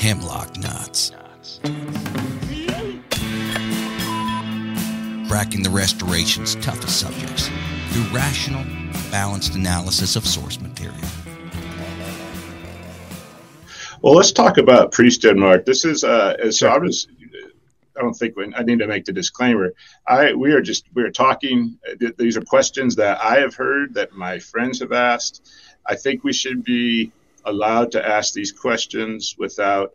hemlock 0.00 0.56
knots. 0.56 1.12
Cracking 5.28 5.62
the 5.62 5.70
restoration's 5.70 6.54
toughest 6.56 7.00
subjects 7.00 7.50
through 7.90 8.04
rational, 8.04 8.64
balanced 9.10 9.54
analysis 9.54 10.16
of 10.16 10.26
source 10.26 10.58
material. 10.58 10.96
Well, 14.00 14.14
let's 14.14 14.32
talk 14.32 14.56
about 14.56 14.92
priesthood, 14.92 15.36
Mark. 15.36 15.66
This 15.66 15.84
is 15.84 16.02
uh, 16.02 16.50
so. 16.50 16.68
I 16.68 16.78
was. 16.78 17.06
I 17.94 18.00
don't 18.00 18.14
think 18.14 18.34
we, 18.36 18.50
I 18.54 18.62
need 18.62 18.78
to 18.78 18.86
make 18.86 19.04
the 19.04 19.12
disclaimer. 19.12 19.74
I 20.06 20.32
we 20.32 20.52
are 20.52 20.62
just 20.62 20.86
we 20.94 21.02
are 21.02 21.10
talking. 21.10 21.78
These 22.16 22.38
are 22.38 22.42
questions 22.42 22.96
that 22.96 23.22
I 23.22 23.38
have 23.40 23.54
heard 23.54 23.92
that 23.94 24.12
my 24.12 24.38
friends 24.38 24.80
have 24.80 24.92
asked. 24.92 25.46
I 25.84 25.96
think 25.96 26.24
we 26.24 26.32
should 26.32 26.64
be 26.64 27.12
allowed 27.44 27.92
to 27.92 28.06
ask 28.06 28.34
these 28.34 28.52
questions 28.52 29.36
without 29.38 29.92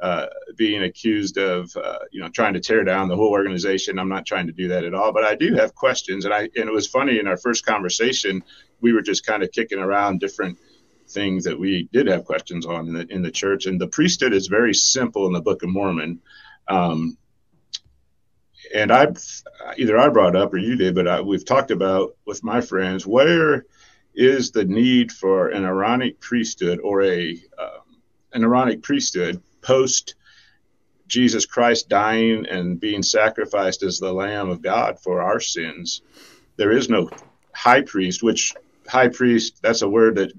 uh, 0.00 0.26
being 0.56 0.82
accused 0.82 1.38
of 1.38 1.74
uh, 1.76 1.98
you 2.12 2.20
know 2.20 2.28
trying 2.28 2.54
to 2.54 2.60
tear 2.60 2.84
down 2.84 3.08
the 3.08 3.16
whole 3.16 3.30
organization. 3.30 3.98
I'm 3.98 4.08
not 4.08 4.26
trying 4.26 4.46
to 4.46 4.52
do 4.52 4.68
that 4.68 4.84
at 4.84 4.94
all, 4.94 5.12
but 5.12 5.24
I 5.24 5.34
do 5.34 5.54
have 5.54 5.74
questions, 5.74 6.24
and 6.24 6.34
I 6.34 6.40
and 6.40 6.68
it 6.68 6.72
was 6.72 6.86
funny 6.86 7.18
in 7.18 7.26
our 7.26 7.38
first 7.38 7.64
conversation 7.64 8.42
we 8.80 8.92
were 8.92 9.02
just 9.02 9.26
kind 9.26 9.42
of 9.42 9.50
kicking 9.52 9.78
around 9.78 10.20
different 10.20 10.58
things 11.08 11.44
that 11.44 11.58
we 11.58 11.88
did 11.92 12.06
have 12.08 12.24
questions 12.24 12.66
on 12.66 12.88
in 12.88 12.94
the, 12.94 13.06
in 13.12 13.22
the 13.22 13.30
church, 13.30 13.66
and 13.66 13.80
the 13.80 13.86
priesthood 13.86 14.32
is 14.32 14.48
very 14.48 14.74
simple 14.74 15.26
in 15.26 15.32
the 15.32 15.40
Book 15.40 15.62
of 15.62 15.68
Mormon. 15.68 16.20
Um, 16.68 17.16
and 18.74 18.92
I 18.92 19.08
either 19.76 19.96
I 19.96 20.08
brought 20.08 20.34
up 20.34 20.52
or 20.52 20.58
you 20.58 20.74
did, 20.76 20.94
but 20.94 21.06
I, 21.06 21.20
we've 21.20 21.44
talked 21.44 21.70
about 21.70 22.16
with 22.26 22.42
my 22.42 22.60
friends 22.60 23.06
where 23.06 23.64
is 24.16 24.50
the 24.50 24.64
need 24.64 25.12
for 25.12 25.48
an 25.48 25.64
Aaronic 25.64 26.20
priesthood 26.20 26.80
or 26.82 27.02
a 27.02 27.32
um, 27.58 28.00
an 28.32 28.42
Aaronic 28.42 28.82
priesthood 28.82 29.42
post 29.60 30.14
Jesus 31.06 31.46
Christ 31.46 31.88
dying 31.88 32.46
and 32.46 32.80
being 32.80 33.02
sacrificed 33.02 33.82
as 33.82 33.98
the 33.98 34.12
Lamb 34.12 34.50
of 34.50 34.62
God 34.62 34.98
for 34.98 35.22
our 35.22 35.40
sins. 35.40 36.02
There 36.56 36.72
is 36.72 36.88
no 36.88 37.10
high 37.54 37.82
priest, 37.82 38.22
which 38.22 38.54
high 38.88 39.08
priest, 39.08 39.62
that's 39.62 39.82
a 39.82 39.88
word 39.88 40.16
that 40.16 40.32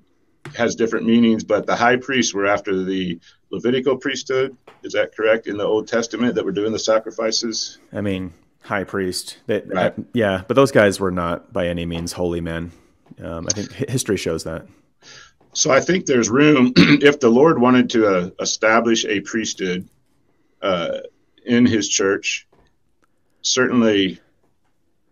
has 0.56 0.76
different 0.76 1.06
meanings, 1.06 1.44
but 1.44 1.66
the 1.66 1.76
high 1.76 1.98
priests 1.98 2.34
were 2.34 2.46
after 2.46 2.84
the 2.84 3.20
Levitical 3.50 3.98
priesthood. 3.98 4.58
Is 4.84 4.94
that 4.94 5.16
correct 5.16 5.48
in 5.48 5.58
the 5.58 5.64
Old 5.64 5.88
Testament 5.88 6.36
that 6.36 6.46
were 6.46 6.52
doing 6.52 6.72
the 6.72 6.80
sacrifices? 6.80 7.78
I 7.94 8.02
mean, 8.02 8.34
high 8.62 8.84
priest. 8.84 9.38
That, 9.48 9.68
right. 9.68 9.98
uh, 9.98 10.04
yeah, 10.14 10.44
but 10.48 10.56
those 10.56 10.72
guys 10.72 11.00
were 11.00 11.12
not 11.12 11.54
by 11.54 11.68
any 11.68 11.86
means 11.86 12.14
holy 12.14 12.42
men. 12.42 12.72
Um, 13.24 13.48
I 13.48 13.54
think 13.54 13.72
history 13.90 14.18
shows 14.18 14.44
that. 14.44 14.68
So 15.54 15.72
I 15.72 15.80
think 15.80 16.06
there's 16.06 16.30
room 16.30 16.74
if 16.78 17.20
the 17.20 17.30
Lord 17.30 17.60
wanted 17.60 17.90
to 17.92 18.08
uh, 18.08 18.30
establish 18.40 19.06
a 19.06 19.22
priesthood 19.22 19.90
uh, 20.62 21.00
in 21.46 21.66
His 21.66 21.90
church. 21.90 22.48
Certainly, 23.42 24.20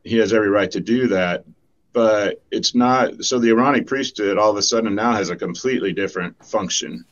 He 0.04 0.18
has 0.18 0.34
every 0.34 0.50
right 0.50 0.70
to 0.72 0.80
do 0.80 1.08
that, 1.08 1.46
but 1.94 2.44
it's 2.52 2.76
not. 2.76 3.24
So 3.24 3.40
the 3.40 3.50
Aaronic 3.50 3.88
priesthood 3.88 4.38
all 4.38 4.52
of 4.52 4.58
a 4.58 4.62
sudden 4.62 4.94
now 4.94 5.14
has 5.14 5.30
a 5.30 5.36
completely 5.36 5.94
different 5.94 6.44
function 6.46 7.06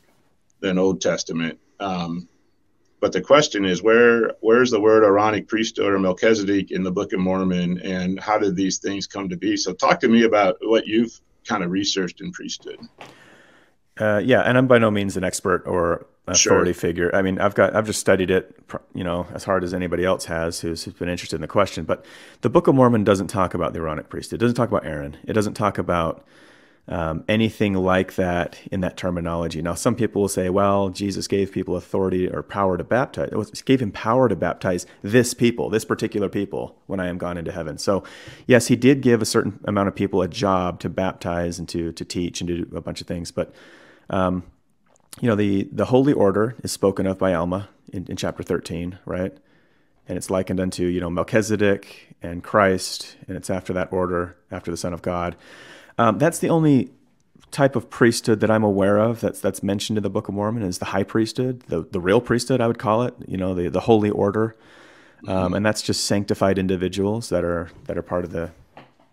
than 0.59 0.77
Old 0.77 1.01
Testament. 1.01 1.59
Um, 1.79 2.27
but 3.03 3.11
the 3.11 3.19
question 3.19 3.65
is, 3.65 3.83
where 3.83 4.31
where's 4.39 4.71
the 4.71 4.79
word 4.79 5.03
Aaronic 5.03 5.49
priesthood 5.49 5.91
or 5.91 5.99
Melchizedek 5.99 6.71
in 6.71 6.83
the 6.83 6.91
Book 6.91 7.11
of 7.11 7.19
Mormon, 7.19 7.77
and 7.81 8.17
how 8.17 8.37
did 8.37 8.55
these 8.55 8.77
things 8.77 9.07
come 9.07 9.27
to 9.27 9.35
be? 9.35 9.57
So 9.57 9.73
talk 9.73 9.99
to 9.99 10.07
me 10.07 10.23
about 10.23 10.55
what 10.61 10.87
you've 10.87 11.19
kind 11.45 11.65
of 11.65 11.71
researched 11.71 12.21
in 12.21 12.31
priesthood. 12.31 12.79
Uh, 13.99 14.21
yeah, 14.23 14.43
and 14.43 14.57
I'm 14.57 14.67
by 14.67 14.77
no 14.77 14.89
means 14.89 15.17
an 15.17 15.25
expert 15.25 15.63
or 15.65 16.05
authority 16.27 16.71
sure. 16.71 16.79
figure. 16.79 17.13
I 17.13 17.21
mean, 17.21 17.39
I've 17.39 17.55
got 17.55 17.75
I've 17.75 17.85
just 17.85 17.99
studied 17.99 18.31
it, 18.31 18.57
you 18.95 19.03
know, 19.03 19.27
as 19.33 19.43
hard 19.43 19.65
as 19.65 19.73
anybody 19.73 20.05
else 20.05 20.23
has 20.23 20.61
who's, 20.61 20.85
who's 20.85 20.93
been 20.93 21.09
interested 21.09 21.35
in 21.35 21.41
the 21.41 21.47
question. 21.49 21.83
But 21.83 22.05
the 22.39 22.49
Book 22.49 22.67
of 22.67 22.75
Mormon 22.75 23.03
doesn't 23.03 23.27
talk 23.27 23.53
about 23.53 23.73
the 23.73 23.79
Aaronic 23.79 24.07
priesthood. 24.07 24.37
It 24.37 24.45
doesn't 24.45 24.55
talk 24.55 24.69
about 24.69 24.85
Aaron. 24.85 25.17
It 25.25 25.33
doesn't 25.33 25.55
talk 25.55 25.77
about 25.77 26.25
um, 26.87 27.23
anything 27.29 27.73
like 27.75 28.15
that 28.15 28.59
in 28.71 28.81
that 28.81 28.97
terminology. 28.97 29.61
Now, 29.61 29.73
some 29.73 29.95
people 29.95 30.21
will 30.21 30.29
say, 30.29 30.49
well, 30.49 30.89
Jesus 30.89 31.27
gave 31.27 31.51
people 31.51 31.77
authority 31.77 32.29
or 32.29 32.43
power 32.43 32.77
to 32.77 32.83
baptize. 32.83 33.61
Gave 33.61 33.81
him 33.81 33.91
power 33.91 34.27
to 34.27 34.35
baptize 34.35 34.85
this 35.01 35.33
people, 35.33 35.69
this 35.69 35.85
particular 35.85 36.27
people, 36.27 36.77
when 36.87 36.99
I 36.99 37.07
am 37.07 37.17
gone 37.17 37.37
into 37.37 37.53
heaven. 37.53 37.77
So, 37.77 38.03
yes, 38.47 38.67
he 38.67 38.75
did 38.75 39.01
give 39.01 39.21
a 39.21 39.25
certain 39.25 39.59
amount 39.63 39.87
of 39.87 39.95
people 39.95 40.21
a 40.21 40.27
job 40.27 40.81
to 40.81 40.89
baptize 40.89 41.57
and 41.57 41.69
to 41.69 41.93
to 41.93 42.03
teach 42.03 42.41
and 42.41 42.47
to 42.49 42.65
do 42.65 42.75
a 42.75 42.81
bunch 42.81 42.99
of 42.99 43.07
things, 43.07 43.31
but 43.31 43.53
um, 44.09 44.43
you 45.21 45.27
know, 45.27 45.35
the, 45.35 45.69
the 45.71 45.85
holy 45.85 46.13
order 46.13 46.55
is 46.63 46.71
spoken 46.71 47.05
of 47.05 47.19
by 47.19 47.33
Alma 47.33 47.69
in, 47.91 48.05
in 48.07 48.15
chapter 48.15 48.43
13, 48.43 48.99
right? 49.05 49.35
And 50.07 50.17
it's 50.17 50.29
likened 50.29 50.59
unto, 50.59 50.85
you 50.85 50.99
know, 50.99 51.09
Melchizedek 51.09 52.15
and 52.21 52.43
Christ, 52.43 53.15
and 53.27 53.37
it's 53.37 53.49
after 53.49 53.73
that 53.73 53.93
order, 53.93 54.35
after 54.51 54.71
the 54.71 54.77
Son 54.77 54.93
of 54.93 55.01
God. 55.01 55.35
Um, 55.97 56.17
that's 56.17 56.39
the 56.39 56.49
only 56.49 56.91
type 57.53 57.75
of 57.75 57.89
priesthood 57.89 58.39
that 58.39 58.49
I'm 58.49 58.63
aware 58.63 58.97
of 58.97 59.21
that's 59.21 59.39
that's 59.39 59.61
mentioned 59.61 59.97
in 59.97 60.03
the 60.03 60.09
Book 60.09 60.27
of 60.27 60.33
Mormon 60.33 60.63
is 60.63 60.79
the 60.79 60.85
high 60.85 61.03
priesthood, 61.03 61.61
the 61.67 61.83
the 61.83 62.01
real 62.01 62.19
priesthood, 62.19 62.59
I 62.59 62.67
would 62.67 62.79
call 62.79 63.03
it. 63.03 63.13
You 63.27 63.37
know, 63.37 63.53
the 63.53 63.69
the 63.69 63.81
holy 63.81 64.09
order, 64.09 64.55
um, 65.27 65.35
mm-hmm. 65.35 65.53
and 65.53 65.65
that's 65.65 65.81
just 65.81 66.03
sanctified 66.03 66.57
individuals 66.57 67.29
that 67.29 67.43
are 67.45 67.69
that 67.85 67.97
are 67.97 68.01
part 68.01 68.25
of 68.25 68.31
the, 68.31 68.51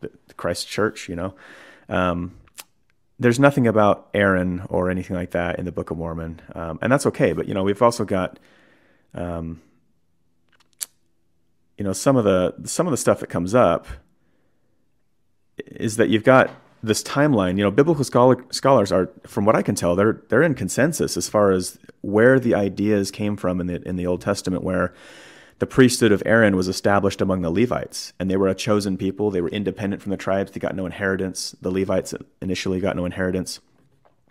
the 0.01 0.11
Christ 0.37 0.67
Church. 0.69 1.09
You 1.09 1.17
know, 1.17 1.35
um, 1.89 2.35
there's 3.19 3.39
nothing 3.39 3.67
about 3.67 4.09
Aaron 4.15 4.63
or 4.71 4.91
anything 4.91 5.15
like 5.15 5.33
that 5.33 5.59
in 5.59 5.67
the 5.67 5.73
Book 5.73 5.91
of 5.91 5.99
Mormon, 5.99 6.41
um, 6.55 6.79
and 6.81 6.91
that's 6.91 7.07
okay. 7.07 7.35
But 7.35 7.47
you 7.47 7.53
know, 7.53 7.63
we've 7.63 7.83
also 7.83 8.07
got, 8.07 8.39
um, 9.15 9.61
you 11.77 11.85
know, 11.85 11.93
some 11.93 12.17
of 12.17 12.25
the 12.25 12.55
some 12.65 12.87
of 12.87 12.91
the 12.91 12.97
stuff 12.97 13.21
that 13.21 13.29
comes 13.29 13.55
up 13.55 13.87
is 15.59 15.99
that 15.99 16.09
you've 16.09 16.25
got 16.25 16.51
this 16.83 17.03
timeline. 17.03 17.57
You 17.57 17.65
know, 17.65 17.71
biblical 17.71 18.05
scholar, 18.05 18.45
scholars 18.51 18.93
are, 18.93 19.11
from 19.27 19.45
what 19.45 19.57
I 19.57 19.63
can 19.63 19.75
tell, 19.75 19.97
they're 19.97 20.23
they're 20.29 20.43
in 20.43 20.55
consensus 20.55 21.17
as 21.17 21.29
far 21.29 21.51
as 21.51 21.79
where 22.03 22.41
the 22.41 22.55
ideas 22.55 23.11
came 23.11 23.37
from 23.37 23.61
in 23.61 23.67
the 23.67 23.87
in 23.87 23.97
the 23.97 24.07
Old 24.07 24.21
Testament, 24.21 24.65
where 24.65 24.95
the 25.59 25.67
priesthood 25.67 26.11
of 26.11 26.23
Aaron 26.25 26.57
was 26.57 26.69
established 26.69 27.21
among 27.21 27.43
the 27.43 27.51
Levites, 27.51 28.15
and 28.19 28.31
they 28.31 28.37
were 28.37 28.49
a 28.49 28.55
chosen 28.55 28.97
people. 28.97 29.31
They 29.31 29.43
were 29.43 29.51
independent 29.51 30.01
from 30.03 30.11
the 30.11 30.17
tribes. 30.17 30.53
They 30.53 30.61
got 30.61 30.75
no 30.75 30.87
inheritance. 30.87 31.55
The 31.61 31.71
Levites 31.71 32.15
initially 32.41 32.81
got 32.81 32.97
no 32.97 33.05
inheritance, 33.05 33.61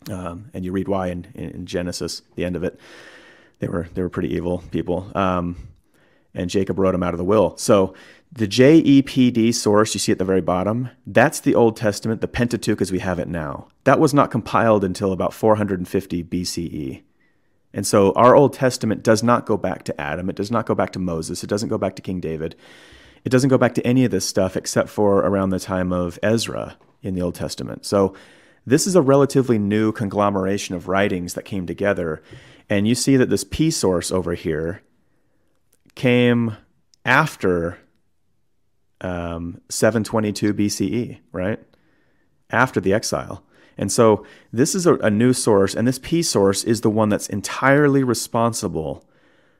um, 0.10 0.50
and 0.54 0.66
you 0.66 0.72
read 0.72 0.88
why 0.88 1.08
in, 1.08 1.28
in, 1.36 1.66
Genesis, 1.68 2.24
the 2.36 2.46
end 2.46 2.56
of 2.56 2.64
it. 2.64 2.80
They 3.60 3.68
were 3.68 3.88
they 3.94 4.02
were 4.02 4.10
pretty 4.10 4.34
evil 4.34 4.64
people, 4.72 5.12
um, 5.16 5.56
and 6.34 6.50
Jacob 6.50 6.80
wrote 6.80 6.94
them 6.94 7.04
out 7.04 7.14
of 7.14 7.20
the 7.20 7.24
will. 7.24 7.56
So 7.58 7.94
the 8.32 8.48
JEPD 8.48 9.54
source 9.56 9.94
you 9.94 10.00
see 10.00 10.12
at 10.12 10.20
the 10.20 10.26
very 10.26 10.42
bottom, 10.42 10.90
that's 11.08 11.40
the 11.40 11.56
Old 11.56 11.76
Testament, 11.76 12.22
the 12.22 12.28
Pentateuch 12.28 12.82
as 12.82 12.92
we 12.92 13.00
have 13.00 13.20
it 13.20 13.28
now. 13.28 13.68
That 13.86 14.00
was 14.00 14.14
not 14.14 14.32
compiled 14.32 14.84
until 14.84 15.12
about 15.12 15.34
450 15.34 16.24
BCE. 16.24 17.02
And 17.74 17.86
so 17.86 18.14
our 18.14 18.36
Old 18.36 18.54
Testament 18.54 19.04
does 19.04 19.24
not 19.24 19.46
go 19.46 19.58
back 19.58 19.84
to 19.84 20.02
Adam. 20.02 20.30
It 20.30 20.36
does 20.36 20.52
not 20.52 20.66
go 20.66 20.76
back 20.76 20.92
to 20.92 21.00
Moses. 21.00 21.44
It 21.44 21.50
doesn't 21.50 21.70
go 21.70 21.78
back 21.78 21.96
to 21.96 22.02
King 22.02 22.20
David. 22.20 22.56
It 23.26 23.30
doesn't 23.30 23.50
go 23.50 23.58
back 23.58 23.74
to 23.76 23.86
any 23.86 24.06
of 24.06 24.12
this 24.12 24.28
stuff 24.28 24.56
except 24.56 24.90
for 24.90 25.20
around 25.20 25.50
the 25.50 25.60
time 25.60 25.92
of 25.92 26.20
Ezra 26.24 26.78
in 27.02 27.16
the 27.16 27.22
Old 27.22 27.36
Testament. 27.36 27.86
So 27.86 28.16
this 28.66 28.86
is 28.86 28.96
a 28.96 29.02
relatively 29.02 29.58
new 29.58 29.92
conglomeration 29.92 30.76
of 30.76 30.88
writings 30.88 31.34
that 31.34 31.46
came 31.46 31.66
together. 31.66 32.22
And 32.70 32.88
you 32.88 32.96
see 32.96 33.18
that 33.18 33.30
this 33.30 33.44
P 33.44 33.72
source 33.72 34.12
over 34.12 34.36
here 34.36 34.82
came 35.96 36.56
after 37.04 37.78
um, 39.02 39.62
722 39.70 40.54
BCE, 40.54 41.20
right? 41.32 41.60
After 42.50 42.80
the 42.80 42.94
exile. 42.94 43.44
And 43.78 43.92
so 43.92 44.26
this 44.52 44.76
is 44.76 44.86
a, 44.86 44.96
a 44.96 45.10
new 45.10 45.32
source, 45.32 45.74
and 45.74 45.88
this 45.88 46.00
P 46.00 46.22
source 46.22 46.64
is 46.64 46.82
the 46.82 46.90
one 46.90 47.10
that's 47.10 47.30
entirely 47.30 48.04
responsible 48.04 49.06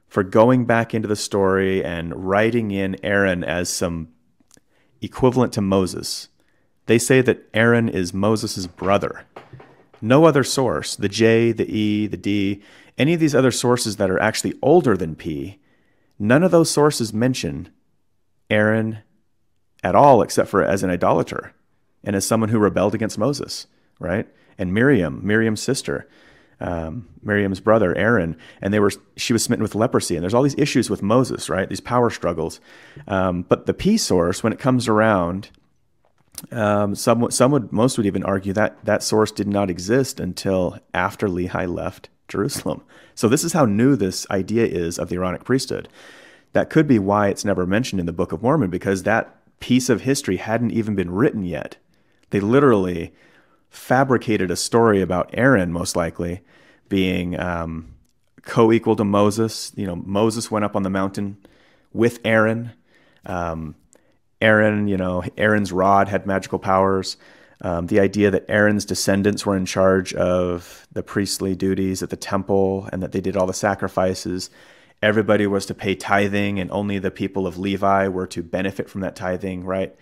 for 0.08 0.24
going 0.24 0.66
back 0.66 0.94
into 0.94 1.08
the 1.08 1.16
story 1.16 1.84
and 1.84 2.28
writing 2.28 2.72
in 2.72 2.98
Aaron 3.04 3.44
as 3.44 3.70
some 3.70 4.10
equivalent 5.02 5.54
to 5.54 5.62
Moses. 5.62 6.28
They 6.88 6.98
say 6.98 7.22
that 7.22 7.48
Aaron 7.54 7.88
is 7.88 8.14
Moses' 8.14 8.68
brother. 8.68 9.26
No 10.02 10.26
other 10.26 10.44
source, 10.44 10.96
the 10.96 11.10
J, 11.10 11.52
the 11.52 11.70
E, 11.72 12.08
the 12.08 12.18
D, 12.18 12.62
any 12.98 13.14
of 13.14 13.20
these 13.20 13.36
other 13.36 13.52
sources 13.52 13.96
that 13.98 14.10
are 14.10 14.20
actually 14.20 14.56
older 14.62 14.98
than 14.98 15.16
P, 15.16 15.60
none 16.18 16.44
of 16.44 16.52
those 16.52 16.70
sources 16.70 17.14
mention 17.14 17.70
Aaron 18.50 19.00
at 19.84 19.96
all 19.96 20.22
except 20.22 20.50
for 20.50 20.64
as 20.64 20.84
an 20.84 20.90
idolater 20.90 21.54
and 22.04 22.16
as 22.16 22.26
someone 22.26 22.50
who 22.50 22.60
rebelled 22.60 22.96
against 22.96 23.18
Moses 23.18 23.68
right? 24.00 24.28
And 24.58 24.74
Miriam, 24.74 25.22
Miriam's 25.24 25.62
sister, 25.62 26.08
um, 26.60 27.08
Miriam's 27.22 27.60
brother 27.60 27.96
Aaron, 27.96 28.36
and 28.62 28.74
they 28.74 28.80
were 28.80 28.92
she 29.16 29.34
was 29.34 29.44
smitten 29.44 29.64
with 29.64 29.76
leprosy. 29.76 30.16
And 30.16 30.24
there's 30.24 30.34
all 30.34 30.44
these 30.44 30.58
issues 30.58 30.90
with 30.90 31.04
Moses, 31.04 31.50
right? 31.50 31.70
These 31.70 31.82
power 31.82 32.10
struggles. 32.10 32.60
Um, 33.08 33.44
but 33.44 33.66
the 33.66 33.74
P 33.74 33.98
source, 33.98 34.44
when 34.44 34.52
it 34.52 34.60
comes 34.60 34.88
around, 34.88 35.50
um, 36.52 36.96
some 36.96 37.30
some 37.32 37.52
would 37.52 37.72
most 37.72 37.98
would 37.98 38.08
even 38.08 38.24
argue 38.24 38.54
that 38.54 38.84
that 38.86 39.04
source 39.04 39.32
did 39.32 39.48
not 39.48 39.70
exist 39.70 40.20
until 40.20 40.80
after 40.94 41.28
Lehi 41.28 41.72
left 41.74 42.10
Jerusalem. 42.28 42.82
So 43.16 43.28
this 43.30 43.44
is 43.44 43.54
how 43.54 43.66
new 43.66 43.96
this 43.96 44.30
idea 44.30 44.66
is 44.66 44.98
of 44.98 45.10
the 45.10 45.16
Aaronic 45.16 45.44
priesthood. 45.44 45.88
That 46.54 46.70
could 46.70 46.88
be 46.88 47.00
why 47.00 47.28
it's 47.28 47.46
never 47.46 47.66
mentioned 47.66 48.00
in 48.00 48.06
the 48.06 48.14
Book 48.14 48.32
of 48.32 48.42
Mormon, 48.42 48.70
because 48.70 49.04
that 49.04 49.39
piece 49.60 49.90
of 49.90 50.02
history 50.02 50.38
hadn't 50.38 50.72
even 50.72 50.96
been 50.96 51.12
written 51.12 51.44
yet. 51.44 51.78
They 52.30 52.40
literally 52.40 53.14
fabricated 53.70 54.52
a 54.52 54.56
story 54.56 55.02
about 55.02 55.30
Aaron, 55.34 55.72
most 55.72 55.96
likely, 55.96 56.42
being 56.88 57.40
um, 57.40 57.94
co 58.44 58.72
equal 58.72 58.96
to 58.96 59.04
Moses. 59.04 59.72
You 59.76 59.88
know, 59.88 59.96
Moses 59.96 60.50
went 60.50 60.66
up 60.66 60.76
on 60.76 60.84
the 60.84 60.90
mountain 60.90 61.38
with 61.94 62.20
Aaron. 62.24 62.72
Um, 63.26 63.76
Aaron, 64.42 64.88
you 64.88 64.98
know, 64.98 65.24
Aaron's 65.38 65.72
rod 65.72 66.08
had 66.08 66.26
magical 66.26 66.60
powers. 66.60 67.18
Um, 67.62 67.88
the 67.88 68.00
idea 68.00 68.32
that 68.32 68.46
Aaron's 68.48 68.86
descendants 68.86 69.46
were 69.46 69.58
in 69.58 69.66
charge 69.66 70.14
of 70.14 70.88
the 70.94 71.04
priestly 71.04 71.56
duties 71.56 72.02
at 72.02 72.10
the 72.10 72.16
temple 72.16 72.88
and 72.94 73.04
that 73.04 73.12
they 73.12 73.20
did 73.20 73.36
all 73.36 73.48
the 73.48 73.54
sacrifices. 73.54 74.50
Everybody 75.02 75.48
was 75.48 75.66
to 75.68 75.74
pay 75.74 75.96
tithing, 75.96 76.60
and 76.60 76.70
only 76.72 77.00
the 77.00 77.12
people 77.12 77.48
of 77.48 77.58
Levi 77.58 78.08
were 78.08 78.28
to 78.28 78.44
benefit 78.44 78.90
from 78.90 79.02
that 79.02 79.16
tithing, 79.16 79.64
right? 79.64 79.96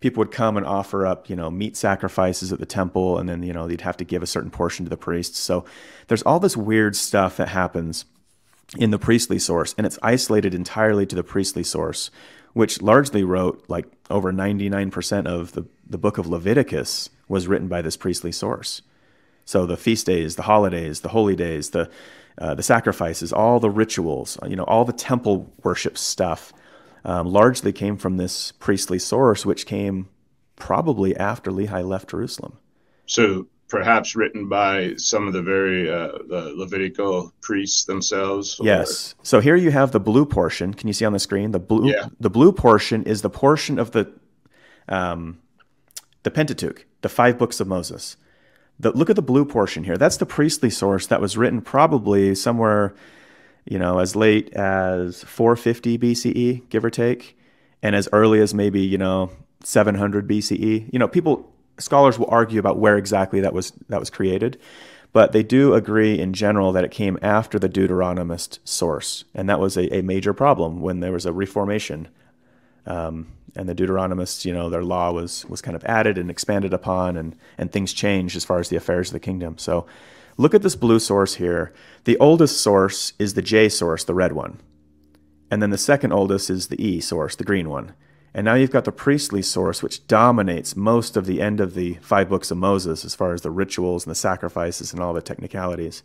People 0.00 0.20
would 0.20 0.30
come 0.30 0.56
and 0.56 0.64
offer 0.64 1.06
up, 1.06 1.28
you 1.28 1.36
know, 1.36 1.50
meat 1.50 1.76
sacrifices 1.76 2.52
at 2.52 2.58
the 2.58 2.66
temple, 2.66 3.18
and 3.18 3.28
then, 3.28 3.42
you 3.42 3.52
know, 3.52 3.66
they'd 3.66 3.82
have 3.82 3.96
to 3.98 4.04
give 4.04 4.22
a 4.22 4.26
certain 4.26 4.50
portion 4.50 4.86
to 4.86 4.90
the 4.90 4.96
priests. 4.96 5.38
So 5.38 5.64
there's 6.06 6.22
all 6.22 6.40
this 6.40 6.56
weird 6.56 6.96
stuff 6.96 7.36
that 7.36 7.48
happens 7.48 8.04
in 8.76 8.90
the 8.90 8.98
priestly 8.98 9.38
source, 9.38 9.74
and 9.76 9.86
it's 9.86 9.98
isolated 10.02 10.54
entirely 10.54 11.04
to 11.06 11.16
the 11.16 11.24
priestly 11.24 11.62
source, 11.62 12.10
which 12.52 12.80
largely 12.80 13.24
wrote 13.24 13.64
like 13.68 13.86
over 14.08 14.32
99% 14.32 15.26
of 15.26 15.52
the, 15.52 15.66
the 15.88 15.98
book 15.98 16.16
of 16.16 16.26
Leviticus 16.26 17.10
was 17.28 17.46
written 17.46 17.68
by 17.68 17.82
this 17.82 17.96
priestly 17.96 18.32
source. 18.32 18.82
So 19.44 19.64
the 19.64 19.76
feast 19.76 20.06
days, 20.06 20.36
the 20.36 20.42
holidays, 20.42 21.00
the 21.00 21.08
holy 21.08 21.34
days, 21.34 21.70
the 21.70 21.90
uh, 22.40 22.54
the 22.54 22.62
sacrifices, 22.62 23.32
all 23.32 23.60
the 23.60 23.70
rituals, 23.70 24.38
you 24.46 24.56
know, 24.56 24.64
all 24.64 24.84
the 24.84 24.92
temple 24.92 25.52
worship 25.62 25.98
stuff, 25.98 26.52
um, 27.04 27.26
largely 27.26 27.72
came 27.72 27.96
from 27.96 28.16
this 28.16 28.52
priestly 28.52 28.98
source, 28.98 29.44
which 29.44 29.66
came 29.66 30.08
probably 30.56 31.16
after 31.16 31.50
Lehi 31.50 31.86
left 31.86 32.10
Jerusalem. 32.10 32.58
So 33.06 33.46
perhaps 33.68 34.16
written 34.16 34.48
by 34.48 34.94
some 34.96 35.26
of 35.26 35.32
the 35.32 35.42
very 35.42 35.90
uh, 35.90 36.18
the 36.28 36.52
Levitical 36.56 37.32
priests 37.40 37.84
themselves. 37.84 38.58
Or... 38.58 38.66
Yes. 38.66 39.14
So 39.22 39.40
here 39.40 39.56
you 39.56 39.70
have 39.70 39.92
the 39.92 40.00
blue 40.00 40.26
portion. 40.26 40.74
Can 40.74 40.88
you 40.88 40.94
see 40.94 41.04
on 41.04 41.12
the 41.12 41.18
screen 41.18 41.52
the 41.52 41.58
blue? 41.58 41.90
Yeah. 41.90 42.06
The 42.20 42.30
blue 42.30 42.52
portion 42.52 43.04
is 43.04 43.22
the 43.22 43.30
portion 43.30 43.78
of 43.78 43.92
the 43.92 44.12
um, 44.88 45.38
the 46.22 46.30
Pentateuch, 46.30 46.86
the 47.02 47.08
five 47.08 47.38
books 47.38 47.60
of 47.60 47.68
Moses. 47.68 48.16
The, 48.80 48.92
look 48.92 49.10
at 49.10 49.16
the 49.16 49.22
blue 49.22 49.44
portion 49.44 49.84
here. 49.84 49.96
That's 49.96 50.18
the 50.18 50.26
priestly 50.26 50.70
source 50.70 51.06
that 51.08 51.20
was 51.20 51.36
written 51.36 51.60
probably 51.60 52.34
somewhere, 52.34 52.94
you 53.64 53.78
know, 53.78 53.98
as 53.98 54.14
late 54.14 54.52
as 54.54 55.24
450 55.24 55.98
BCE, 55.98 56.68
give 56.68 56.84
or 56.84 56.90
take, 56.90 57.36
and 57.82 57.96
as 57.96 58.08
early 58.12 58.40
as 58.40 58.54
maybe 58.54 58.80
you 58.80 58.98
know 58.98 59.30
700 59.62 60.28
BCE. 60.28 60.92
You 60.92 60.98
know, 60.98 61.08
people 61.08 61.52
scholars 61.78 62.18
will 62.18 62.28
argue 62.30 62.60
about 62.60 62.78
where 62.78 62.96
exactly 62.96 63.40
that 63.40 63.52
was 63.52 63.72
that 63.88 64.00
was 64.00 64.10
created, 64.10 64.58
but 65.12 65.32
they 65.32 65.42
do 65.42 65.74
agree 65.74 66.18
in 66.18 66.32
general 66.32 66.72
that 66.72 66.84
it 66.84 66.90
came 66.90 67.18
after 67.22 67.58
the 67.58 67.68
Deuteronomist 67.68 68.58
source, 68.64 69.24
and 69.34 69.48
that 69.48 69.60
was 69.60 69.76
a, 69.76 69.92
a 69.96 70.02
major 70.02 70.32
problem 70.32 70.80
when 70.80 71.00
there 71.00 71.12
was 71.12 71.26
a 71.26 71.32
reformation. 71.32 72.08
Um, 72.86 73.26
and 73.56 73.68
the 73.68 73.74
Deuteronomists, 73.74 74.44
you 74.44 74.52
know, 74.52 74.68
their 74.68 74.84
law 74.84 75.12
was 75.12 75.44
was 75.46 75.62
kind 75.62 75.76
of 75.76 75.84
added 75.84 76.18
and 76.18 76.30
expanded 76.30 76.72
upon, 76.72 77.16
and 77.16 77.36
and 77.56 77.72
things 77.72 77.92
changed 77.92 78.36
as 78.36 78.44
far 78.44 78.58
as 78.58 78.68
the 78.68 78.76
affairs 78.76 79.08
of 79.08 79.14
the 79.14 79.20
kingdom. 79.20 79.58
So, 79.58 79.86
look 80.36 80.54
at 80.54 80.62
this 80.62 80.76
blue 80.76 80.98
source 80.98 81.34
here. 81.34 81.72
The 82.04 82.18
oldest 82.18 82.60
source 82.60 83.12
is 83.18 83.34
the 83.34 83.42
J 83.42 83.68
source, 83.68 84.04
the 84.04 84.14
red 84.14 84.32
one, 84.32 84.60
and 85.50 85.62
then 85.62 85.70
the 85.70 85.78
second 85.78 86.12
oldest 86.12 86.50
is 86.50 86.68
the 86.68 86.82
E 86.82 87.00
source, 87.00 87.36
the 87.36 87.44
green 87.44 87.68
one. 87.68 87.94
And 88.34 88.44
now 88.44 88.54
you've 88.54 88.70
got 88.70 88.84
the 88.84 88.92
priestly 88.92 89.42
source, 89.42 89.82
which 89.82 90.06
dominates 90.06 90.76
most 90.76 91.16
of 91.16 91.26
the 91.26 91.40
end 91.40 91.60
of 91.60 91.74
the 91.74 91.94
five 91.94 92.28
books 92.28 92.50
of 92.50 92.58
Moses 92.58 93.04
as 93.04 93.14
far 93.14 93.32
as 93.32 93.40
the 93.42 93.50
rituals 93.50 94.04
and 94.04 94.10
the 94.10 94.14
sacrifices 94.14 94.92
and 94.92 95.02
all 95.02 95.12
the 95.12 95.22
technicalities. 95.22 96.02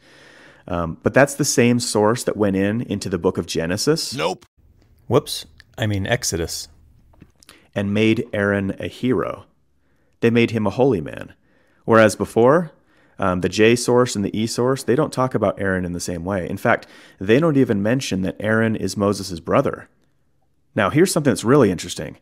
Um, 0.68 0.98
but 1.04 1.14
that's 1.14 1.36
the 1.36 1.46
same 1.46 1.80
source 1.80 2.24
that 2.24 2.38
went 2.38 2.56
in 2.56 2.82
into 2.82 3.10
the 3.10 3.18
book 3.18 3.38
of 3.38 3.46
Genesis. 3.46 4.16
Nope. 4.16 4.46
Whoops. 5.08 5.46
I 5.78 5.86
mean 5.86 6.08
Exodus. 6.08 6.70
And 7.76 7.94
made 7.94 8.28
Aaron 8.34 8.76
a 8.80 8.88
hero. 8.88 9.46
They 10.22 10.30
made 10.30 10.52
him 10.52 10.68
a 10.68 10.72
holy 10.72 11.02
man. 11.02 11.34
Whereas 11.86 12.16
before, 12.16 12.72
um, 13.20 13.42
the 13.42 13.50
J 13.50 13.76
source 13.76 14.16
and 14.16 14.24
the 14.24 14.38
E 14.38 14.48
source, 14.48 14.84
they 14.84 14.96
don't 14.96 15.14
talk 15.14 15.36
about 15.36 15.60
Aaron 15.60 15.86
in 15.86 15.94
the 15.94 16.00
same 16.00 16.24
way. 16.24 16.50
In 16.50 16.58
fact, 16.58 16.88
they 17.20 17.40
don't 17.40 17.58
even 17.58 17.84
mention 17.84 18.22
that 18.22 18.38
Aaron 18.40 18.76
is 18.76 18.98
Moses' 18.98 19.40
brother. 19.40 19.90
Now, 20.76 20.90
here's 20.90 21.12
something 21.12 21.32
that's 21.32 21.44
really 21.44 21.72
interesting. 21.72 22.18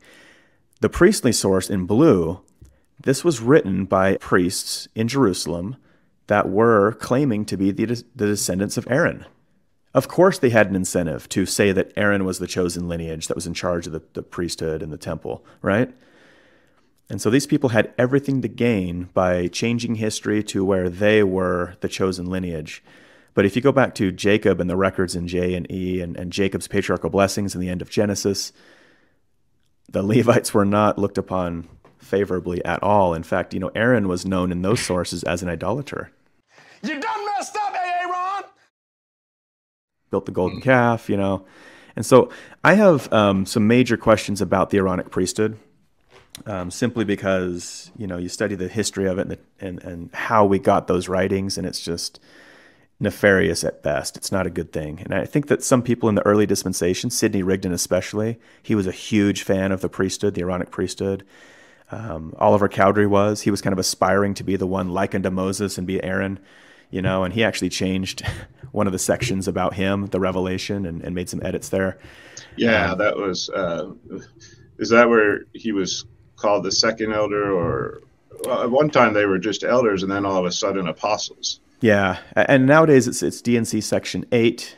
The 0.81 0.89
priestly 0.89 1.31
source 1.31 1.69
in 1.69 1.85
blue, 1.85 2.41
this 3.01 3.23
was 3.23 3.39
written 3.39 3.85
by 3.85 4.17
priests 4.17 4.87
in 4.95 5.07
Jerusalem 5.07 5.77
that 6.27 6.49
were 6.49 6.93
claiming 6.93 7.45
to 7.45 7.57
be 7.57 7.71
the, 7.71 7.85
the 7.85 8.25
descendants 8.25 8.77
of 8.77 8.87
Aaron. 8.89 9.25
Of 9.93 10.07
course, 10.07 10.39
they 10.39 10.49
had 10.49 10.67
an 10.67 10.75
incentive 10.75 11.27
to 11.29 11.45
say 11.45 11.71
that 11.73 11.91
Aaron 11.97 12.23
was 12.23 12.39
the 12.39 12.47
chosen 12.47 12.87
lineage 12.87 13.27
that 13.27 13.35
was 13.35 13.45
in 13.45 13.53
charge 13.53 13.87
of 13.87 13.93
the, 13.93 14.01
the 14.13 14.23
priesthood 14.23 14.81
and 14.81 14.91
the 14.91 14.97
temple, 14.97 15.45
right? 15.61 15.93
And 17.09 17.21
so 17.21 17.29
these 17.29 17.45
people 17.45 17.69
had 17.69 17.93
everything 17.97 18.41
to 18.41 18.47
gain 18.47 19.09
by 19.13 19.47
changing 19.47 19.95
history 19.95 20.41
to 20.43 20.63
where 20.63 20.89
they 20.89 21.23
were 21.23 21.75
the 21.81 21.89
chosen 21.89 22.27
lineage. 22.27 22.81
But 23.33 23.45
if 23.45 23.57
you 23.57 23.61
go 23.61 23.73
back 23.73 23.93
to 23.95 24.13
Jacob 24.13 24.61
and 24.61 24.69
the 24.69 24.77
records 24.77 25.13
in 25.13 25.27
J 25.27 25.55
and 25.55 25.69
E 25.69 25.99
and, 25.99 26.15
and 26.15 26.31
Jacob's 26.31 26.69
patriarchal 26.69 27.09
blessings 27.09 27.53
in 27.53 27.59
the 27.59 27.69
end 27.69 27.81
of 27.81 27.89
Genesis, 27.89 28.53
the 29.89 30.03
Levites 30.03 30.53
were 30.53 30.65
not 30.65 30.97
looked 30.97 31.17
upon 31.17 31.67
favorably 31.97 32.63
at 32.63 32.81
all. 32.81 33.13
In 33.13 33.23
fact, 33.23 33.53
you 33.53 33.59
know, 33.59 33.71
Aaron 33.75 34.07
was 34.07 34.25
known 34.25 34.51
in 34.51 34.61
those 34.61 34.79
sources 34.79 35.23
as 35.23 35.43
an 35.43 35.49
idolater. 35.49 36.11
You 36.81 36.99
done 36.99 37.25
messed 37.25 37.57
up! 37.57 37.80
Built 40.11 40.27
the 40.27 40.31
golden 40.31 40.61
calf, 40.61 41.09
you 41.09 41.17
know. 41.17 41.45
And 41.95 42.05
so 42.05 42.29
I 42.63 42.75
have 42.75 43.11
um, 43.11 43.45
some 43.45 43.67
major 43.67 43.97
questions 43.97 44.41
about 44.41 44.69
the 44.69 44.77
Aaronic 44.77 45.09
priesthood. 45.09 45.57
Um, 46.45 46.71
simply 46.71 47.03
because 47.03 47.91
you 47.97 48.07
know 48.07 48.17
you 48.17 48.29
study 48.29 48.55
the 48.55 48.69
history 48.69 49.05
of 49.05 49.19
it 49.19 49.23
and, 49.23 49.31
the, 49.31 49.39
and 49.59 49.83
and 49.83 50.09
how 50.13 50.45
we 50.45 50.59
got 50.59 50.87
those 50.87 51.09
writings, 51.09 51.57
and 51.57 51.67
it's 51.67 51.81
just 51.81 52.19
nefarious 53.01 53.63
at 53.63 53.81
best. 53.81 54.15
It's 54.15 54.31
not 54.31 54.47
a 54.47 54.51
good 54.51 54.71
thing. 54.71 55.01
And 55.03 55.13
I 55.13 55.25
think 55.25 55.47
that 55.47 55.63
some 55.63 55.81
people 55.81 56.07
in 56.07 56.15
the 56.15 56.25
early 56.25 56.45
dispensation, 56.45 57.09
Sidney 57.09 57.41
Rigdon 57.41 57.73
especially, 57.73 58.39
he 58.61 58.75
was 58.75 58.87
a 58.87 58.91
huge 58.91 59.41
fan 59.41 59.71
of 59.71 59.81
the 59.81 59.89
priesthood, 59.89 60.35
the 60.35 60.41
Aaronic 60.41 60.69
priesthood. 60.69 61.25
Um, 61.89 62.33
Oliver 62.37 62.69
Cowdery 62.69 63.07
was. 63.07 63.41
He 63.41 63.51
was 63.51 63.61
kind 63.61 63.73
of 63.73 63.79
aspiring 63.79 64.33
to 64.35 64.43
be 64.43 64.55
the 64.55 64.67
one 64.67 64.89
like 64.89 65.15
unto 65.15 65.31
Moses 65.31 65.77
and 65.77 65.85
be 65.87 66.01
Aaron, 66.03 66.39
you 66.91 67.01
know, 67.01 67.23
and 67.23 67.33
he 67.33 67.43
actually 67.43 67.69
changed 67.69 68.23
one 68.71 68.87
of 68.87 68.93
the 68.93 68.99
sections 68.99 69.47
about 69.47 69.73
him, 69.73 70.07
the 70.07 70.19
Revelation, 70.19 70.85
and, 70.85 71.01
and 71.01 71.15
made 71.15 71.29
some 71.29 71.41
edits 71.43 71.69
there. 71.69 71.97
Yeah, 72.55 72.91
um, 72.91 72.97
that 72.99 73.17
was. 73.17 73.49
Uh, 73.49 73.91
is 74.77 74.89
that 74.89 75.09
where 75.09 75.45
he 75.53 75.71
was 75.71 76.05
called 76.35 76.63
the 76.63 76.71
second 76.71 77.13
elder, 77.13 77.51
or 77.51 78.01
well, 78.45 78.63
at 78.63 78.71
one 78.71 78.89
time 78.89 79.13
they 79.13 79.25
were 79.25 79.39
just 79.39 79.63
elders, 79.63 80.03
and 80.03 80.11
then 80.11 80.25
all 80.25 80.37
of 80.37 80.45
a 80.45 80.51
sudden 80.51 80.87
apostles? 80.87 81.59
Yeah, 81.79 82.19
and 82.35 82.67
nowadays 82.67 83.07
it's 83.07 83.23
it's 83.23 83.41
D&C 83.41 83.81
section 83.81 84.25
eight, 84.31 84.75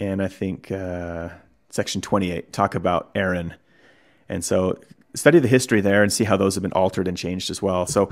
and 0.00 0.22
I 0.22 0.28
think 0.28 0.70
uh, 0.70 1.30
section 1.70 2.00
twenty 2.00 2.30
eight 2.30 2.52
talk 2.52 2.74
about 2.74 3.10
Aaron, 3.14 3.54
and 4.28 4.44
so 4.44 4.78
study 5.16 5.38
the 5.38 5.48
history 5.48 5.80
there 5.80 6.02
and 6.02 6.12
see 6.12 6.24
how 6.24 6.36
those 6.36 6.54
have 6.54 6.62
been 6.62 6.72
altered 6.72 7.08
and 7.08 7.16
changed 7.16 7.50
as 7.50 7.60
well. 7.60 7.86
So, 7.86 8.10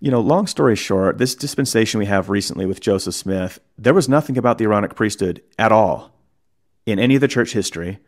you 0.00 0.10
know, 0.10 0.20
long 0.20 0.46
story 0.46 0.76
short, 0.76 1.18
this 1.18 1.34
dispensation 1.34 1.98
we 1.98 2.06
have 2.06 2.28
recently 2.28 2.66
with 2.66 2.80
Joseph 2.80 3.14
Smith, 3.14 3.58
there 3.78 3.94
was 3.94 4.08
nothing 4.08 4.36
about 4.36 4.58
the 4.58 4.64
Aaronic 4.64 4.94
priesthood 4.94 5.42
at 5.58 5.72
all 5.72 6.12
in 6.84 6.98
any 6.98 7.14
of 7.14 7.20
the 7.20 7.28
church 7.28 7.52
history 7.52 7.98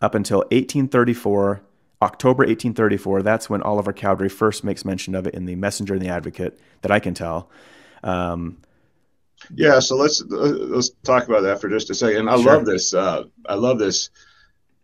up 0.00 0.14
until 0.14 0.38
1834. 0.38 1.62
October 2.02 2.40
1834, 2.40 3.22
that's 3.22 3.48
when 3.48 3.62
Oliver 3.62 3.92
Cowdery 3.92 4.28
first 4.28 4.62
makes 4.62 4.84
mention 4.84 5.14
of 5.14 5.26
it 5.26 5.34
in 5.34 5.46
the 5.46 5.54
Messenger 5.54 5.94
and 5.94 6.02
the 6.02 6.08
Advocate, 6.08 6.60
that 6.82 6.90
I 6.90 6.98
can 6.98 7.14
tell. 7.14 7.50
Um, 8.02 8.58
yeah, 9.54 9.78
so 9.78 9.96
let's 9.96 10.22
let's 10.28 10.90
talk 11.02 11.28
about 11.28 11.42
that 11.42 11.60
for 11.60 11.68
just 11.68 11.90
a 11.90 11.94
second. 11.94 12.28
I 12.28 12.36
sure. 12.36 12.44
love 12.44 12.66
this. 12.66 12.92
Uh, 12.92 13.24
I 13.46 13.54
love 13.54 13.78
this 13.78 14.10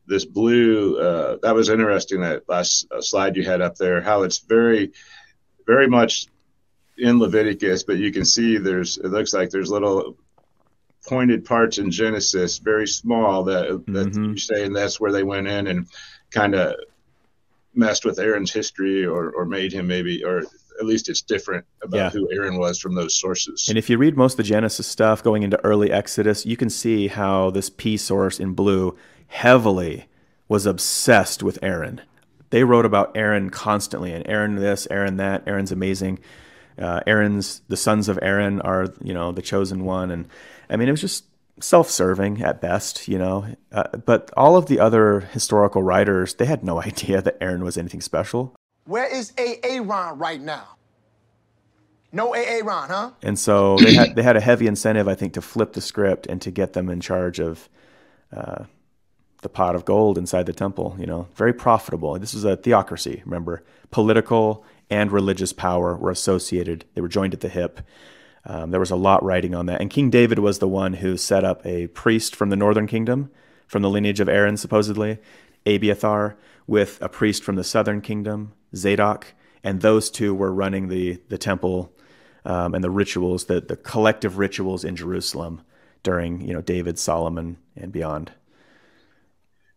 this 0.06 0.24
blue. 0.24 0.98
Uh, 0.98 1.36
that 1.42 1.54
was 1.54 1.68
interesting. 1.68 2.20
That 2.20 2.48
last 2.48 2.86
uh, 2.90 3.00
slide 3.00 3.36
you 3.36 3.44
had 3.44 3.60
up 3.60 3.76
there, 3.76 4.00
how 4.00 4.22
it's 4.22 4.38
very, 4.38 4.92
very 5.66 5.88
much 5.88 6.26
in 7.00 7.18
Leviticus, 7.18 7.82
but 7.82 7.96
you 7.96 8.12
can 8.12 8.24
see 8.24 8.58
there's. 8.58 8.98
It 8.98 9.08
looks 9.08 9.32
like 9.32 9.50
there's 9.50 9.70
little 9.70 10.16
pointed 11.08 11.44
parts 11.44 11.78
in 11.78 11.90
Genesis, 11.90 12.58
very 12.58 12.86
small. 12.86 13.44
That 13.44 13.84
that 13.88 14.08
mm-hmm. 14.08 14.24
you're 14.24 14.36
saying 14.36 14.72
that's 14.72 15.00
where 15.00 15.12
they 15.12 15.22
went 15.22 15.48
in 15.48 15.66
and 15.66 15.88
kind 16.30 16.54
of 16.54 16.76
messed 17.74 18.04
with 18.04 18.18
Aaron's 18.18 18.52
history 18.52 19.04
or 19.04 19.30
or 19.30 19.44
made 19.44 19.72
him 19.72 19.86
maybe 19.86 20.24
or 20.24 20.42
at 20.80 20.86
least 20.86 21.08
it's 21.08 21.20
different 21.20 21.64
about 21.82 21.96
yeah. 21.96 22.10
who 22.10 22.30
Aaron 22.32 22.58
was 22.58 22.78
from 22.78 22.94
those 22.94 23.14
sources. 23.14 23.66
And 23.68 23.76
if 23.76 23.90
you 23.90 23.98
read 23.98 24.16
most 24.16 24.34
of 24.34 24.36
the 24.38 24.42
Genesis 24.44 24.86
stuff 24.86 25.22
going 25.22 25.42
into 25.42 25.62
early 25.64 25.92
Exodus, 25.92 26.46
you 26.46 26.56
can 26.56 26.70
see 26.70 27.08
how 27.08 27.50
this 27.50 27.68
P 27.68 27.96
source 27.96 28.40
in 28.40 28.54
blue 28.54 28.96
heavily 29.26 30.06
was 30.48 30.66
obsessed 30.66 31.42
with 31.42 31.58
Aaron. 31.62 32.00
They 32.48 32.64
wrote 32.64 32.86
about 32.86 33.16
Aaron 33.16 33.50
constantly, 33.50 34.12
and 34.12 34.26
Aaron 34.26 34.56
this, 34.56 34.88
Aaron 34.90 35.18
that. 35.18 35.44
Aaron's 35.46 35.70
amazing. 35.70 36.18
Uh, 36.80 37.00
Aaron's 37.06 37.60
the 37.68 37.76
sons 37.76 38.08
of 38.08 38.18
Aaron 38.22 38.60
are 38.62 38.88
you 39.02 39.14
know 39.14 39.32
the 39.32 39.42
chosen 39.42 39.84
one, 39.84 40.10
and 40.10 40.26
I 40.68 40.76
mean 40.76 40.88
it 40.88 40.92
was 40.92 41.00
just 41.00 41.24
self-serving 41.60 42.42
at 42.42 42.60
best, 42.60 43.06
you 43.06 43.18
know. 43.18 43.46
Uh, 43.70 43.84
but 44.04 44.30
all 44.36 44.56
of 44.56 44.66
the 44.66 44.80
other 44.80 45.20
historical 45.20 45.82
writers, 45.82 46.34
they 46.34 46.46
had 46.46 46.64
no 46.64 46.80
idea 46.90 47.20
that 47.22 47.36
Aaron 47.40 47.64
was 47.64 47.76
anything 47.76 48.00
special. 48.00 48.54
Where 48.84 49.06
is 49.06 49.32
Aaron 49.36 50.18
right 50.18 50.40
now? 50.40 50.76
No 52.12 52.32
Aaron, 52.32 52.88
huh? 52.88 53.10
And 53.22 53.38
so 53.38 53.76
they 53.76 53.94
had 53.94 54.16
they 54.16 54.22
had 54.22 54.36
a 54.36 54.40
heavy 54.40 54.66
incentive, 54.66 55.06
I 55.06 55.14
think, 55.14 55.34
to 55.34 55.42
flip 55.42 55.74
the 55.74 55.80
script 55.80 56.26
and 56.26 56.42
to 56.42 56.50
get 56.50 56.72
them 56.72 56.88
in 56.88 57.00
charge 57.00 57.38
of 57.38 57.68
uh, 58.34 58.64
the 59.42 59.48
pot 59.48 59.76
of 59.76 59.84
gold 59.84 60.18
inside 60.18 60.46
the 60.46 60.52
temple. 60.52 60.96
You 60.98 61.06
know, 61.06 61.28
very 61.36 61.52
profitable. 61.52 62.18
This 62.18 62.34
was 62.34 62.44
a 62.44 62.56
theocracy. 62.56 63.22
Remember, 63.24 63.62
political 63.92 64.64
and 64.90 65.12
religious 65.12 65.52
power 65.52 65.96
were 65.96 66.10
associated. 66.10 66.84
They 66.94 67.00
were 67.00 67.08
joined 67.08 67.34
at 67.34 67.40
the 67.40 67.48
hip. 67.48 67.80
Um, 68.44 68.70
there 68.70 68.80
was 68.80 68.90
a 68.90 68.96
lot 68.96 69.22
writing 69.22 69.54
on 69.54 69.66
that. 69.66 69.80
And 69.80 69.90
King 69.90 70.10
David 70.10 70.38
was 70.38 70.58
the 70.58 70.68
one 70.68 70.94
who 70.94 71.16
set 71.16 71.44
up 71.44 71.64
a 71.64 71.86
priest 71.88 72.34
from 72.34 72.50
the 72.50 72.56
northern 72.56 72.86
kingdom, 72.86 73.30
from 73.66 73.82
the 73.82 73.90
lineage 73.90 74.20
of 74.20 74.28
Aaron, 74.28 74.56
supposedly, 74.56 75.18
Abiathar, 75.66 76.36
with 76.66 76.98
a 77.00 77.08
priest 77.08 77.44
from 77.44 77.56
the 77.56 77.64
southern 77.64 78.00
kingdom, 78.00 78.52
Zadok. 78.74 79.34
And 79.62 79.80
those 79.80 80.10
two 80.10 80.34
were 80.34 80.52
running 80.52 80.88
the, 80.88 81.20
the 81.28 81.38
temple 81.38 81.92
um, 82.44 82.74
and 82.74 82.82
the 82.82 82.90
rituals, 82.90 83.44
the, 83.44 83.60
the 83.60 83.76
collective 83.76 84.38
rituals 84.38 84.84
in 84.84 84.96
Jerusalem 84.96 85.62
during 86.02 86.40
you 86.40 86.52
know 86.52 86.60
David, 86.60 86.98
Solomon, 86.98 87.58
and 87.76 87.92
beyond. 87.92 88.32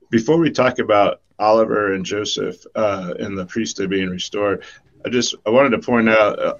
Before 0.09 0.37
we 0.37 0.51
talk 0.51 0.79
about 0.79 1.21
Oliver 1.39 1.93
and 1.93 2.05
Joseph 2.05 2.63
uh, 2.75 3.13
and 3.19 3.37
the 3.37 3.45
priesthood 3.45 3.89
being 3.89 4.09
restored, 4.09 4.63
I 5.05 5.09
just 5.09 5.35
I 5.45 5.49
wanted 5.49 5.71
to 5.71 5.79
point 5.79 6.09
out 6.09 6.39
uh, 6.39 6.57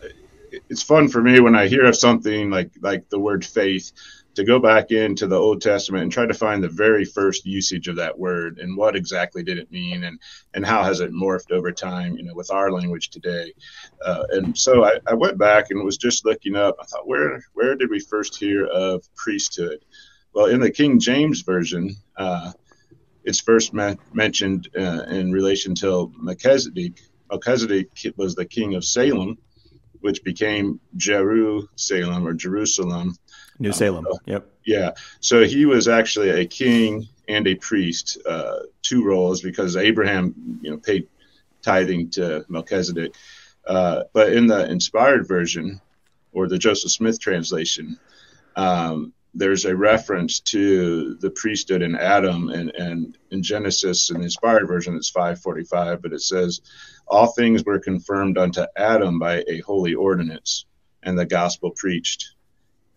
it's 0.70 0.84
fun 0.84 1.08
for 1.08 1.22
me 1.22 1.40
when 1.40 1.56
I 1.56 1.68
hear 1.68 1.86
of 1.86 1.96
something 1.96 2.50
like 2.50 2.72
like 2.82 3.10
the 3.10 3.20
word 3.20 3.46
faith 3.46 3.92
to 4.36 4.44
go 4.44 4.60
back 4.60 4.92
into 4.92 5.28
the 5.28 5.38
Old 5.38 5.62
Testament 5.62 6.04
and 6.04 6.12
try 6.12 6.26
to 6.26 6.34
find 6.34 6.64
the 6.64 6.70
very 6.70 7.06
first 7.06 7.46
usage 7.46 7.88
of 7.88 7.98
that 7.98 8.18
word 8.18 8.58
and 8.58 8.76
what 8.76 8.96
exactly 8.96 9.44
did 9.44 9.60
it 9.60 9.72
mean 9.72 10.04
and 10.04 10.20
and 10.54 10.66
how 10.66 10.84
has 10.84 11.00
it 11.00 11.12
morphed 11.12 11.52
over 11.52 11.72
time, 11.72 12.18
you 12.18 12.24
know, 12.24 12.34
with 12.34 12.52
our 12.52 12.72
language 12.72 13.10
today. 13.10 13.54
Uh, 14.04 14.24
and 14.32 14.58
so 14.58 14.84
I, 14.84 15.00
I, 15.08 15.14
went 15.14 15.38
back 15.38 15.70
and 15.70 15.84
was 15.84 15.98
just 15.98 16.26
looking 16.26 16.56
up. 16.56 16.76
I 16.82 16.86
thought, 16.86 17.08
where 17.08 17.44
where 17.54 17.76
did 17.76 17.90
we 17.90 18.00
first 18.00 18.36
hear 18.38 18.66
of 18.66 19.04
priesthood? 19.16 19.86
Well, 20.34 20.48
in 20.48 20.60
the 20.60 20.72
King 20.72 21.00
James 21.00 21.42
version, 21.42 21.96
uh, 22.18 22.52
it's 23.24 23.40
first 23.40 23.74
me- 23.74 23.98
mentioned 24.14 24.70
uh, 24.78 25.04
in 25.10 25.32
relation 25.32 25.76
to 25.76 26.12
Melchizedek. 26.18 27.02
Melchizedek 27.30 27.90
was 28.18 28.36
the 28.36 28.46
king 28.46 28.76
of 28.76 28.84
Salem 28.84 29.38
which 30.04 30.22
became 30.26 30.82
Jeru 30.98 31.66
Salem 31.78 32.28
or 32.28 32.34
Jerusalem. 32.34 33.16
New 33.58 33.72
Salem. 33.72 34.06
Uh, 34.06 34.18
yep. 34.26 34.52
Yeah. 34.66 34.92
So 35.22 35.46
he 35.46 35.66
was 35.66 35.88
actually 35.88 36.30
a 36.30 36.46
king 36.46 37.08
and 37.30 37.48
a 37.48 37.56
priest, 37.56 38.18
uh, 38.28 38.64
two 38.82 39.06
roles, 39.06 39.42
because 39.42 39.78
Abraham, 39.78 40.60
you 40.62 40.72
know, 40.72 40.78
paid 40.78 41.08
tithing 41.62 42.10
to 42.12 42.44
Melchizedek. 42.50 43.16
Uh, 43.66 44.04
but 44.12 44.34
in 44.34 44.46
the 44.46 44.70
inspired 44.70 45.26
version, 45.26 45.80
or 46.34 46.50
the 46.50 46.58
Joseph 46.58 46.92
Smith 46.92 47.18
translation, 47.22 47.98
um, 48.58 49.14
there's 49.34 49.66
a 49.66 49.76
reference 49.76 50.40
to 50.40 51.16
the 51.16 51.32
priesthood 51.32 51.82
in 51.82 51.96
Adam, 51.96 52.50
and, 52.50 52.70
and 52.72 53.18
in 53.32 53.42
Genesis, 53.42 54.12
in 54.12 54.18
the 54.18 54.24
inspired 54.24 54.68
version, 54.68 54.96
it's 54.96 55.10
545, 55.10 56.02
but 56.02 56.14
it 56.14 56.22
says, 56.22 56.62
All 57.08 57.28
things 57.28 57.64
were 57.64 57.80
confirmed 57.80 58.38
unto 58.38 58.66
Adam 58.76 59.18
by 59.18 59.44
a 59.48 59.60
holy 59.62 59.96
ordinance, 59.96 60.66
and 61.02 61.18
the 61.18 61.26
gospel 61.26 61.72
preached, 61.72 62.36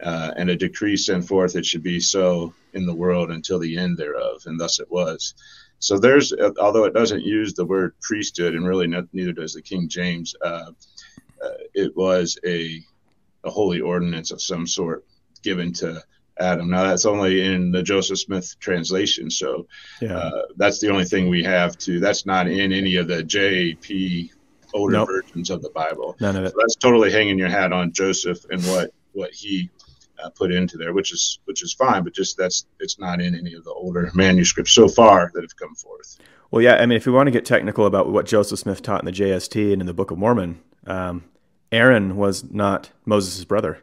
uh, 0.02 0.34
and 0.36 0.50
a 0.50 0.56
decree 0.56 0.96
sent 0.96 1.26
forth 1.26 1.56
it 1.56 1.64
should 1.64 1.82
be 1.82 2.00
so 2.00 2.52
in 2.74 2.84
the 2.84 2.94
world 2.94 3.30
until 3.30 3.58
the 3.58 3.78
end 3.78 3.96
thereof, 3.96 4.42
and 4.44 4.60
thus 4.60 4.78
it 4.78 4.90
was. 4.90 5.34
So 5.78 5.98
there's, 5.98 6.34
although 6.60 6.84
it 6.84 6.94
doesn't 6.94 7.24
use 7.24 7.54
the 7.54 7.64
word 7.64 7.94
priesthood, 8.02 8.54
and 8.54 8.66
really 8.66 8.86
neither 8.86 9.32
does 9.32 9.54
the 9.54 9.62
King 9.62 9.88
James, 9.88 10.34
uh, 10.42 10.72
uh, 11.42 11.50
it 11.74 11.96
was 11.96 12.38
a, 12.44 12.82
a 13.44 13.50
holy 13.50 13.80
ordinance 13.80 14.30
of 14.30 14.42
some 14.42 14.66
sort 14.66 15.04
given 15.42 15.72
to 15.74 16.02
Adam. 16.38 16.70
Now 16.70 16.84
that's 16.84 17.06
only 17.06 17.42
in 17.42 17.70
the 17.70 17.82
Joseph 17.82 18.18
Smith 18.18 18.56
translation, 18.60 19.30
so 19.30 19.66
yeah. 20.00 20.18
uh, 20.18 20.42
that's 20.56 20.80
the 20.80 20.90
only 20.90 21.04
thing 21.04 21.28
we 21.28 21.42
have 21.44 21.78
to. 21.78 22.00
That's 22.00 22.26
not 22.26 22.48
in 22.48 22.72
any 22.72 22.96
of 22.96 23.08
the 23.08 23.22
JP 23.22 24.30
older 24.74 24.92
nope. 24.92 25.08
versions 25.08 25.50
of 25.50 25.62
the 25.62 25.70
Bible. 25.70 26.16
None 26.20 26.36
of 26.36 26.44
it. 26.44 26.50
So 26.50 26.56
that's 26.58 26.76
totally 26.76 27.10
hanging 27.10 27.38
your 27.38 27.48
hat 27.48 27.72
on 27.72 27.92
Joseph 27.92 28.44
and 28.50 28.62
what 28.64 28.90
what 29.12 29.32
he 29.32 29.70
uh, 30.22 30.30
put 30.30 30.52
into 30.52 30.76
there, 30.76 30.92
which 30.92 31.12
is 31.12 31.40
which 31.44 31.62
is 31.62 31.72
fine, 31.72 32.04
but 32.04 32.14
just 32.14 32.36
that's 32.36 32.66
it's 32.80 32.98
not 32.98 33.20
in 33.20 33.34
any 33.34 33.54
of 33.54 33.64
the 33.64 33.72
older 33.72 34.10
manuscripts 34.14 34.72
so 34.72 34.88
far 34.88 35.30
that 35.34 35.42
have 35.42 35.56
come 35.56 35.74
forth. 35.74 36.18
Well, 36.50 36.62
yeah, 36.62 36.76
I 36.76 36.86
mean, 36.86 36.96
if 36.96 37.06
we 37.06 37.12
want 37.12 37.26
to 37.26 37.32
get 37.32 37.44
technical 37.44 37.86
about 37.86 38.08
what 38.10 38.26
Joseph 38.26 38.58
Smith 38.58 38.82
taught 38.82 39.00
in 39.00 39.06
the 39.06 39.12
JST 39.12 39.72
and 39.72 39.82
in 39.82 39.86
the 39.86 39.94
Book 39.94 40.10
of 40.10 40.18
Mormon, 40.18 40.60
um, 40.86 41.24
Aaron 41.72 42.16
was 42.16 42.50
not 42.50 42.90
Moses' 43.04 43.44
brother. 43.44 43.78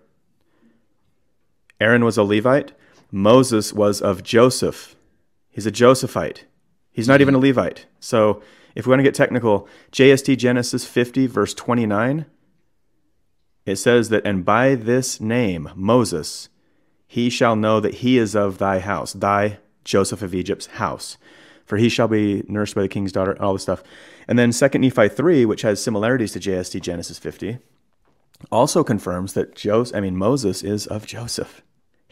Aaron 1.83 2.05
was 2.05 2.17
a 2.17 2.23
Levite. 2.23 2.71
Moses 3.11 3.73
was 3.73 4.01
of 4.01 4.23
Joseph. 4.23 4.95
He's 5.49 5.65
a 5.65 5.71
Josephite. 5.71 6.45
He's 6.93 7.09
not 7.09 7.19
even 7.19 7.35
a 7.35 7.39
Levite. 7.39 7.87
So 7.99 8.41
if 8.73 8.85
we 8.85 8.91
want 8.91 8.99
to 8.99 9.03
get 9.03 9.13
technical, 9.13 9.67
JST 9.91 10.37
Genesis 10.37 10.85
50, 10.85 11.27
verse 11.27 11.53
29, 11.53 12.25
it 13.65 13.75
says 13.75 14.07
that, 14.09 14.25
and 14.25 14.45
by 14.45 14.75
this 14.75 15.19
name, 15.19 15.69
Moses, 15.75 16.47
he 17.05 17.29
shall 17.29 17.57
know 17.57 17.81
that 17.81 17.95
he 17.95 18.17
is 18.17 18.33
of 18.33 18.59
thy 18.59 18.79
house, 18.79 19.11
thy 19.11 19.59
Joseph 19.83 20.21
of 20.21 20.33
Egypt's 20.33 20.67
house. 20.67 21.17
For 21.65 21.77
he 21.77 21.89
shall 21.89 22.07
be 22.07 22.43
nursed 22.47 22.75
by 22.75 22.81
the 22.83 22.87
king's 22.87 23.11
daughter, 23.11 23.39
all 23.41 23.53
this 23.53 23.63
stuff. 23.63 23.83
And 24.25 24.39
then 24.39 24.51
2 24.51 24.79
Nephi 24.79 25.09
3, 25.09 25.45
which 25.45 25.63
has 25.63 25.83
similarities 25.83 26.31
to 26.31 26.39
JST 26.39 26.79
Genesis 26.81 27.19
50, 27.19 27.57
also 28.51 28.85
confirms 28.85 29.33
that 29.33 29.53
Joseph, 29.53 29.95
I 29.95 29.99
mean 29.99 30.15
Moses 30.15 30.63
is 30.63 30.87
of 30.87 31.05
Joseph. 31.05 31.61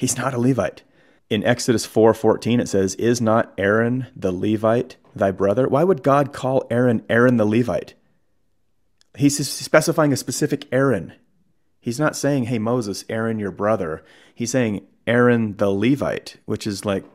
He's 0.01 0.17
not 0.17 0.33
a 0.33 0.39
Levite. 0.39 0.81
In 1.29 1.43
Exodus 1.43 1.85
4:14 1.85 2.59
it 2.59 2.67
says, 2.67 2.95
"Is 2.95 3.21
not 3.21 3.53
Aaron 3.55 4.07
the 4.15 4.31
Levite 4.31 4.95
thy 5.15 5.29
brother?" 5.29 5.67
Why 5.67 5.83
would 5.83 6.01
God 6.01 6.33
call 6.33 6.65
Aaron 6.71 7.03
Aaron 7.07 7.37
the 7.37 7.45
Levite? 7.45 7.93
He's 9.15 9.47
specifying 9.47 10.11
a 10.11 10.17
specific 10.17 10.65
Aaron. 10.71 11.13
He's 11.79 11.99
not 11.99 12.15
saying, 12.15 12.45
"Hey 12.45 12.57
Moses, 12.57 13.05
Aaron 13.09 13.37
your 13.37 13.51
brother." 13.51 14.01
He's 14.33 14.49
saying 14.49 14.81
Aaron 15.05 15.57
the 15.57 15.69
Levite, 15.69 16.37
which 16.45 16.65
is 16.65 16.83
like 16.83 17.05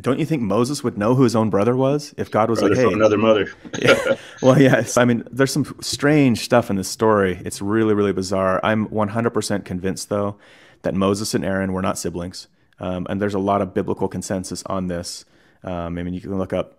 don't 0.00 0.18
you 0.18 0.24
think 0.24 0.40
Moses 0.40 0.82
would 0.82 0.96
know 0.96 1.14
who 1.14 1.24
his 1.24 1.36
own 1.36 1.50
brother 1.50 1.76
was 1.76 2.14
if 2.16 2.30
God 2.30 2.48
was 2.48 2.60
brother 2.60 2.74
like, 2.74 2.86
"Hey, 2.86 2.90
another 2.90 3.18
mother"? 3.18 3.52
yeah. 3.82 4.16
Well, 4.40 4.58
yes. 4.58 4.96
I 4.96 5.04
mean, 5.04 5.24
there's 5.30 5.52
some 5.52 5.76
strange 5.82 6.40
stuff 6.40 6.70
in 6.70 6.76
this 6.76 6.88
story. 6.88 7.42
It's 7.44 7.60
really, 7.60 7.92
really 7.92 8.12
bizarre. 8.14 8.60
I'm 8.62 8.86
100% 8.86 9.64
convinced, 9.66 10.08
though, 10.08 10.38
that 10.82 10.94
Moses 10.94 11.34
and 11.34 11.44
Aaron 11.44 11.72
were 11.72 11.82
not 11.82 11.98
siblings. 11.98 12.48
Um, 12.80 13.06
and 13.10 13.20
there's 13.20 13.34
a 13.34 13.38
lot 13.38 13.62
of 13.62 13.74
biblical 13.74 14.08
consensus 14.08 14.62
on 14.66 14.86
this. 14.86 15.24
Um, 15.64 15.98
I 15.98 16.02
mean, 16.02 16.14
you 16.14 16.20
can 16.20 16.38
look 16.38 16.52
up 16.52 16.78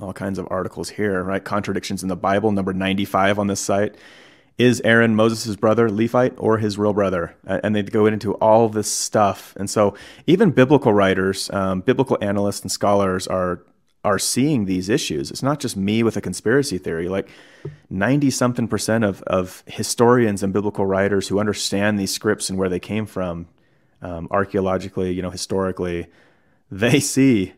all 0.00 0.12
kinds 0.12 0.38
of 0.38 0.46
articles 0.50 0.90
here, 0.90 1.22
right? 1.22 1.44
Contradictions 1.44 2.02
in 2.02 2.08
the 2.08 2.16
Bible, 2.16 2.52
number 2.52 2.72
95 2.72 3.38
on 3.38 3.46
this 3.46 3.60
site. 3.60 3.96
Is 4.58 4.80
Aaron 4.82 5.16
Moses' 5.16 5.56
brother 5.56 5.90
Levite 5.90 6.34
or 6.36 6.58
his 6.58 6.78
real 6.78 6.92
brother? 6.92 7.34
And 7.44 7.74
they 7.74 7.82
go 7.82 8.06
into 8.06 8.34
all 8.34 8.68
this 8.68 8.90
stuff. 8.90 9.54
And 9.56 9.68
so, 9.68 9.94
even 10.26 10.50
biblical 10.50 10.92
writers, 10.92 11.50
um, 11.50 11.80
biblical 11.80 12.18
analysts, 12.20 12.60
and 12.60 12.70
scholars 12.70 13.26
are 13.26 13.64
are 14.04 14.18
seeing 14.18 14.64
these 14.64 14.88
issues. 14.88 15.30
It's 15.30 15.42
not 15.42 15.60
just 15.60 15.76
me 15.76 16.02
with 16.02 16.16
a 16.16 16.20
conspiracy 16.20 16.78
theory. 16.78 17.08
Like 17.08 17.28
90 17.88 18.30
something 18.30 18.66
percent 18.66 19.04
of, 19.04 19.22
of 19.22 19.62
historians 19.66 20.42
and 20.42 20.52
biblical 20.52 20.86
writers 20.86 21.28
who 21.28 21.38
understand 21.38 21.98
these 21.98 22.12
scripts 22.12 22.50
and 22.50 22.58
where 22.58 22.68
they 22.68 22.80
came 22.80 23.06
from, 23.06 23.46
um, 24.00 24.26
archaeologically, 24.30 25.12
you 25.12 25.22
know, 25.22 25.30
historically, 25.30 26.08
they 26.70 26.98
see 26.98 27.52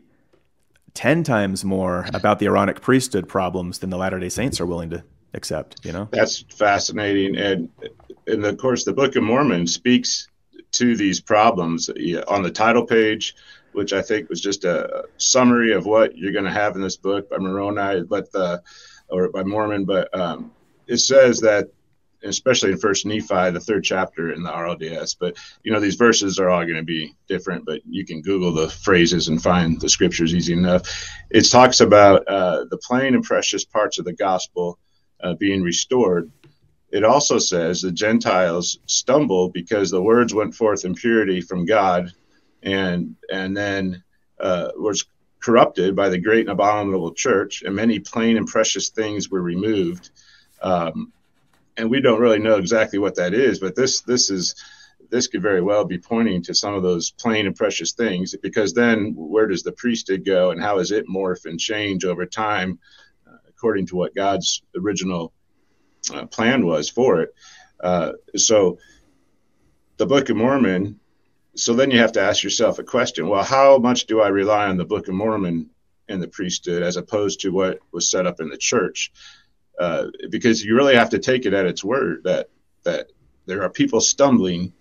10 0.93 1.23
times 1.23 1.65
more 1.65 2.05
about 2.13 2.39
the 2.39 2.45
Aaronic 2.45 2.79
priesthood 2.81 3.27
problems 3.27 3.79
than 3.79 3.89
the 3.89 3.97
Latter 3.97 4.19
day 4.19 4.29
Saints 4.29 4.61
are 4.61 4.65
willing 4.67 4.91
to 4.91 5.03
accept, 5.33 5.83
you 5.83 5.91
know? 5.91 6.07
That's 6.11 6.41
fascinating. 6.49 7.37
And, 7.37 7.69
and 8.27 8.45
of 8.45 8.57
course, 8.57 8.83
the 8.83 8.93
Book 8.93 9.15
of 9.15 9.23
Mormon 9.23 9.65
speaks 9.65 10.27
to 10.73 10.95
these 10.95 11.19
problems 11.19 11.89
on 12.27 12.43
the 12.43 12.51
title 12.51 12.85
page 12.85 13.35
which 13.75 13.93
I 13.93 14.01
think 14.01 14.29
was 14.29 14.41
just 14.41 14.63
a 14.63 15.05
summary 15.17 15.73
of 15.73 15.85
what 15.85 16.17
you're 16.17 16.31
going 16.31 16.45
to 16.45 16.51
have 16.51 16.75
in 16.75 16.81
this 16.81 16.97
book 16.97 17.29
by 17.29 17.37
Moroni, 17.37 18.03
but 18.03 18.31
the 18.31 18.61
or 19.09 19.29
by 19.29 19.43
Mormon. 19.43 19.85
But 19.85 20.17
um, 20.17 20.51
it 20.87 20.97
says 20.97 21.41
that 21.41 21.69
especially 22.25 22.71
in 22.71 22.77
First 22.77 23.05
Nephi, 23.05 23.51
the 23.51 23.59
third 23.59 23.83
chapter 23.83 24.31
in 24.31 24.43
the 24.43 24.49
RLDS. 24.49 25.15
But 25.19 25.37
you 25.63 25.71
know, 25.71 25.79
these 25.79 25.95
verses 25.95 26.39
are 26.39 26.49
all 26.49 26.63
going 26.63 26.75
to 26.75 26.83
be 26.83 27.15
different. 27.27 27.65
But 27.65 27.81
you 27.85 28.05
can 28.05 28.21
Google 28.21 28.53
the 28.53 28.69
phrases 28.69 29.27
and 29.27 29.41
find 29.41 29.79
the 29.79 29.89
scriptures 29.89 30.33
easy 30.33 30.53
enough. 30.53 30.83
It 31.29 31.49
talks 31.49 31.79
about 31.79 32.27
uh, 32.27 32.65
the 32.69 32.77
plain 32.77 33.15
and 33.15 33.23
precious 33.23 33.65
parts 33.65 33.99
of 33.99 34.05
the 34.05 34.13
gospel 34.13 34.79
uh, 35.21 35.33
being 35.35 35.61
restored. 35.61 36.31
It 36.91 37.03
also 37.03 37.39
says 37.39 37.81
the 37.81 37.91
Gentiles 37.91 38.79
stumble 38.85 39.49
because 39.49 39.91
the 39.91 40.01
words 40.01 40.33
went 40.33 40.55
forth 40.55 40.85
in 40.85 40.95
purity 40.95 41.41
from 41.41 41.65
God, 41.65 42.11
and 42.65 43.15
and 43.31 43.55
then 43.55 44.03
uh, 44.39 44.69
was 44.75 45.05
corrupted 45.39 45.95
by 45.95 46.09
the 46.09 46.17
great 46.17 46.41
and 46.41 46.49
abominable 46.49 47.13
church, 47.13 47.61
and 47.63 47.75
many 47.75 47.99
plain 47.99 48.35
and 48.37 48.47
precious 48.47 48.89
things 48.89 49.29
were 49.29 49.41
removed. 49.41 50.09
Um, 50.61 51.13
and 51.77 51.89
we 51.89 52.01
don't 52.01 52.21
really 52.21 52.39
know 52.39 52.57
exactly 52.57 52.99
what 52.99 53.15
that 53.15 53.33
is, 53.33 53.59
but 53.59 53.75
this 53.75 54.01
this 54.01 54.29
is 54.29 54.55
this 55.11 55.27
could 55.27 55.41
very 55.41 55.61
well 55.61 55.85
be 55.85 55.99
pointing 55.99 56.41
to 56.41 56.55
some 56.55 56.73
of 56.73 56.81
those 56.81 57.11
plain 57.11 57.45
and 57.45 57.55
precious 57.55 57.93
things 57.93 58.35
because 58.41 58.73
then 58.73 59.13
where 59.15 59.45
does 59.45 59.61
the 59.61 59.71
priesthood 59.71 60.25
go 60.25 60.49
and 60.49 60.59
how 60.61 60.77
does 60.77 60.91
it 60.91 61.07
morph 61.07 61.45
and 61.45 61.59
change 61.59 62.05
over 62.05 62.25
time 62.25 62.79
uh, 63.27 63.37
according 63.47 63.85
to 63.85 63.95
what 63.95 64.15
God's 64.15 64.63
original 64.75 65.31
uh, 66.13 66.25
plan 66.25 66.65
was 66.65 66.89
for 66.89 67.21
it. 67.21 67.35
Uh, 67.79 68.13
so 68.35 68.79
the 69.97 70.05
Book 70.05 70.29
of 70.29 70.37
Mormon. 70.37 70.99
So 71.55 71.73
then 71.73 71.91
you 71.91 71.99
have 71.99 72.13
to 72.13 72.21
ask 72.21 72.43
yourself 72.43 72.79
a 72.79 72.83
question: 72.83 73.29
Well, 73.29 73.43
how 73.43 73.77
much 73.77 74.05
do 74.05 74.21
I 74.21 74.27
rely 74.27 74.67
on 74.67 74.77
the 74.77 74.85
Book 74.85 75.07
of 75.07 75.13
Mormon 75.13 75.69
and 76.07 76.21
the 76.21 76.27
priesthood 76.27 76.83
as 76.83 76.97
opposed 76.97 77.41
to 77.41 77.49
what 77.49 77.79
was 77.91 78.09
set 78.09 78.27
up 78.27 78.39
in 78.39 78.49
the 78.49 78.57
church? 78.57 79.11
Uh, 79.79 80.07
because 80.29 80.63
you 80.63 80.75
really 80.75 80.95
have 80.95 81.09
to 81.11 81.19
take 81.19 81.45
it 81.45 81.53
at 81.53 81.65
its 81.65 81.83
word 81.83 82.23
that 82.25 82.49
that 82.83 83.11
there 83.45 83.63
are 83.63 83.69
people 83.69 84.01
stumbling 84.01 84.73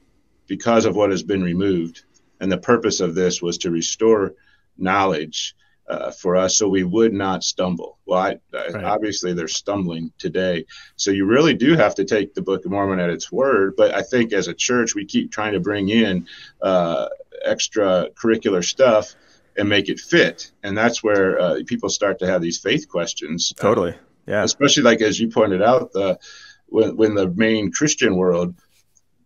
because 0.46 0.84
of 0.84 0.96
what 0.96 1.10
has 1.10 1.22
been 1.22 1.42
removed, 1.42 2.04
and 2.40 2.50
the 2.50 2.58
purpose 2.58 3.00
of 3.00 3.14
this 3.14 3.40
was 3.40 3.58
to 3.58 3.70
restore 3.70 4.34
knowledge 4.76 5.54
uh, 5.88 6.10
for 6.10 6.36
us 6.36 6.56
so 6.58 6.68
we 6.68 6.84
would 6.84 7.12
not 7.12 7.44
stumble. 7.44 7.98
Well, 8.06 8.20
I, 8.20 8.38
right. 8.52 8.84
obviously 8.84 9.32
they're 9.32 9.48
stumbling 9.48 10.12
today, 10.18 10.66
so 10.96 11.10
you 11.10 11.26
really 11.26 11.54
do 11.54 11.74
have 11.76 11.94
to 11.96 12.04
take 12.04 12.34
the 12.34 12.42
Book 12.42 12.64
of 12.64 12.70
Mormon 12.70 13.00
at 13.00 13.10
its 13.10 13.30
word. 13.30 13.74
But 13.76 13.94
I 13.94 14.02
think 14.02 14.32
as 14.32 14.48
a 14.48 14.54
church, 14.54 14.94
we 14.94 15.04
keep 15.04 15.30
trying 15.30 15.52
to 15.52 15.60
bring 15.60 15.88
in 15.88 16.26
uh, 16.62 17.08
extra 17.44 18.08
curricular 18.14 18.64
stuff 18.64 19.14
and 19.56 19.68
make 19.68 19.88
it 19.88 20.00
fit, 20.00 20.50
and 20.62 20.76
that's 20.76 21.02
where 21.02 21.40
uh, 21.40 21.60
people 21.66 21.88
start 21.88 22.18
to 22.20 22.26
have 22.26 22.42
these 22.42 22.58
faith 22.58 22.88
questions. 22.88 23.52
Totally 23.56 23.94
yeah. 24.26 24.42
Especially 24.42 24.82
like 24.82 25.00
as 25.02 25.18
you 25.18 25.28
pointed 25.28 25.62
out, 25.62 25.92
the 25.92 26.18
when 26.66 26.96
when 26.96 27.14
the 27.14 27.28
main 27.28 27.70
Christian 27.70 28.16
world 28.16 28.54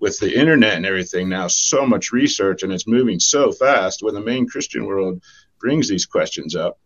with 0.01 0.19
the 0.21 0.33
internet 0.33 0.75
and 0.75 0.87
everything 0.87 1.29
now 1.29 1.49
so 1.49 1.85
much 1.85 2.13
research 2.13 2.63
and 2.63 2.73
it's 2.73 2.87
moving 2.87 3.19
so 3.19 3.51
fast 3.51 4.01
when 4.01 4.15
the 4.15 4.21
main 4.21 4.47
christian 4.47 4.87
world 4.87 5.21
brings 5.61 5.89
these 5.89 6.07
questions 6.07 6.55
up 6.55 6.79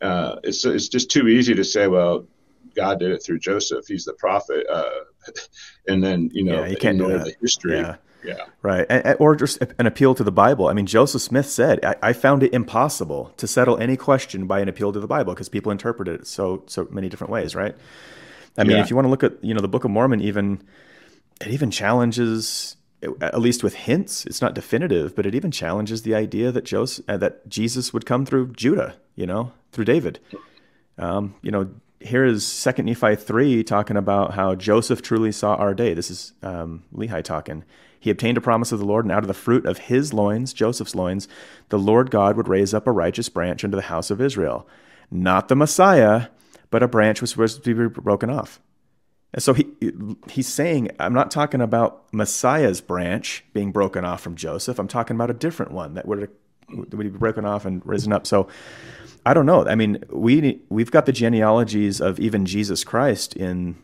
uh, 0.00 0.36
it's, 0.44 0.64
it's 0.64 0.88
just 0.88 1.10
too 1.10 1.28
easy 1.28 1.54
to 1.54 1.64
say 1.64 1.86
well 1.86 2.26
god 2.74 2.98
did 2.98 3.10
it 3.10 3.22
through 3.22 3.38
joseph 3.38 3.86
he's 3.86 4.04
the 4.04 4.14
prophet 4.14 4.66
uh, 4.70 4.90
and 5.88 6.02
then 6.02 6.30
you 6.32 6.44
know 6.44 6.62
yeah, 6.64 6.66
you 6.66 6.76
can't 6.76 6.98
know 6.98 7.08
the 7.08 7.34
history 7.40 7.78
yeah. 7.78 7.96
Yeah. 8.22 8.44
Right. 8.62 8.86
And, 8.90 9.16
or 9.18 9.34
just 9.34 9.62
an 9.78 9.86
appeal 9.86 10.14
to 10.14 10.22
the 10.22 10.30
Bible. 10.32 10.68
I 10.68 10.74
mean, 10.74 10.86
Joseph 10.86 11.22
Smith 11.22 11.48
said, 11.48 11.82
I, 11.84 11.96
I 12.02 12.12
found 12.12 12.42
it 12.42 12.52
impossible 12.52 13.32
to 13.38 13.46
settle 13.46 13.78
any 13.78 13.96
question 13.96 14.46
by 14.46 14.60
an 14.60 14.68
appeal 14.68 14.92
to 14.92 15.00
the 15.00 15.06
Bible 15.06 15.32
because 15.32 15.48
people 15.48 15.72
interpret 15.72 16.08
it 16.08 16.26
so 16.26 16.62
so 16.66 16.86
many 16.90 17.08
different 17.08 17.32
ways, 17.32 17.54
right? 17.54 17.74
I 18.58 18.64
mean, 18.64 18.76
yeah. 18.76 18.82
if 18.82 18.90
you 18.90 18.96
want 18.96 19.06
to 19.06 19.10
look 19.10 19.22
at, 19.22 19.42
you 19.42 19.54
know, 19.54 19.60
the 19.60 19.68
Book 19.68 19.84
of 19.84 19.90
Mormon 19.90 20.20
even 20.20 20.62
it 21.40 21.48
even 21.48 21.70
challenges 21.70 22.76
at 23.20 23.40
least 23.40 23.62
with 23.62 23.74
hints, 23.74 24.26
it's 24.26 24.42
not 24.42 24.54
definitive, 24.54 25.16
but 25.16 25.26
it 25.26 25.34
even 25.34 25.50
challenges 25.50 26.02
the 26.02 26.14
idea 26.14 26.52
that 26.52 26.64
Joseph, 26.64 27.04
uh, 27.08 27.16
that 27.16 27.48
Jesus 27.48 27.92
would 27.92 28.04
come 28.04 28.26
through 28.26 28.52
Judah, 28.52 28.96
you 29.14 29.26
know, 29.26 29.52
through 29.72 29.86
David. 29.86 30.18
Um, 30.98 31.34
you 31.40 31.50
know, 31.50 31.70
here 32.00 32.24
is 32.24 32.46
Second 32.46 32.86
Nephi 32.86 33.16
three 33.16 33.64
talking 33.64 33.96
about 33.96 34.34
how 34.34 34.54
Joseph 34.54 35.02
truly 35.02 35.32
saw 35.32 35.54
our 35.54 35.74
day. 35.74 35.94
This 35.94 36.10
is 36.10 36.32
um, 36.42 36.82
Lehi 36.94 37.22
talking. 37.22 37.64
He 37.98 38.10
obtained 38.10 38.38
a 38.38 38.40
promise 38.40 38.72
of 38.72 38.78
the 38.78 38.86
Lord, 38.86 39.04
and 39.04 39.12
out 39.12 39.22
of 39.22 39.28
the 39.28 39.34
fruit 39.34 39.66
of 39.66 39.76
his 39.78 40.14
loins, 40.14 40.54
Joseph's 40.54 40.94
loins, 40.94 41.28
the 41.68 41.78
Lord 41.78 42.10
God 42.10 42.36
would 42.36 42.48
raise 42.48 42.72
up 42.72 42.86
a 42.86 42.92
righteous 42.92 43.28
branch 43.28 43.62
unto 43.62 43.76
the 43.76 43.82
house 43.82 44.10
of 44.10 44.20
Israel. 44.20 44.66
Not 45.10 45.48
the 45.48 45.56
Messiah, 45.56 46.28
but 46.70 46.82
a 46.82 46.88
branch 46.88 47.20
which 47.20 47.36
was 47.36 47.52
supposed 47.52 47.64
to 47.64 47.88
be 47.88 48.00
broken 48.00 48.30
off. 48.30 48.60
And 49.32 49.42
so 49.42 49.52
he 49.52 49.66
he's 50.28 50.48
saying, 50.48 50.90
I'm 50.98 51.14
not 51.14 51.30
talking 51.30 51.60
about 51.60 52.12
Messiah's 52.12 52.80
branch 52.80 53.44
being 53.52 53.70
broken 53.70 54.04
off 54.04 54.20
from 54.20 54.34
Joseph. 54.34 54.78
I'm 54.78 54.88
talking 54.88 55.16
about 55.16 55.30
a 55.30 55.34
different 55.34 55.72
one 55.72 55.94
that 55.94 56.06
would 56.06 56.28
would 56.70 56.90
be 56.98 57.08
broken 57.10 57.44
off 57.44 57.64
and 57.64 57.84
risen 57.86 58.12
up. 58.12 58.26
So 58.26 58.48
I 59.24 59.34
don't 59.34 59.46
know. 59.46 59.66
I 59.66 59.74
mean, 59.74 60.02
we 60.10 60.60
we've 60.68 60.90
got 60.90 61.06
the 61.06 61.12
genealogies 61.12 62.00
of 62.00 62.18
even 62.18 62.46
Jesus 62.46 62.84
Christ 62.84 63.36
in 63.36 63.76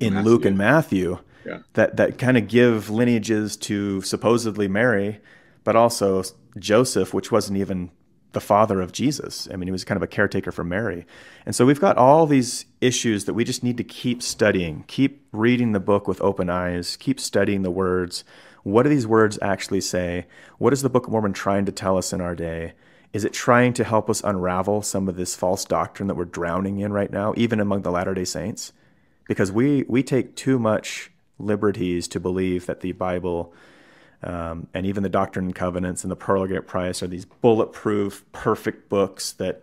in 0.00 0.14
Matthew. 0.14 0.30
Luke 0.30 0.44
and 0.44 0.56
Matthew 0.56 1.18
yeah. 1.44 1.58
that 1.74 1.96
that 1.96 2.18
kind 2.18 2.36
of 2.36 2.48
give 2.48 2.90
lineages 2.90 3.56
to 3.58 4.00
supposedly 4.02 4.68
Mary, 4.68 5.20
but 5.62 5.76
also 5.76 6.22
Joseph, 6.58 7.12
which 7.12 7.30
wasn't 7.30 7.58
even 7.58 7.90
the 8.34 8.40
father 8.40 8.80
of 8.80 8.92
Jesus. 8.92 9.48
I 9.52 9.56
mean, 9.56 9.66
he 9.66 9.72
was 9.72 9.84
kind 9.84 9.96
of 9.96 10.02
a 10.02 10.08
caretaker 10.08 10.52
for 10.52 10.64
Mary. 10.64 11.06
And 11.46 11.54
so 11.54 11.64
we've 11.64 11.80
got 11.80 11.96
all 11.96 12.26
these 12.26 12.66
issues 12.80 13.24
that 13.24 13.34
we 13.34 13.44
just 13.44 13.62
need 13.62 13.76
to 13.78 13.84
keep 13.84 14.22
studying, 14.22 14.84
keep 14.86 15.26
reading 15.32 15.72
the 15.72 15.80
book 15.80 16.06
with 16.06 16.20
open 16.20 16.50
eyes, 16.50 16.96
keep 16.96 17.18
studying 17.18 17.62
the 17.62 17.70
words. 17.70 18.24
What 18.62 18.82
do 18.82 18.88
these 18.88 19.06
words 19.06 19.38
actually 19.42 19.80
say? 19.80 20.26
What 20.58 20.72
is 20.72 20.82
the 20.82 20.88
Book 20.88 21.06
of 21.06 21.12
Mormon 21.12 21.32
trying 21.32 21.64
to 21.66 21.72
tell 21.72 21.98
us 21.98 22.12
in 22.12 22.20
our 22.20 22.34
day? 22.34 22.72
Is 23.12 23.24
it 23.24 23.32
trying 23.32 23.72
to 23.74 23.84
help 23.84 24.10
us 24.10 24.22
unravel 24.24 24.82
some 24.82 25.08
of 25.08 25.16
this 25.16 25.36
false 25.36 25.64
doctrine 25.64 26.08
that 26.08 26.16
we're 26.16 26.24
drowning 26.24 26.80
in 26.80 26.92
right 26.92 27.12
now, 27.12 27.32
even 27.36 27.60
among 27.60 27.82
the 27.82 27.92
Latter 27.92 28.14
day 28.14 28.24
Saints? 28.24 28.72
Because 29.28 29.52
we, 29.52 29.84
we 29.88 30.02
take 30.02 30.34
too 30.34 30.58
much 30.58 31.10
liberties 31.38 32.08
to 32.08 32.20
believe 32.20 32.66
that 32.66 32.80
the 32.80 32.92
Bible 32.92 33.52
um, 34.24 34.68
and 34.72 34.86
even 34.86 35.02
the 35.02 35.08
Doctrine 35.08 35.46
and 35.46 35.54
Covenants 35.54 36.02
and 36.02 36.10
the 36.10 36.16
Pearl 36.16 36.42
of 36.42 36.48
Great 36.48 36.66
Price 36.66 37.02
are 37.02 37.06
these 37.06 37.26
bulletproof, 37.26 38.24
perfect 38.32 38.88
books 38.88 39.32
that, 39.32 39.62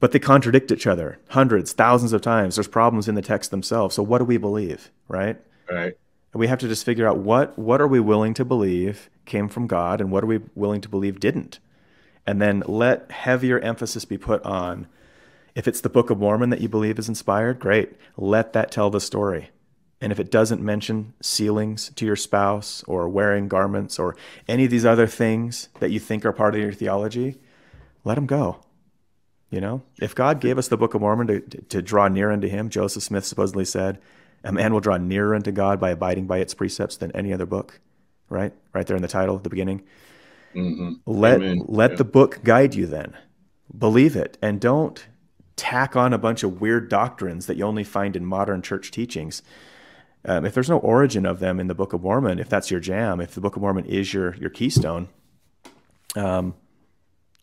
but 0.00 0.12
they 0.12 0.18
contradict 0.18 0.72
each 0.72 0.86
other 0.86 1.18
hundreds, 1.28 1.72
thousands 1.72 2.12
of 2.12 2.20
times. 2.20 2.56
There's 2.56 2.68
problems 2.68 3.08
in 3.08 3.14
the 3.14 3.22
text 3.22 3.50
themselves. 3.50 3.94
So 3.94 4.02
what 4.02 4.18
do 4.18 4.24
we 4.24 4.36
believe, 4.36 4.90
right? 5.06 5.36
Right. 5.70 5.94
And 6.32 6.40
we 6.40 6.48
have 6.48 6.58
to 6.58 6.68
just 6.68 6.84
figure 6.84 7.08
out 7.08 7.18
what 7.18 7.58
what 7.58 7.80
are 7.80 7.88
we 7.88 8.00
willing 8.00 8.34
to 8.34 8.44
believe 8.44 9.08
came 9.24 9.48
from 9.48 9.66
God, 9.66 10.00
and 10.00 10.10
what 10.10 10.24
are 10.24 10.28
we 10.28 10.40
willing 10.54 10.80
to 10.80 10.88
believe 10.88 11.20
didn't, 11.20 11.58
and 12.26 12.40
then 12.40 12.62
let 12.66 13.10
heavier 13.10 13.58
emphasis 13.60 14.04
be 14.04 14.18
put 14.18 14.42
on. 14.44 14.88
If 15.54 15.66
it's 15.66 15.80
the 15.80 15.88
Book 15.88 16.10
of 16.10 16.18
Mormon 16.18 16.50
that 16.50 16.60
you 16.60 16.68
believe 16.68 16.98
is 16.98 17.08
inspired, 17.08 17.58
great. 17.58 17.92
Let 18.16 18.52
that 18.52 18.70
tell 18.70 18.90
the 18.90 19.00
story 19.00 19.50
and 20.00 20.12
if 20.12 20.20
it 20.20 20.30
doesn't 20.30 20.62
mention 20.62 21.14
sealings 21.20 21.90
to 21.96 22.06
your 22.06 22.16
spouse 22.16 22.84
or 22.86 23.08
wearing 23.08 23.48
garments 23.48 23.98
or 23.98 24.16
any 24.46 24.64
of 24.64 24.70
these 24.70 24.86
other 24.86 25.06
things 25.06 25.68
that 25.80 25.90
you 25.90 25.98
think 25.98 26.24
are 26.24 26.32
part 26.32 26.54
of 26.54 26.60
your 26.60 26.72
theology, 26.72 27.38
let 28.04 28.14
them 28.14 28.26
go. 28.26 28.60
You 29.50 29.60
know, 29.60 29.82
if 30.00 30.14
God 30.14 30.40
gave 30.40 30.58
us 30.58 30.68
the 30.68 30.76
Book 30.76 30.94
of 30.94 31.00
Mormon 31.00 31.26
to, 31.28 31.40
to, 31.40 31.62
to 31.62 31.82
draw 31.82 32.06
near 32.08 32.30
unto 32.30 32.48
Him, 32.48 32.68
Joseph 32.68 33.02
Smith 33.02 33.24
supposedly 33.24 33.64
said, 33.64 33.98
a 34.44 34.52
man 34.52 34.72
will 34.72 34.80
draw 34.80 34.98
nearer 34.98 35.34
unto 35.34 35.50
God 35.50 35.80
by 35.80 35.90
abiding 35.90 36.26
by 36.26 36.38
its 36.38 36.54
precepts 36.54 36.96
than 36.96 37.10
any 37.12 37.32
other 37.32 37.46
book. 37.46 37.80
Right, 38.30 38.52
right 38.74 38.86
there 38.86 38.96
in 38.96 39.02
the 39.02 39.08
title, 39.08 39.36
at 39.36 39.42
the 39.42 39.50
beginning. 39.50 39.82
Mm-hmm. 40.54 40.92
Let 41.06 41.36
Amen. 41.36 41.64
let 41.66 41.92
yeah. 41.92 41.96
the 41.96 42.04
book 42.04 42.40
guide 42.44 42.74
you. 42.74 42.86
Then 42.86 43.16
believe 43.76 44.16
it, 44.16 44.36
and 44.42 44.60
don't 44.60 45.06
tack 45.56 45.96
on 45.96 46.12
a 46.12 46.18
bunch 46.18 46.42
of 46.42 46.60
weird 46.60 46.90
doctrines 46.90 47.46
that 47.46 47.56
you 47.56 47.64
only 47.64 47.84
find 47.84 48.14
in 48.16 48.26
modern 48.26 48.60
church 48.60 48.90
teachings 48.90 49.42
um, 50.24 50.44
if 50.44 50.54
there's 50.54 50.68
no 50.68 50.78
origin 50.78 51.26
of 51.26 51.38
them 51.40 51.60
in 51.60 51.68
the 51.68 51.74
Book 51.74 51.92
of 51.92 52.02
Mormon, 52.02 52.38
if 52.38 52.48
that's 52.48 52.70
your 52.70 52.80
jam, 52.80 53.20
if 53.20 53.34
the 53.34 53.40
Book 53.40 53.56
of 53.56 53.62
Mormon 53.62 53.84
is 53.84 54.12
your 54.12 54.34
your 54.36 54.50
keystone, 54.50 55.08
um, 56.16 56.54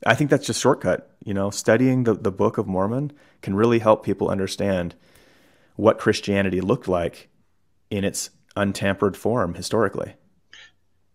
I 0.05 0.15
think 0.15 0.29
that's 0.29 0.45
just 0.45 0.61
shortcut. 0.61 1.09
You 1.23 1.33
know, 1.33 1.49
studying 1.49 2.03
the, 2.03 2.13
the 2.13 2.31
Book 2.31 2.57
of 2.57 2.67
Mormon 2.67 3.11
can 3.41 3.55
really 3.55 3.79
help 3.79 4.05
people 4.05 4.29
understand 4.29 4.95
what 5.75 5.99
Christianity 5.99 6.61
looked 6.61 6.87
like 6.87 7.29
in 7.89 8.03
its 8.03 8.29
untampered 8.55 9.17
form 9.17 9.53
historically. 9.53 10.15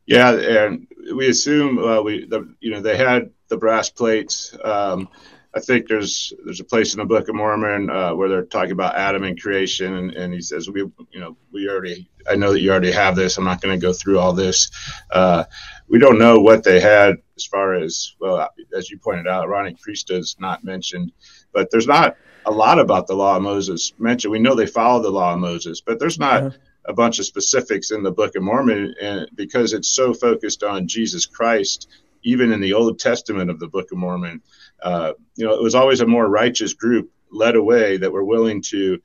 Yeah, 0.07 0.33
and 0.33 0.89
we 1.15 1.29
assume 1.29 1.79
uh, 1.79 2.03
we 2.03 2.27
the, 2.27 2.53
you 2.61 2.73
know 2.73 2.81
they 2.81 2.97
had 2.97 3.31
the 3.49 3.57
brass 3.57 3.91
plates. 3.91 4.57
Um, 4.63 5.09
I 5.55 5.61
think 5.61 5.89
there's 5.89 6.33
there's 6.45 6.61
a 6.61 6.65
place 6.65 6.95
in 6.95 7.01
the 7.01 7.05
Book 7.05 7.29
of 7.29 7.35
Mormon 7.35 7.91
uh, 7.91 8.15
where 8.15 8.29
they're 8.29 8.45
talking 8.45 8.73
about 8.73 8.95
Adam 8.95 9.25
and 9.25 9.41
creation, 9.41 9.97
and, 9.97 10.13
and, 10.13 10.33
he 10.33 10.41
says 10.41 10.71
we 10.71 10.83
you 11.11 11.21
know 11.21 11.37
we 11.53 11.69
already 11.69 12.09
I 12.29 12.37
know 12.37 12.53
that 12.53 12.61
you 12.61 12.71
already 12.71 12.93
have 12.93 13.17
this. 13.17 13.37
I'm 13.37 13.45
not 13.45 13.61
going 13.61 13.79
to 13.79 13.85
go 13.85 13.93
through 13.93 14.21
all 14.21 14.33
this. 14.33 14.71
Uh, 15.11 15.45
we 15.89 15.99
don't 15.99 16.19
know 16.19 16.41
what 16.41 16.63
they 16.63 16.79
had 16.81 17.17
as 17.37 17.47
far 17.47 17.75
as 17.75 18.15
well 18.21 18.49
as 18.77 18.91
you 18.91 18.99
pointed 18.99 19.27
out, 19.27 19.45
Aaronic 19.45 19.81
priesthood 19.81 20.21
is 20.21 20.37
not 20.39 20.63
mentioned, 20.63 21.11
but 21.53 21.71
there's 21.71 21.87
not 21.87 22.17
a 22.47 22.51
lot 22.51 22.79
about 22.79 23.07
the 23.07 23.15
law 23.15 23.37
of 23.37 23.43
Moses 23.43 23.93
mentioned. 23.99 24.33
We 24.33 24.39
know 24.39 24.55
they 24.55 24.67
followed 24.67 25.03
the 25.03 25.11
law 25.11 25.33
of 25.33 25.41
Moses, 25.41 25.81
but 25.81 25.99
there's 25.99 26.19
not 26.19 26.43
uh-huh. 26.43 26.57
a 26.85 26.93
bunch 26.93 27.19
of 27.19 27.27
specifics 27.27 27.91
in 27.91 28.03
the 28.03 28.11
Book 28.11 28.37
of 28.37 28.43
Mormon, 28.43 28.95
and 29.01 29.29
because 29.35 29.73
it's 29.73 29.89
so 29.89 30.13
focused 30.13 30.63
on 30.63 30.87
Jesus 30.87 31.27
Christ, 31.27 31.89
even 32.23 32.53
in 32.53 32.61
the 32.61 32.75
Old 32.75 32.99
Testament 32.99 33.51
of 33.51 33.59
the 33.59 33.69
Book 33.69 33.91
of 33.91 33.99
Mormon, 33.99 34.43
uh, 34.83 35.13
you 35.37 35.47
know, 35.47 35.55
it 35.55 35.63
was 35.63 35.75
always 35.75 36.01
a 36.01 36.07
more 36.07 36.29
righteous 36.29 36.75
group 36.75 37.11
led 37.31 37.57
away 37.57 37.97
that 37.97 38.13
were 38.13 38.25
willing 38.25 38.63
to 38.63 39.01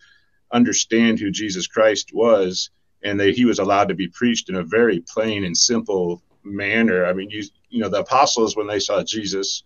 understand 0.52 1.20
who 1.20 1.32
Jesus 1.32 1.68
Christ 1.68 2.12
was, 2.14 2.70
and 3.04 3.20
that 3.20 3.36
he 3.36 3.46
was 3.46 3.60
allowed 3.60 3.90
to 3.90 3.96
be 3.96 4.08
preached 4.08 4.50
in 4.50 4.56
a 4.56 4.64
very 4.64 5.02
plain 5.02 5.44
and 5.46 5.58
simple 5.58 6.22
manner. 6.44 7.06
I 7.06 7.14
mean, 7.14 7.30
you 7.30 7.44
you 7.70 7.82
know, 7.82 7.90
the 7.90 8.00
apostles 8.00 8.56
when 8.56 8.68
they 8.68 8.80
saw 8.80 9.04
Jesus 9.04 9.64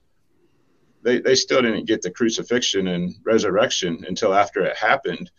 they, 1.03 1.19
they 1.19 1.35
still 1.35 1.61
didn't 1.61 1.85
get 1.85 2.01
the 2.01 2.11
crucifixion 2.11 2.87
and 2.87 3.15
resurrection 3.23 4.05
until 4.07 4.33
after 4.33 4.61
it 4.61 4.75
happened 4.77 5.31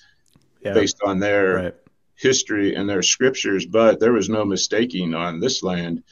yeah. 0.63 0.73
based 0.73 0.99
on 1.05 1.19
their 1.19 1.55
right. 1.55 1.75
history 2.15 2.75
and 2.75 2.89
their 2.89 3.03
scriptures 3.03 3.67
but 3.67 4.01
there 4.01 4.13
was 4.13 4.29
no 4.29 4.45
mistaking 4.45 5.15
on 5.15 5.41
this 5.41 5.63
land 5.63 6.03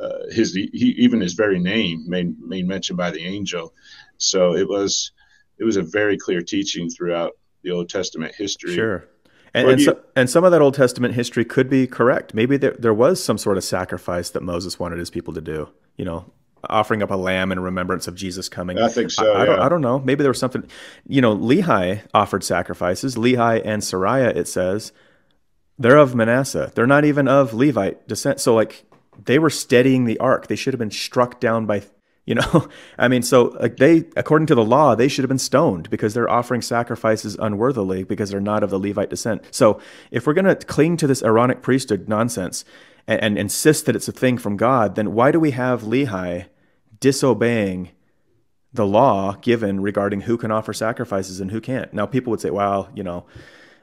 uh, 0.00 0.30
his 0.30 0.54
he, 0.54 0.68
even 0.98 1.20
his 1.20 1.34
very 1.34 1.58
name 1.58 2.04
made, 2.08 2.38
made 2.40 2.66
mention 2.66 2.96
by 2.96 3.10
the 3.10 3.24
angel 3.24 3.72
so 4.18 4.54
it 4.54 4.68
was 4.68 5.12
it 5.58 5.64
was 5.64 5.76
a 5.76 5.82
very 5.82 6.18
clear 6.18 6.40
teaching 6.40 6.88
throughout 6.90 7.32
the 7.62 7.70
old 7.70 7.88
testament 7.88 8.34
history 8.36 8.74
sure 8.74 9.06
and, 9.54 9.70
and, 9.70 9.80
you, 9.80 9.86
so, 9.86 10.00
and, 10.16 10.28
some 10.28 10.42
of 10.42 10.50
that 10.50 10.60
Old 10.60 10.74
Testament 10.74 11.14
history 11.14 11.44
could 11.44 11.70
be 11.70 11.86
correct. 11.86 12.34
Maybe 12.34 12.56
there, 12.56 12.74
there 12.76 12.92
was 12.92 13.22
some 13.22 13.38
sort 13.38 13.56
of 13.56 13.62
sacrifice 13.62 14.30
that 14.30 14.42
Moses 14.42 14.80
wanted 14.80 14.98
his 14.98 15.10
people 15.10 15.32
to 15.32 15.40
do. 15.40 15.68
You 15.96 16.04
know, 16.04 16.32
offering 16.68 17.02
up 17.02 17.10
a 17.12 17.16
lamb 17.16 17.52
in 17.52 17.60
remembrance 17.60 18.08
of 18.08 18.14
Jesus 18.14 18.48
coming. 18.48 18.78
I 18.78 18.88
think 18.88 19.12
so. 19.12 19.32
I, 19.32 19.42
I, 19.42 19.46
don't, 19.46 19.60
I 19.60 19.68
don't 19.68 19.80
know. 19.80 20.00
Maybe 20.00 20.22
there 20.22 20.30
was 20.30 20.40
something. 20.40 20.68
You 21.06 21.20
know, 21.20 21.36
Lehi 21.36 22.02
offered 22.12 22.42
sacrifices. 22.42 23.14
Lehi 23.14 23.62
and 23.64 23.82
Sariah, 23.82 24.34
it 24.34 24.48
says, 24.48 24.92
they're 25.78 25.98
of 25.98 26.14
Manasseh. 26.14 26.72
They're 26.74 26.86
not 26.86 27.04
even 27.04 27.28
of 27.28 27.54
Levite 27.54 28.06
descent. 28.08 28.40
So, 28.40 28.54
like, 28.54 28.84
they 29.24 29.38
were 29.38 29.50
steadying 29.50 30.04
the 30.04 30.18
ark. 30.18 30.48
They 30.48 30.56
should 30.56 30.74
have 30.74 30.78
been 30.78 30.90
struck 30.90 31.40
down 31.40 31.66
by, 31.66 31.84
you 32.26 32.34
know, 32.34 32.68
I 32.98 33.08
mean, 33.08 33.22
so 33.22 33.48
they, 33.50 34.04
according 34.16 34.46
to 34.46 34.54
the 34.54 34.64
law, 34.64 34.94
they 34.94 35.08
should 35.08 35.24
have 35.24 35.28
been 35.28 35.38
stoned 35.38 35.90
because 35.90 36.14
they're 36.14 36.30
offering 36.30 36.62
sacrifices 36.62 37.36
unworthily 37.38 38.02
because 38.02 38.30
they're 38.30 38.40
not 38.40 38.62
of 38.62 38.70
the 38.70 38.78
Levite 38.78 39.10
descent. 39.10 39.44
So, 39.50 39.78
if 40.10 40.26
we're 40.26 40.32
going 40.32 40.46
to 40.46 40.56
cling 40.56 40.96
to 40.98 41.06
this 41.06 41.22
Aaronic 41.22 41.60
priesthood 41.60 42.08
nonsense 42.08 42.64
and, 43.06 43.20
and 43.20 43.38
insist 43.38 43.84
that 43.86 43.94
it's 43.94 44.08
a 44.08 44.12
thing 44.12 44.38
from 44.38 44.56
God, 44.56 44.94
then 44.94 45.12
why 45.12 45.32
do 45.32 45.38
we 45.38 45.50
have 45.50 45.82
Lehi? 45.82 46.46
disobeying 47.04 47.90
the 48.72 48.86
law 48.86 49.34
given 49.42 49.82
regarding 49.82 50.22
who 50.22 50.38
can 50.38 50.50
offer 50.50 50.72
sacrifices 50.72 51.38
and 51.38 51.50
who 51.50 51.60
can't. 51.60 51.92
Now, 51.92 52.06
people 52.06 52.30
would 52.30 52.40
say, 52.40 52.48
well, 52.48 52.88
you 52.94 53.02
know, 53.02 53.26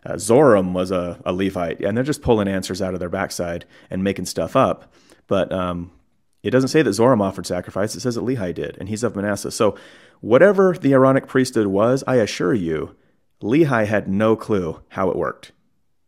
uh, 0.03 0.13
Zoram 0.13 0.73
was 0.73 0.89
a, 0.89 1.21
a, 1.23 1.31
Levite, 1.31 1.81
and 1.81 1.95
they're 1.95 2.03
just 2.03 2.23
pulling 2.23 2.47
answers 2.47 2.81
out 2.81 2.95
of 2.95 2.99
their 2.99 3.09
backside 3.09 3.65
and 3.91 4.03
making 4.03 4.25
stuff 4.25 4.55
up. 4.55 4.91
But 5.27 5.51
um, 5.51 5.91
it 6.43 6.51
doesn't 6.51 6.69
say 6.69 6.81
that 6.81 6.89
Zoram 6.89 7.21
offered 7.21 7.45
sacrifice. 7.45 7.95
It 7.95 8.01
says 8.01 8.15
that 8.15 8.23
Lehi 8.23 8.53
did, 8.53 8.77
and 8.79 8.89
he's 8.89 9.03
of 9.03 9.15
Manasseh. 9.15 9.51
So, 9.51 9.75
whatever 10.21 10.73
the 10.73 10.93
Aaronic 10.93 11.27
priesthood 11.27 11.67
was, 11.67 12.03
I 12.07 12.15
assure 12.15 12.53
you, 12.53 12.95
Lehi 13.41 13.85
had 13.85 14.07
no 14.07 14.35
clue 14.35 14.81
how 14.89 15.09
it 15.09 15.15
worked. 15.15 15.51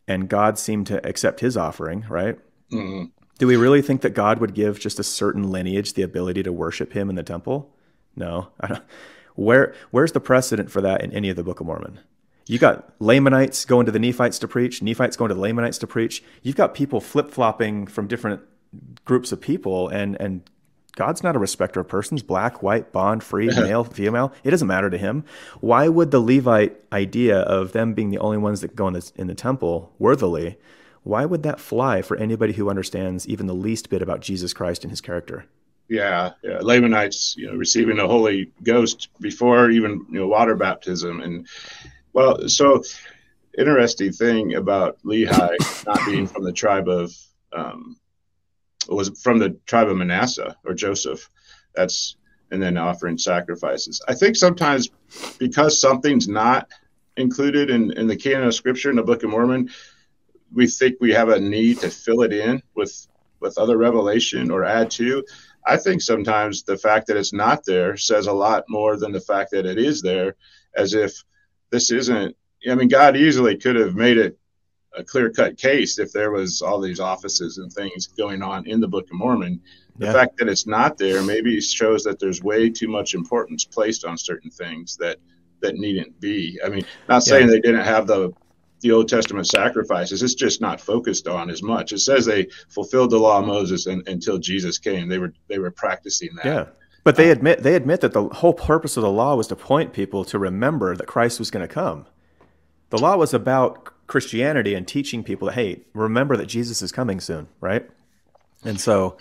And 0.07 0.29
God 0.29 0.59
seemed 0.59 0.87
to 0.87 1.05
accept 1.07 1.39
his 1.39 1.55
offering, 1.55 2.05
right? 2.09 2.37
Mm-hmm. 2.71 3.05
Do 3.39 3.47
we 3.47 3.55
really 3.55 3.81
think 3.81 4.01
that 4.01 4.11
God 4.11 4.39
would 4.39 4.53
give 4.53 4.79
just 4.79 4.99
a 4.99 5.03
certain 5.03 5.51
lineage 5.51 5.93
the 5.93 6.01
ability 6.01 6.43
to 6.43 6.53
worship 6.53 6.93
him 6.93 7.09
in 7.09 7.15
the 7.15 7.23
temple? 7.23 7.73
No. 8.15 8.49
Where 9.35 9.73
where's 9.89 10.11
the 10.11 10.19
precedent 10.19 10.69
for 10.69 10.81
that 10.81 11.03
in 11.03 11.11
any 11.11 11.29
of 11.29 11.35
the 11.35 11.43
Book 11.43 11.59
of 11.59 11.65
Mormon? 11.65 11.99
You 12.45 12.59
got 12.59 12.93
Lamanites 12.99 13.65
going 13.65 13.85
to 13.85 13.91
the 13.91 13.99
Nephites 13.99 14.37
to 14.39 14.47
preach, 14.47 14.81
Nephites 14.81 15.15
going 15.15 15.29
to 15.29 15.35
the 15.35 15.41
Lamanites 15.41 15.77
to 15.79 15.87
preach. 15.87 16.23
You've 16.41 16.57
got 16.57 16.73
people 16.73 16.99
flip-flopping 16.99 17.87
from 17.87 18.07
different 18.07 18.41
groups 19.05 19.31
of 19.31 19.41
people 19.41 19.89
and 19.89 20.19
and 20.19 20.41
God's 20.95 21.23
not 21.23 21.35
a 21.35 21.39
respecter 21.39 21.79
of 21.79 21.87
persons, 21.87 22.21
black, 22.21 22.61
white, 22.61 22.91
bond, 22.91 23.23
free, 23.23 23.47
male, 23.55 23.83
female. 23.83 24.31
It 24.43 24.51
doesn't 24.51 24.67
matter 24.67 24.91
to 24.91 24.97
him. 24.97 25.25
Why 25.59 25.87
would 25.87 26.11
the 26.11 26.19
Levite 26.19 26.79
idea 26.91 27.39
of 27.39 27.71
them 27.71 27.95
being 27.95 28.11
the 28.11 28.19
only 28.19 28.37
ones 28.37 28.61
that 28.61 28.75
go 28.75 28.87
in 28.87 28.93
the, 28.93 29.11
in 29.15 29.25
the 29.25 29.33
temple 29.33 29.91
worthily 29.97 30.57
why 31.03 31.25
would 31.25 31.43
that 31.43 31.59
fly 31.59 32.01
for 32.01 32.17
anybody 32.17 32.53
who 32.53 32.69
understands 32.69 33.27
even 33.27 33.45
the 33.45 33.53
least 33.53 33.89
bit 33.89 34.01
about 34.01 34.21
Jesus 34.21 34.53
Christ 34.53 34.83
and 34.83 34.91
his 34.91 35.01
character? 35.01 35.45
Yeah, 35.89 36.31
yeah. 36.41 36.59
Lamanites, 36.61 37.35
you 37.37 37.47
know, 37.47 37.55
receiving 37.55 37.97
the 37.97 38.07
Holy 38.07 38.51
Ghost 38.63 39.09
before 39.19 39.69
even 39.69 40.05
you 40.09 40.19
know 40.19 40.27
water 40.27 40.55
baptism, 40.55 41.19
and 41.19 41.45
well, 42.13 42.47
so 42.47 42.83
interesting 43.57 44.13
thing 44.13 44.55
about 44.55 44.97
Lehi 45.03 45.85
not 45.85 46.05
being 46.05 46.25
from 46.25 46.45
the 46.45 46.53
tribe 46.53 46.87
of 46.87 47.13
um, 47.51 47.97
was 48.87 49.21
from 49.21 49.39
the 49.39 49.57
tribe 49.65 49.89
of 49.89 49.97
Manasseh 49.97 50.57
or 50.65 50.73
Joseph. 50.73 51.29
That's 51.75 52.17
and 52.51 52.61
then 52.61 52.77
offering 52.77 53.17
sacrifices. 53.17 54.01
I 54.07 54.13
think 54.13 54.35
sometimes 54.35 54.89
because 55.39 55.81
something's 55.81 56.27
not 56.27 56.69
included 57.17 57.71
in, 57.71 57.91
in 57.93 58.07
the 58.07 58.15
canon 58.15 58.47
of 58.47 58.53
Scripture 58.53 58.91
in 58.91 58.95
the 58.95 59.03
Book 59.03 59.23
of 59.23 59.31
Mormon, 59.31 59.69
we 60.53 60.67
think 60.67 60.97
we 60.99 61.13
have 61.13 61.29
a 61.29 61.39
need 61.39 61.79
to 61.79 61.89
fill 61.89 62.21
it 62.21 62.31
in 62.31 62.61
with 62.75 63.07
with 63.39 63.57
other 63.57 63.77
revelation 63.77 64.51
or 64.51 64.63
add 64.63 64.89
to. 64.91 65.23
I 65.65 65.77
think 65.77 66.01
sometimes 66.01 66.63
the 66.63 66.77
fact 66.77 67.07
that 67.07 67.17
it's 67.17 67.33
not 67.33 67.65
there 67.65 67.97
says 67.97 68.27
a 68.27 68.33
lot 68.33 68.65
more 68.69 68.97
than 68.97 69.11
the 69.11 69.19
fact 69.19 69.51
that 69.51 69.65
it 69.65 69.77
is 69.77 70.01
there, 70.01 70.35
as 70.75 70.93
if 70.93 71.23
this 71.71 71.91
isn't. 71.91 72.35
I 72.69 72.75
mean, 72.75 72.87
God 72.87 73.17
easily 73.17 73.57
could 73.57 73.75
have 73.75 73.95
made 73.95 74.17
it 74.17 74.37
a 74.95 75.03
clear 75.03 75.29
cut 75.29 75.57
case 75.57 75.99
if 75.99 76.11
there 76.11 76.31
was 76.31 76.61
all 76.61 76.79
these 76.79 76.99
offices 76.99 77.57
and 77.57 77.71
things 77.71 78.07
going 78.07 78.41
on 78.41 78.67
in 78.67 78.79
the 78.79 78.87
Book 78.87 79.05
of 79.11 79.17
Mormon. 79.17 79.61
The 79.97 80.07
yeah. 80.07 80.13
fact 80.13 80.37
that 80.37 80.49
it's 80.49 80.65
not 80.65 80.97
there 80.97 81.21
maybe 81.21 81.59
shows 81.61 82.03
that 82.03 82.19
there's 82.19 82.41
way 82.41 82.69
too 82.69 82.87
much 82.87 83.13
importance 83.13 83.63
placed 83.63 84.05
on 84.05 84.17
certain 84.17 84.49
things 84.49 84.97
that 84.97 85.17
that 85.61 85.75
needn't 85.75 86.19
be. 86.19 86.59
I 86.63 86.69
mean, 86.69 86.85
not 87.07 87.23
saying 87.23 87.47
yeah. 87.47 87.53
they 87.53 87.59
didn't 87.61 87.85
have 87.85 88.07
the 88.07 88.33
the 88.81 88.91
Old 88.91 89.07
Testament 89.07 89.47
sacrifices. 89.47 90.21
It's 90.21 90.33
just 90.33 90.61
not 90.61 90.81
focused 90.81 91.27
on 91.27 91.49
as 91.49 91.63
much. 91.63 91.93
It 91.93 91.99
says 91.99 92.25
they 92.25 92.47
fulfilled 92.69 93.11
the 93.11 93.17
law 93.17 93.39
of 93.39 93.47
Moses 93.47 93.85
and, 93.85 94.05
until 94.07 94.37
Jesus 94.37 94.77
came. 94.77 95.07
They 95.07 95.19
were 95.19 95.33
they 95.47 95.59
were 95.59 95.71
practicing 95.71 96.35
that. 96.35 96.45
Yeah. 96.45 96.65
But 97.03 97.15
they 97.15 97.31
um, 97.31 97.37
admit 97.37 97.63
they 97.63 97.75
admit 97.75 98.01
that 98.01 98.13
the 98.13 98.25
whole 98.25 98.53
purpose 98.53 98.97
of 98.97 99.03
the 99.03 99.11
law 99.11 99.35
was 99.35 99.47
to 99.47 99.55
point 99.55 99.93
people 99.93 100.25
to 100.25 100.37
remember 100.37 100.95
that 100.95 101.07
Christ 101.07 101.39
was 101.39 101.49
going 101.49 101.67
to 101.67 101.73
come. 101.73 102.05
The 102.89 102.97
law 102.97 103.15
was 103.15 103.33
about 103.33 103.92
Christianity 104.13 104.75
and 104.75 104.87
teaching 104.87 105.23
people 105.23 105.47
that 105.47 105.55
hey, 105.55 105.81
remember 105.95 106.37
that 106.37 106.45
Jesus 106.45 106.83
is 106.83 106.91
coming 106.91 107.19
soon, 107.19 107.47
right? 107.59 107.89
And 108.63 108.79
so, 108.79 109.17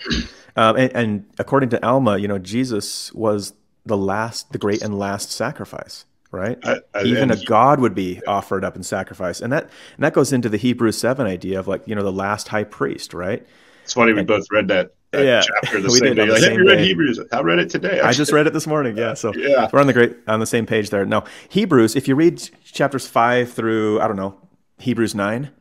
um, 0.55 0.75
and, 0.77 0.91
and 0.95 1.25
according 1.39 1.69
to 1.69 1.83
Alma, 1.83 2.19
you 2.19 2.27
know, 2.27 2.37
Jesus 2.37 3.11
was 3.11 3.53
the 3.87 3.97
last, 3.97 4.51
the 4.51 4.59
great 4.59 4.83
and 4.83 4.99
last 4.99 5.31
sacrifice 5.31 6.05
right? 6.31 6.57
I, 6.63 6.77
I, 6.95 7.03
Even 7.03 7.29
a 7.29 7.35
god 7.35 7.79
would 7.79 7.93
be 7.93 8.19
offered 8.25 8.65
up 8.65 8.75
in 8.75 8.81
sacrifice, 8.81 9.39
and 9.39 9.53
that 9.53 9.69
and 9.95 10.03
that 10.03 10.13
goes 10.13 10.33
into 10.33 10.49
the 10.49 10.57
Hebrews 10.57 10.97
seven 10.97 11.27
idea 11.27 11.59
of 11.59 11.67
like 11.67 11.87
you 11.87 11.93
know 11.93 12.01
the 12.01 12.11
last 12.11 12.47
high 12.47 12.63
priest, 12.63 13.13
right? 13.13 13.45
It's 13.83 13.93
funny 13.93 14.13
we 14.13 14.19
and, 14.19 14.27
both 14.27 14.47
read 14.49 14.67
that, 14.69 14.95
that 15.11 15.25
yeah, 15.25 15.41
chapter 15.41 15.79
the 15.79 15.91
same 15.91 16.15
day. 16.15 16.25
Like, 16.25 16.41
have 16.41 16.53
you 16.53 16.65
read 16.67 16.79
Hebrews? 16.79 17.19
I 17.31 17.41
read 17.41 17.59
it 17.59 17.69
today. 17.69 17.99
Actually. 17.99 18.09
I 18.09 18.13
just 18.13 18.31
read 18.31 18.47
it 18.47 18.53
this 18.53 18.65
morning. 18.65 18.97
Yeah, 18.97 19.13
so 19.13 19.31
yeah, 19.35 19.69
we're 19.71 19.79
on 19.79 19.85
the 19.85 19.93
great 19.93 20.15
on 20.27 20.39
the 20.39 20.47
same 20.47 20.65
page 20.65 20.89
there. 20.89 21.05
No, 21.05 21.23
Hebrews. 21.49 21.95
If 21.95 22.07
you 22.07 22.15
read 22.15 22.41
chapters 22.63 23.07
five 23.07 23.53
through 23.53 24.01
I 24.01 24.07
don't 24.07 24.17
know 24.17 24.35
Hebrews 24.79 25.15
nine, 25.15 25.51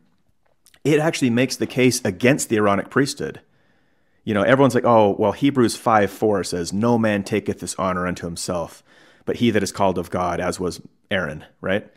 it 0.84 0.98
actually 0.98 1.30
makes 1.30 1.56
the 1.56 1.66
case 1.66 2.00
against 2.04 2.48
the 2.48 2.56
Aaronic 2.56 2.90
priesthood. 2.90 3.40
You 4.24 4.34
know, 4.34 4.42
everyone's 4.42 4.74
like, 4.74 4.84
oh, 4.84 5.16
well, 5.18 5.32
Hebrews 5.32 5.76
5 5.76 6.10
4 6.10 6.44
says, 6.44 6.72
No 6.72 6.98
man 6.98 7.24
taketh 7.24 7.60
this 7.60 7.74
honor 7.76 8.06
unto 8.06 8.26
himself, 8.26 8.82
but 9.24 9.36
he 9.36 9.50
that 9.50 9.62
is 9.62 9.72
called 9.72 9.98
of 9.98 10.10
God, 10.10 10.40
as 10.40 10.60
was 10.60 10.80
Aaron, 11.10 11.44
right? 11.60 11.88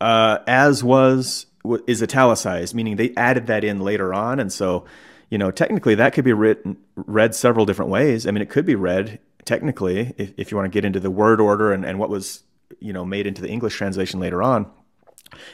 Uh, 0.00 0.38
as 0.46 0.82
was 0.84 1.46
is 1.86 2.02
italicized, 2.02 2.74
meaning 2.74 2.96
they 2.96 3.12
added 3.16 3.46
that 3.48 3.64
in 3.64 3.80
later 3.80 4.14
on, 4.14 4.38
and 4.38 4.52
so 4.52 4.84
you 5.30 5.38
know 5.38 5.50
technically 5.50 5.94
that 5.96 6.12
could 6.12 6.24
be 6.24 6.32
written 6.32 6.76
read 6.94 7.34
several 7.34 7.66
different 7.66 7.90
ways. 7.90 8.26
I 8.26 8.30
mean, 8.30 8.42
it 8.42 8.50
could 8.50 8.66
be 8.66 8.74
read 8.74 9.18
technically 9.44 10.14
if, 10.18 10.32
if 10.36 10.50
you 10.50 10.56
want 10.56 10.70
to 10.70 10.76
get 10.76 10.84
into 10.84 11.00
the 11.00 11.10
word 11.10 11.40
order 11.40 11.72
and, 11.72 11.84
and 11.84 11.98
what 11.98 12.10
was 12.10 12.42
you 12.78 12.92
know 12.92 13.04
made 13.04 13.26
into 13.26 13.42
the 13.42 13.48
English 13.48 13.76
translation 13.76 14.20
later 14.20 14.42
on. 14.42 14.70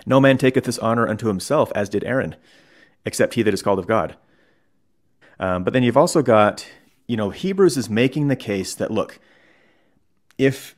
No 0.06 0.20
man 0.20 0.38
taketh 0.38 0.64
this 0.64 0.78
honor 0.78 1.08
unto 1.08 1.28
himself, 1.28 1.72
as 1.74 1.88
did 1.88 2.04
Aaron, 2.04 2.36
except 3.04 3.34
he 3.34 3.42
that 3.42 3.54
is 3.54 3.62
called 3.62 3.78
of 3.78 3.86
God. 3.86 4.16
Um, 5.38 5.64
but 5.64 5.72
then 5.72 5.82
you've 5.82 5.96
also 5.96 6.22
got, 6.22 6.66
you 7.06 7.16
know, 7.16 7.30
Hebrews 7.30 7.76
is 7.76 7.90
making 7.90 8.28
the 8.28 8.36
case 8.36 8.74
that 8.74 8.90
look, 8.90 9.18
if 10.38 10.76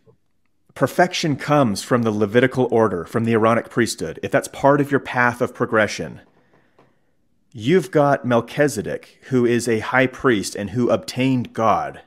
perfection 0.74 1.36
comes 1.36 1.82
from 1.82 2.02
the 2.02 2.10
Levitical 2.10 2.68
order, 2.70 3.04
from 3.04 3.24
the 3.24 3.32
Aaronic 3.32 3.70
priesthood, 3.70 4.18
if 4.22 4.30
that's 4.30 4.48
part 4.48 4.80
of 4.80 4.90
your 4.90 5.00
path 5.00 5.40
of 5.40 5.54
progression, 5.54 6.20
you've 7.52 7.90
got 7.90 8.24
Melchizedek, 8.24 9.20
who 9.28 9.46
is 9.46 9.68
a 9.68 9.78
high 9.78 10.06
priest 10.06 10.56
and 10.56 10.70
who 10.70 10.90
obtained 10.90 11.52
God. 11.52 12.00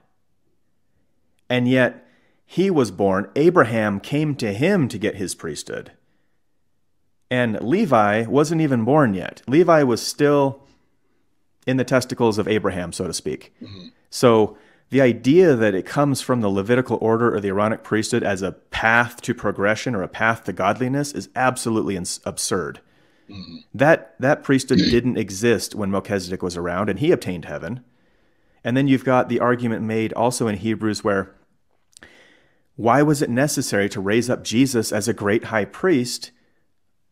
And 1.49 1.67
yet 1.67 2.05
he 2.45 2.69
was 2.69 2.91
born, 2.91 3.29
Abraham 3.35 3.99
came 3.99 4.35
to 4.35 4.53
him 4.53 4.87
to 4.89 4.97
get 4.97 5.15
his 5.15 5.35
priesthood. 5.35 5.91
And 7.29 7.59
Levi 7.61 8.25
wasn't 8.25 8.61
even 8.61 8.85
born 8.85 9.13
yet. 9.13 9.41
Levi 9.47 9.83
was 9.83 10.05
still 10.05 10.63
in 11.65 11.77
the 11.77 11.83
testicles 11.83 12.37
of 12.37 12.47
Abraham, 12.47 12.93
so 12.93 13.07
to 13.07 13.13
speak. 13.13 13.53
Mm-hmm. 13.61 13.87
So 14.09 14.57
the 14.89 15.01
idea 15.01 15.55
that 15.55 15.75
it 15.75 15.85
comes 15.85 16.21
from 16.21 16.39
the 16.39 16.49
Levitical 16.49 16.97
order 17.01 17.33
or 17.33 17.41
the 17.41 17.49
Aaronic 17.49 17.83
priesthood 17.83 18.23
as 18.23 18.41
a 18.41 18.53
path 18.53 19.21
to 19.23 19.33
progression 19.33 19.93
or 19.93 20.01
a 20.01 20.07
path 20.07 20.45
to 20.45 20.53
godliness 20.53 21.11
is 21.11 21.27
absolutely 21.35 21.97
ins- 21.97 22.21
absurd. 22.25 22.79
Mm-hmm. 23.29 23.57
That 23.73 24.15
that 24.19 24.43
priesthood 24.43 24.77
didn't 24.89 25.17
exist 25.17 25.75
when 25.75 25.91
Melchizedek 25.91 26.41
was 26.41 26.55
around, 26.55 26.89
and 26.89 26.99
he 26.99 27.11
obtained 27.11 27.45
heaven. 27.45 27.83
And 28.63 28.77
then 28.77 28.87
you've 28.87 29.05
got 29.05 29.27
the 29.27 29.41
argument 29.41 29.83
made 29.83 30.13
also 30.13 30.47
in 30.47 30.57
Hebrews 30.57 31.03
where 31.03 31.35
why 32.77 33.01
was 33.01 33.21
it 33.21 33.29
necessary 33.29 33.89
to 33.89 33.99
raise 33.99 34.29
up 34.29 34.43
Jesus 34.43 34.91
as 34.91 35.07
a 35.07 35.13
great 35.13 35.45
high 35.45 35.65
priest? 35.65 36.31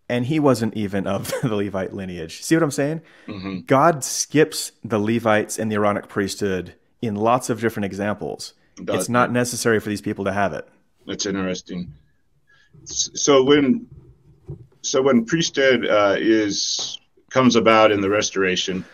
And 0.08 0.28
he 0.28 0.40
wasn't 0.40 0.76
even 0.76 1.08
of 1.08 1.34
the 1.42 1.56
Levite 1.56 1.94
lineage. 1.94 2.42
See 2.44 2.56
what 2.56 2.64
I'm 2.64 2.72
saying? 2.72 3.02
Mm-hmm. 3.28 3.62
God 3.62 4.04
skips 4.04 4.72
the 4.84 5.00
Levites 5.00 5.58
and 5.58 5.72
the 5.72 5.76
Aaronic 5.76 6.08
priesthood 6.08 6.76
in 7.02 7.16
lots 7.16 7.50
of 7.50 7.60
different 7.60 7.86
examples. 7.86 8.54
it's 8.80 9.10
not 9.10 9.32
necessary 9.32 9.80
for 9.80 9.90
these 9.90 10.02
people 10.02 10.26
to 10.26 10.34
have 10.34 10.54
it. 10.54 10.68
That's 11.06 11.26
interesting. 11.26 11.94
So 12.84 13.44
when 13.44 13.88
so 14.82 15.02
when 15.02 15.26
priesthood 15.26 15.88
uh, 15.88 16.16
is 16.18 17.00
comes 17.30 17.56
about 17.56 17.92
in 17.92 18.02
the 18.02 18.10
restoration, 18.10 18.86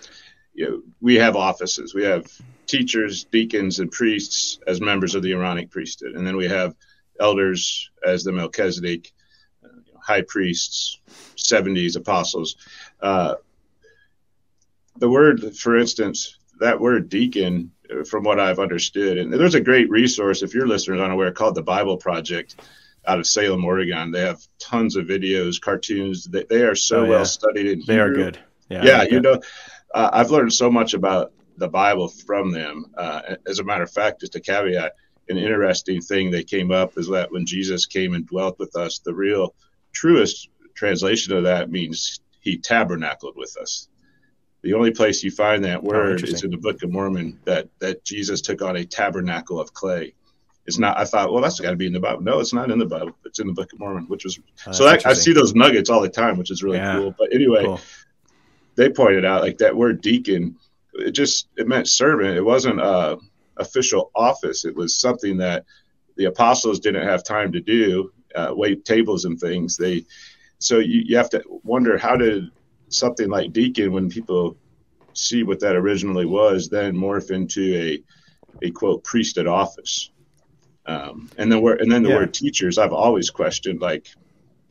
you 0.53 0.69
know, 0.69 0.81
we 1.01 1.15
have 1.15 1.35
offices. 1.35 1.93
We 1.93 2.03
have 2.03 2.25
teachers, 2.67 3.25
deacons, 3.25 3.79
and 3.79 3.91
priests 3.91 4.59
as 4.67 4.81
members 4.81 5.15
of 5.15 5.23
the 5.23 5.33
Aaronic 5.33 5.69
priesthood, 5.69 6.15
and 6.15 6.25
then 6.25 6.37
we 6.37 6.47
have 6.47 6.75
elders 7.19 7.89
as 8.05 8.23
the 8.23 8.31
Melchizedek, 8.31 9.11
high 10.11 10.23
priests, 10.27 10.99
seventies 11.35 11.95
apostles. 11.95 12.57
Uh, 13.01 13.35
the 14.97 15.09
word, 15.09 15.55
for 15.55 15.77
instance, 15.77 16.37
that 16.59 16.79
word 16.79 17.09
deacon 17.09 17.71
from 18.09 18.23
what 18.23 18.39
I've 18.39 18.59
understood. 18.59 19.17
And 19.17 19.33
there's 19.33 19.55
a 19.55 19.61
great 19.61 19.89
resource 19.89 20.43
if 20.43 20.53
your 20.53 20.67
listeners 20.67 20.99
aren't 20.99 21.13
aware 21.13 21.31
called 21.31 21.55
the 21.55 21.63
Bible 21.63 21.97
Project 21.97 22.55
out 23.05 23.19
of 23.19 23.25
Salem, 23.25 23.65
Oregon. 23.65 24.11
They 24.11 24.21
have 24.21 24.41
tons 24.59 24.95
of 24.95 25.05
videos, 25.05 25.59
cartoons. 25.59 26.25
They, 26.25 26.43
they 26.43 26.63
are 26.63 26.75
so 26.75 26.99
oh, 26.99 27.03
yeah. 27.03 27.09
well 27.09 27.25
studied 27.25 27.67
in 27.67 27.83
They 27.87 27.99
are 27.99 28.13
good. 28.13 28.37
Yeah, 28.69 28.83
yeah 28.83 29.03
you 29.03 29.21
know, 29.21 29.41
uh, 29.93 30.09
I've 30.13 30.29
learned 30.29 30.53
so 30.53 30.69
much 30.69 30.93
about 30.93 31.33
the 31.57 31.67
Bible 31.67 32.07
from 32.07 32.51
them. 32.51 32.85
Uh, 32.97 33.35
as 33.47 33.59
a 33.59 33.63
matter 33.63 33.83
of 33.83 33.91
fact, 33.91 34.21
just 34.21 34.35
a 34.35 34.39
caveat, 34.39 34.93
an 35.29 35.37
interesting 35.37 36.01
thing 36.01 36.31
that 36.31 36.47
came 36.47 36.71
up 36.71 36.97
is 36.97 37.07
that 37.07 37.31
when 37.31 37.45
Jesus 37.45 37.85
came 37.85 38.13
and 38.13 38.27
dwelt 38.27 38.59
with 38.59 38.75
us, 38.75 38.99
the 38.99 39.13
real 39.13 39.55
truest 39.91 40.49
translation 40.75 41.35
of 41.35 41.43
that 41.43 41.69
means 41.69 42.19
he 42.39 42.57
tabernacled 42.57 43.35
with 43.35 43.55
us. 43.57 43.87
The 44.63 44.73
only 44.73 44.91
place 44.91 45.23
you 45.23 45.31
find 45.31 45.63
that 45.65 45.79
oh, 45.79 45.81
word 45.81 46.21
oh, 46.23 46.27
is 46.27 46.43
in 46.43 46.51
the 46.51 46.57
Book 46.57 46.83
of 46.83 46.91
Mormon 46.91 47.39
that 47.45 47.67
that 47.79 48.03
Jesus 48.03 48.41
took 48.41 48.61
on 48.61 48.75
a 48.75 48.85
tabernacle 48.85 49.59
of 49.59 49.73
clay. 49.73 50.13
It's 50.67 50.77
not. 50.77 50.97
I 50.97 51.05
thought, 51.05 51.33
well, 51.33 51.41
that's 51.41 51.59
got 51.59 51.71
to 51.71 51.75
be 51.75 51.87
in 51.87 51.93
the 51.93 51.99
Bible. 51.99 52.21
No, 52.21 52.39
it's 52.39 52.53
not 52.53 52.69
in 52.69 52.77
the 52.77 52.85
Bible. 52.85 53.17
It's 53.25 53.39
in 53.39 53.47
the 53.47 53.53
Book 53.53 53.73
of 53.73 53.79
Mormon, 53.79 54.05
which 54.05 54.23
was 54.23 54.39
oh, 54.67 54.71
so. 54.71 54.83
That, 54.85 55.05
I 55.05 55.13
see 55.13 55.33
those 55.33 55.55
nuggets 55.55 55.89
all 55.89 56.01
the 56.01 56.09
time, 56.09 56.37
which 56.37 56.51
is 56.51 56.61
really 56.61 56.77
yeah. 56.77 56.97
cool. 56.97 57.15
But 57.17 57.33
anyway, 57.33 57.65
cool. 57.65 57.79
they 58.75 58.89
pointed 58.89 59.25
out 59.25 59.41
like 59.41 59.57
that 59.57 59.75
word 59.75 60.01
deacon. 60.01 60.57
It 60.93 61.11
just 61.11 61.47
it 61.57 61.67
meant 61.67 61.87
servant. 61.87 62.37
It 62.37 62.45
wasn't 62.45 62.79
a 62.79 63.17
official 63.57 64.11
office. 64.13 64.65
It 64.65 64.75
was 64.75 64.99
something 64.99 65.37
that 65.37 65.65
the 66.15 66.25
apostles 66.25 66.79
didn't 66.79 67.07
have 67.07 67.23
time 67.23 67.51
to 67.53 67.59
do, 67.59 68.11
uh, 68.35 68.53
wait 68.55 68.85
tables 68.85 69.25
and 69.25 69.39
things. 69.39 69.77
They 69.77 70.05
so 70.59 70.79
you, 70.79 71.01
you 71.05 71.17
have 71.17 71.29
to 71.31 71.43
wonder 71.63 71.97
how 71.97 72.15
did 72.15 72.51
something 72.89 73.29
like 73.29 73.53
deacon, 73.53 73.93
when 73.93 74.09
people 74.09 74.57
see 75.13 75.43
what 75.43 75.59
that 75.61 75.75
originally 75.75 76.25
was, 76.25 76.69
then 76.69 76.95
morph 76.95 77.31
into 77.31 77.75
a 77.75 78.03
a 78.61 78.71
quote 78.71 79.03
priesthood 79.03 79.47
office. 79.47 80.11
Um, 80.85 81.29
and 81.37 81.51
then 81.51 81.63
and 81.79 81.91
then 81.91 82.03
the 82.03 82.09
yeah. 82.09 82.15
word 82.15 82.33
teachers, 82.33 82.77
I've 82.77 82.93
always 82.93 83.29
questioned. 83.29 83.81
Like 83.81 84.07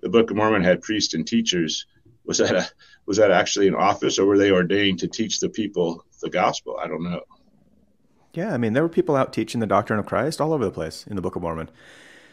the 0.00 0.08
Book 0.08 0.30
of 0.30 0.36
Mormon 0.36 0.64
had 0.64 0.82
priests 0.82 1.14
and 1.14 1.26
teachers. 1.26 1.86
Was 2.24 2.38
that 2.38 2.54
a 2.54 2.68
was 3.06 3.16
that 3.16 3.30
actually 3.30 3.68
an 3.68 3.74
office, 3.74 4.18
or 4.18 4.26
were 4.26 4.38
they 4.38 4.50
ordained 4.50 5.00
to 5.00 5.08
teach 5.08 5.40
the 5.40 5.48
people 5.48 6.04
the 6.20 6.30
gospel? 6.30 6.78
I 6.82 6.86
don't 6.86 7.02
know. 7.02 7.22
Yeah, 8.32 8.54
I 8.54 8.58
mean, 8.58 8.74
there 8.74 8.82
were 8.82 8.88
people 8.88 9.16
out 9.16 9.32
teaching 9.32 9.60
the 9.60 9.66
doctrine 9.66 9.98
of 9.98 10.06
Christ 10.06 10.40
all 10.40 10.52
over 10.52 10.64
the 10.64 10.70
place 10.70 11.06
in 11.06 11.16
the 11.16 11.22
Book 11.22 11.34
of 11.34 11.42
Mormon. 11.42 11.70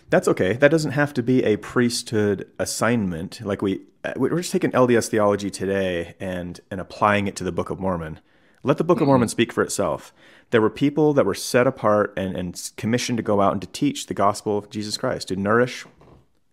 That's 0.09 0.27
okay. 0.29 0.53
That 0.53 0.71
doesn't 0.71 0.91
have 0.91 1.13
to 1.15 1.23
be 1.23 1.43
a 1.43 1.57
priesthood 1.57 2.49
assignment. 2.59 3.41
Like 3.41 3.61
we, 3.61 3.81
we're 4.15 4.37
just 4.37 4.53
taking 4.53 4.71
LDS 4.71 5.09
theology 5.09 5.49
today 5.49 6.15
and 6.19 6.59
and 6.71 6.79
applying 6.79 7.27
it 7.27 7.35
to 7.37 7.43
the 7.43 7.51
Book 7.51 7.69
of 7.69 7.79
Mormon. 7.79 8.21
Let 8.63 8.77
the 8.77 8.83
Book 8.83 8.97
mm-hmm. 8.97 9.03
of 9.03 9.07
Mormon 9.07 9.27
speak 9.27 9.51
for 9.51 9.61
itself. 9.61 10.13
There 10.51 10.61
were 10.61 10.69
people 10.69 11.13
that 11.13 11.25
were 11.25 11.33
set 11.33 11.67
apart 11.67 12.13
and, 12.15 12.37
and 12.37 12.71
commissioned 12.77 13.17
to 13.17 13.23
go 13.23 13.41
out 13.41 13.51
and 13.51 13.61
to 13.61 13.67
teach 13.67 14.05
the 14.05 14.13
gospel 14.13 14.57
of 14.57 14.69
Jesus 14.69 14.95
Christ, 14.95 15.27
to 15.27 15.35
nourish 15.35 15.85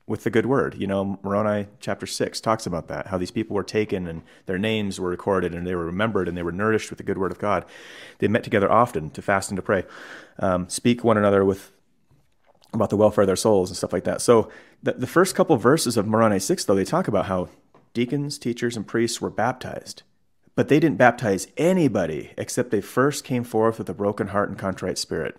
with 0.06 0.24
the 0.24 0.30
good 0.30 0.46
word. 0.46 0.74
You 0.76 0.86
know, 0.86 1.18
Moroni 1.22 1.68
chapter 1.80 2.06
6 2.06 2.40
talks 2.40 2.66
about 2.66 2.88
that, 2.88 3.06
how 3.06 3.18
these 3.18 3.30
people 3.30 3.54
were 3.54 3.62
taken 3.62 4.06
and 4.06 4.22
their 4.46 4.58
names 4.58 5.00
were 5.00 5.08
recorded 5.08 5.54
and 5.54 5.66
they 5.66 5.74
were 5.74 5.86
remembered 5.86 6.28
and 6.28 6.36
they 6.36 6.42
were 6.42 6.52
nourished 6.52 6.90
with 6.90 6.98
the 6.98 7.04
good 7.04 7.18
word 7.18 7.32
of 7.32 7.38
God. 7.38 7.64
They 8.18 8.28
met 8.28 8.44
together 8.44 8.70
often 8.70 9.10
to 9.10 9.22
fast 9.22 9.50
and 9.50 9.56
to 9.56 9.62
pray, 9.62 9.84
um, 10.38 10.68
speak 10.68 11.04
one 11.04 11.16
another 11.16 11.44
with 11.44 11.72
about 12.78 12.90
the 12.90 12.96
welfare 12.96 13.22
of 13.22 13.26
their 13.26 13.36
souls 13.36 13.70
and 13.70 13.76
stuff 13.76 13.92
like 13.92 14.04
that. 14.04 14.20
So 14.20 14.50
the, 14.82 14.92
the 14.92 15.06
first 15.06 15.34
couple 15.34 15.56
of 15.56 15.62
verses 15.62 15.96
of 15.96 16.06
Moroni 16.06 16.38
6, 16.38 16.64
though, 16.64 16.74
they 16.74 16.84
talk 16.84 17.08
about 17.08 17.26
how 17.26 17.48
deacons, 17.92 18.38
teachers, 18.38 18.76
and 18.76 18.86
priests 18.86 19.20
were 19.20 19.30
baptized. 19.30 20.02
But 20.54 20.68
they 20.68 20.78
didn't 20.78 20.98
baptize 20.98 21.48
anybody 21.56 22.32
except 22.36 22.70
they 22.70 22.80
first 22.80 23.24
came 23.24 23.44
forth 23.44 23.78
with 23.78 23.88
a 23.88 23.94
broken 23.94 24.28
heart 24.28 24.48
and 24.48 24.58
contrite 24.58 24.98
spirit. 24.98 25.36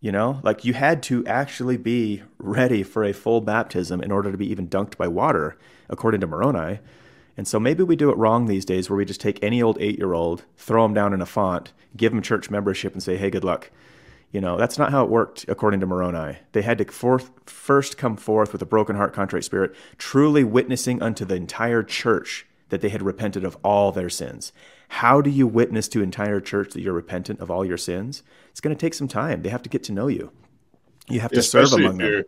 You 0.00 0.10
know, 0.10 0.40
like 0.42 0.64
you 0.64 0.74
had 0.74 1.02
to 1.04 1.24
actually 1.26 1.76
be 1.76 2.22
ready 2.38 2.82
for 2.82 3.04
a 3.04 3.12
full 3.12 3.40
baptism 3.40 4.00
in 4.00 4.10
order 4.10 4.32
to 4.32 4.38
be 4.38 4.50
even 4.50 4.68
dunked 4.68 4.96
by 4.96 5.06
water, 5.06 5.56
according 5.88 6.20
to 6.22 6.26
Moroni. 6.26 6.80
And 7.36 7.46
so 7.46 7.60
maybe 7.60 7.82
we 7.82 7.96
do 7.96 8.10
it 8.10 8.16
wrong 8.16 8.46
these 8.46 8.64
days 8.64 8.90
where 8.90 8.96
we 8.96 9.04
just 9.04 9.20
take 9.20 9.42
any 9.42 9.62
old 9.62 9.78
eight 9.80 9.98
year 9.98 10.12
old, 10.12 10.44
throw 10.56 10.82
them 10.82 10.94
down 10.94 11.14
in 11.14 11.22
a 11.22 11.26
font, 11.26 11.72
give 11.96 12.12
them 12.12 12.20
church 12.20 12.50
membership, 12.50 12.92
and 12.92 13.02
say, 13.02 13.16
hey, 13.16 13.30
good 13.30 13.44
luck. 13.44 13.70
You 14.32 14.40
know, 14.40 14.56
that's 14.56 14.78
not 14.78 14.90
how 14.90 15.04
it 15.04 15.10
worked 15.10 15.44
according 15.46 15.80
to 15.80 15.86
Moroni. 15.86 16.38
They 16.52 16.62
had 16.62 16.78
to 16.78 16.86
forth, 16.86 17.30
first 17.44 17.98
come 17.98 18.16
forth 18.16 18.52
with 18.52 18.62
a 18.62 18.66
broken 18.66 18.96
heart, 18.96 19.12
contrite 19.12 19.44
spirit, 19.44 19.74
truly 19.98 20.42
witnessing 20.42 21.02
unto 21.02 21.26
the 21.26 21.34
entire 21.34 21.82
church 21.82 22.46
that 22.70 22.80
they 22.80 22.88
had 22.88 23.02
repented 23.02 23.44
of 23.44 23.58
all 23.62 23.92
their 23.92 24.08
sins. 24.08 24.50
How 24.88 25.20
do 25.20 25.28
you 25.28 25.46
witness 25.46 25.86
to 25.88 26.02
entire 26.02 26.40
church 26.40 26.72
that 26.72 26.80
you're 26.80 26.94
repentant 26.94 27.40
of 27.40 27.50
all 27.50 27.62
your 27.62 27.76
sins? 27.76 28.22
It's 28.50 28.60
going 28.60 28.74
to 28.74 28.80
take 28.80 28.94
some 28.94 29.08
time. 29.08 29.42
They 29.42 29.50
have 29.50 29.62
to 29.62 29.68
get 29.68 29.84
to 29.84 29.92
know 29.92 30.08
you. 30.08 30.32
You 31.08 31.20
have 31.20 31.32
to 31.32 31.40
Especially 31.40 31.82
serve 31.82 31.94
among 31.94 31.98
them. 31.98 32.24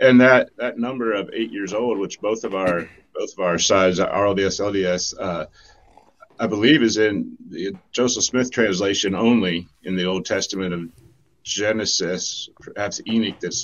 And 0.00 0.20
that 0.20 0.50
that 0.58 0.78
number 0.78 1.12
of 1.12 1.30
eight 1.32 1.50
years 1.50 1.72
old, 1.72 1.98
which 1.98 2.20
both 2.20 2.44
of 2.44 2.54
our 2.54 2.88
both 3.14 3.32
of 3.32 3.40
our 3.40 3.58
sides, 3.58 3.98
RLDS, 3.98 4.60
LDS, 4.60 5.14
uh, 5.18 5.46
I 6.38 6.46
believe 6.46 6.82
is 6.82 6.96
in 6.96 7.36
the 7.48 7.74
Joseph 7.92 8.24
Smith 8.24 8.50
translation 8.50 9.14
only 9.14 9.68
in 9.82 9.96
the 9.96 10.04
Old 10.04 10.26
Testament 10.26 10.74
of 10.74 10.90
Genesis, 11.44 12.48
perhaps 12.60 13.00
Enoch, 13.06 13.38
that 13.40 13.54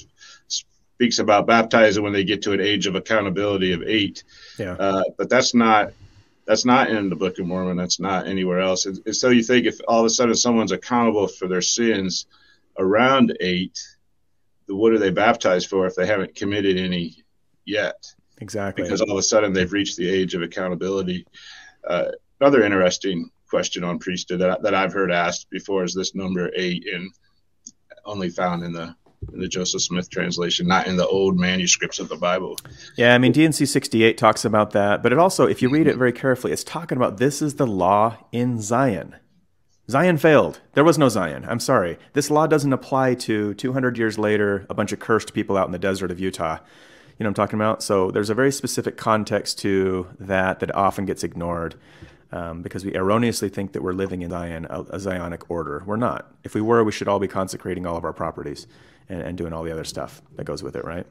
speaks 0.48 1.18
about 1.18 1.46
baptizing 1.46 2.02
when 2.02 2.12
they 2.12 2.24
get 2.24 2.42
to 2.42 2.52
an 2.52 2.60
age 2.60 2.86
of 2.86 2.94
accountability 2.94 3.72
of 3.72 3.82
eight. 3.82 4.22
Yeah. 4.58 4.72
Uh, 4.72 5.04
but 5.16 5.28
that's 5.28 5.54
not 5.54 5.92
that's 6.46 6.64
not 6.64 6.90
in 6.90 7.08
the 7.08 7.16
Book 7.16 7.38
of 7.38 7.46
Mormon. 7.46 7.76
That's 7.76 8.00
not 8.00 8.26
anywhere 8.26 8.60
else. 8.60 8.86
And, 8.86 9.00
and, 9.06 9.14
so 9.14 9.30
you 9.30 9.42
think 9.42 9.66
if 9.66 9.78
all 9.86 10.00
of 10.00 10.06
a 10.06 10.10
sudden 10.10 10.34
someone's 10.34 10.72
accountable 10.72 11.28
for 11.28 11.46
their 11.46 11.62
sins 11.62 12.26
around 12.76 13.36
eight, 13.40 13.78
what 14.66 14.92
are 14.92 14.98
they 14.98 15.10
baptized 15.10 15.68
for 15.68 15.86
if 15.86 15.94
they 15.94 16.06
haven't 16.06 16.34
committed 16.34 16.76
any 16.76 17.22
yet? 17.64 18.04
Exactly. 18.40 18.82
Because 18.82 19.00
all 19.00 19.12
of 19.12 19.18
a 19.18 19.22
sudden 19.22 19.52
they've 19.52 19.72
reached 19.72 19.96
the 19.96 20.10
age 20.10 20.34
of 20.34 20.42
accountability. 20.42 21.26
Uh, 21.86 22.10
another 22.40 22.62
interesting 22.62 23.30
question 23.48 23.84
on 23.84 23.98
priesthood 23.98 24.40
that, 24.40 24.62
that 24.62 24.74
I've 24.74 24.92
heard 24.92 25.10
asked 25.10 25.50
before 25.50 25.84
is 25.84 25.94
this 25.94 26.14
number 26.14 26.50
eight, 26.54 26.84
in 26.84 27.10
only 28.04 28.30
found 28.30 28.64
in 28.64 28.72
the 28.72 28.94
in 29.34 29.40
the 29.40 29.48
Joseph 29.48 29.82
Smith 29.82 30.08
translation, 30.10 30.66
not 30.66 30.86
in 30.86 30.96
the 30.96 31.06
old 31.06 31.38
manuscripts 31.38 31.98
of 31.98 32.08
the 32.08 32.16
Bible. 32.16 32.56
Yeah, 32.96 33.14
I 33.14 33.18
mean 33.18 33.32
D&C 33.32 33.66
68 33.66 34.16
talks 34.16 34.46
about 34.46 34.70
that, 34.70 35.02
but 35.02 35.12
it 35.12 35.18
also, 35.18 35.46
if 35.46 35.60
you 35.60 35.68
read 35.68 35.86
it 35.86 35.90
mm-hmm. 35.90 35.98
very 35.98 36.12
carefully, 36.12 36.54
it's 36.54 36.64
talking 36.64 36.96
about 36.96 37.18
this 37.18 37.42
is 37.42 37.56
the 37.56 37.66
law 37.66 38.16
in 38.32 38.62
Zion. 38.62 39.16
Zion 39.90 40.16
failed. 40.16 40.60
There 40.72 40.84
was 40.84 40.96
no 40.96 41.08
Zion. 41.08 41.44
I'm 41.46 41.60
sorry. 41.60 41.98
This 42.14 42.30
law 42.30 42.46
doesn't 42.46 42.72
apply 42.72 43.14
to 43.16 43.52
200 43.54 43.98
years 43.98 44.18
later, 44.18 44.64
a 44.70 44.74
bunch 44.74 44.92
of 44.92 45.00
cursed 45.00 45.34
people 45.34 45.56
out 45.58 45.66
in 45.66 45.72
the 45.72 45.78
desert 45.78 46.10
of 46.10 46.18
Utah. 46.18 46.58
You 47.18 47.24
know 47.24 47.28
what 47.28 47.38
I'm 47.38 47.44
talking 47.44 47.58
about? 47.58 47.82
So 47.82 48.10
there's 48.10 48.30
a 48.30 48.34
very 48.34 48.52
specific 48.52 48.96
context 48.96 49.58
to 49.58 50.06
that 50.18 50.60
that 50.60 50.74
often 50.74 51.04
gets 51.04 51.22
ignored. 51.22 51.74
Um, 52.32 52.62
because 52.62 52.84
we 52.84 52.94
erroneously 52.94 53.48
think 53.48 53.72
that 53.72 53.82
we're 53.82 53.92
living 53.92 54.22
in 54.22 54.30
Zion, 54.30 54.66
a, 54.70 54.80
a, 54.80 54.98
Zionic 54.98 55.42
order. 55.48 55.82
We're 55.84 55.96
not. 55.96 56.32
If 56.44 56.54
we 56.54 56.60
were, 56.60 56.84
we 56.84 56.92
should 56.92 57.08
all 57.08 57.18
be 57.18 57.28
consecrating 57.28 57.86
all 57.86 57.96
of 57.96 58.04
our 58.04 58.12
properties 58.12 58.66
and, 59.08 59.20
and 59.22 59.36
doing 59.36 59.52
all 59.52 59.64
the 59.64 59.72
other 59.72 59.84
stuff 59.84 60.22
that 60.36 60.44
goes 60.44 60.62
with 60.62 60.76
it, 60.76 60.84
right? 60.84 61.06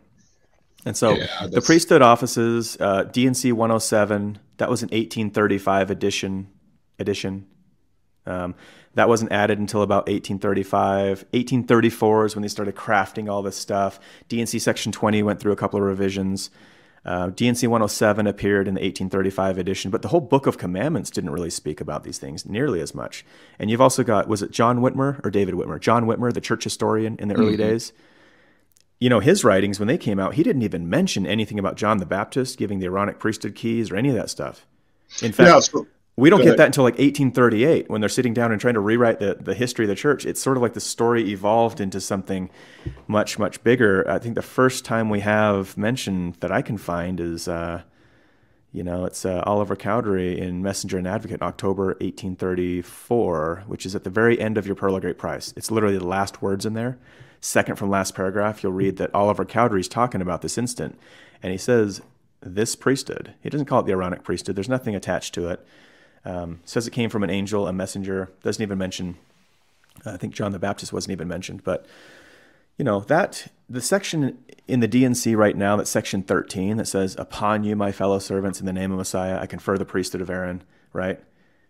And 0.86 0.95
so 0.95 1.12
yeah, 1.12 1.47
the 1.47 1.62
priesthood 1.62 2.01
offices, 2.01 2.77
uh, 2.79 3.03
D&C 3.03 3.51
107, 3.51 4.39
that 4.58 4.69
was 4.69 4.82
an 4.82 4.88
1835 4.88 5.91
edition. 5.91 6.47
Edition. 6.99 7.47
Um, 8.25 8.55
that 8.95 9.08
wasn't 9.08 9.32
added 9.32 9.60
until 9.60 9.82
about 9.82 10.08
1835. 10.08 11.25
1834 11.32 12.25
is 12.25 12.36
when 12.36 12.41
they 12.41 12.47
started 12.47 12.75
crafting 12.75 13.29
all 13.29 13.41
this 13.41 13.55
stuff. 13.55 13.99
D&C 14.29 14.60
Section 14.60 14.91
20 14.91 15.23
went 15.23 15.39
through 15.39 15.51
a 15.51 15.55
couple 15.55 15.79
of 15.79 15.86
revisions. 15.86 16.49
Uh, 17.05 17.29
D&C 17.29 17.65
107 17.65 18.27
appeared 18.27 18.67
in 18.67 18.73
the 18.73 18.81
1835 18.81 19.57
edition, 19.57 19.91
but 19.91 20.01
the 20.01 20.09
whole 20.09 20.19
Book 20.19 20.47
of 20.47 20.57
Commandments 20.57 21.09
didn't 21.09 21.29
really 21.29 21.49
speak 21.49 21.79
about 21.79 22.03
these 22.03 22.17
things 22.17 22.45
nearly 22.45 22.81
as 22.81 22.93
much. 22.93 23.25
And 23.57 23.69
you've 23.69 23.81
also 23.81 24.03
got, 24.03 24.27
was 24.27 24.41
it 24.41 24.51
John 24.51 24.79
Whitmer 24.79 25.23
or 25.25 25.31
David 25.31 25.55
Whitmer? 25.55 25.79
John 25.79 26.05
Whitmer, 26.05 26.33
the 26.33 26.41
church 26.41 26.63
historian 26.63 27.15
in 27.19 27.27
the 27.27 27.35
mm-hmm. 27.35 27.43
early 27.43 27.57
days. 27.57 27.93
You 28.99 29.09
know, 29.09 29.21
his 29.21 29.45
writings, 29.45 29.79
when 29.79 29.88
they 29.88 29.97
came 29.97 30.19
out, 30.19 30.33
he 30.33 30.43
didn't 30.43 30.62
even 30.63 30.89
mention 30.89 31.25
anything 31.25 31.57
about 31.57 31.77
John 31.77 31.99
the 31.99 32.05
Baptist 32.05 32.57
giving 32.57 32.79
the 32.79 32.88
Aaronic 32.88 33.17
priesthood 33.17 33.55
keys 33.55 33.91
or 33.91 33.95
any 33.95 34.09
of 34.09 34.15
that 34.15 34.29
stuff. 34.29 34.65
In 35.21 35.31
fact, 35.31 35.49
yeah, 35.49 35.59
so- 35.59 35.88
we 36.19 36.29
don't 36.29 36.43
get 36.43 36.58
that 36.58 36.65
until 36.65 36.84
like 36.84 36.95
1838 36.95 37.89
when 37.89 38.01
they're 38.01 38.10
sitting 38.10 38.34
down 38.34 38.51
and 38.51 38.60
trying 38.60 38.73
to 38.73 38.79
rewrite 38.79 39.19
the, 39.19 39.36
the 39.39 39.53
history 39.53 39.86
of 39.86 39.89
the 39.89 39.95
church. 39.95 40.25
It's 40.25 40.41
sort 40.41 40.58
of 40.58 40.62
like 40.63 40.73
the 40.73 40.82
story 40.82 41.29
evolved 41.32 41.79
into 41.79 42.01
something 42.01 42.49
much, 43.08 43.39
much 43.39 43.63
bigger. 43.63 44.10
I 44.10 44.19
think 44.19 44.36
the 44.36 44.41
first 44.41 44.84
time 44.84 45.10
we 45.10 45.21
have 45.21 45.77
mentioned 45.77 46.36
that 46.41 46.51
I 46.51 46.62
can 46.62 46.77
find 46.77 47.19
is, 47.21 47.47
uh, 47.47 47.84
you 48.73 48.84
know, 48.84 49.05
it's 49.05 49.25
uh, 49.25 49.43
Oliver 49.45 49.77
Cowdery 49.77 50.38
in 50.38 50.62
Messenger 50.62 50.97
and 50.97 51.08
Advocate, 51.08 51.41
October 51.41 51.88
1834, 52.01 53.63
which 53.67 53.86
is 53.86 53.95
at 53.95 54.03
the 54.03 54.10
very 54.10 54.39
end 54.39 54.58
of 54.58 54.65
your 54.65 54.75
Pearl 54.75 54.95
of 54.95 55.01
Great 55.01 55.17
Price. 55.17 55.53
It's 55.55 55.71
literally 55.71 55.97
the 55.97 56.08
last 56.08 56.41
words 56.41 56.65
in 56.65 56.73
there. 56.73 56.97
Second 57.39 57.77
from 57.77 57.89
last 57.89 58.13
paragraph, 58.13 58.62
you'll 58.62 58.73
read 58.73 58.97
that 58.97 59.15
Oliver 59.15 59.45
Cowdery's 59.45 59.88
talking 59.88 60.21
about 60.21 60.41
this 60.41 60.58
instant. 60.58 60.99
And 61.41 61.53
he 61.53 61.58
says, 61.58 62.01
this 62.41 62.75
priesthood, 62.75 63.34
he 63.41 63.49
doesn't 63.49 63.67
call 63.67 63.79
it 63.79 63.86
the 63.86 63.93
Aaronic 63.93 64.23
priesthood, 64.23 64.58
there's 64.58 64.69
nothing 64.69 64.95
attached 64.95 65.34
to 65.36 65.47
it 65.47 65.65
um, 66.25 66.60
says 66.65 66.88
it 66.88 66.91
came 66.91 67.10
from 67.10 67.23
an 67.23 67.29
angel, 67.29 67.67
a 67.67 67.73
messenger. 67.73 68.29
Doesn't 68.43 68.62
even 68.62 68.77
mention. 68.77 69.17
I 70.05 70.17
think 70.17 70.34
John 70.34 70.51
the 70.51 70.60
Baptist 70.60 70.93
wasn't 70.93 71.12
even 71.12 71.27
mentioned, 71.27 71.63
but 71.63 71.86
you 72.77 72.86
know 72.86 73.01
that 73.01 73.47
the 73.69 73.82
section 73.82 74.38
in 74.67 74.79
the 74.79 74.88
D&C 74.88 75.36
right 75.36 75.58
now, 75.58 75.75
that 75.75 75.88
section 75.88 76.23
13 76.23 76.77
that 76.77 76.88
says, 76.88 77.15
"Upon 77.19 77.63
you, 77.63 77.75
my 77.75 77.91
fellow 77.91 78.19
servants, 78.19 78.60
in 78.60 78.65
the 78.65 78.73
name 78.73 78.91
of 78.91 78.97
Messiah, 78.97 79.39
I 79.39 79.45
confer 79.45 79.77
the 79.77 79.86
priesthood 79.86 80.21
of 80.21 80.29
Aaron." 80.29 80.63
Right. 80.93 81.19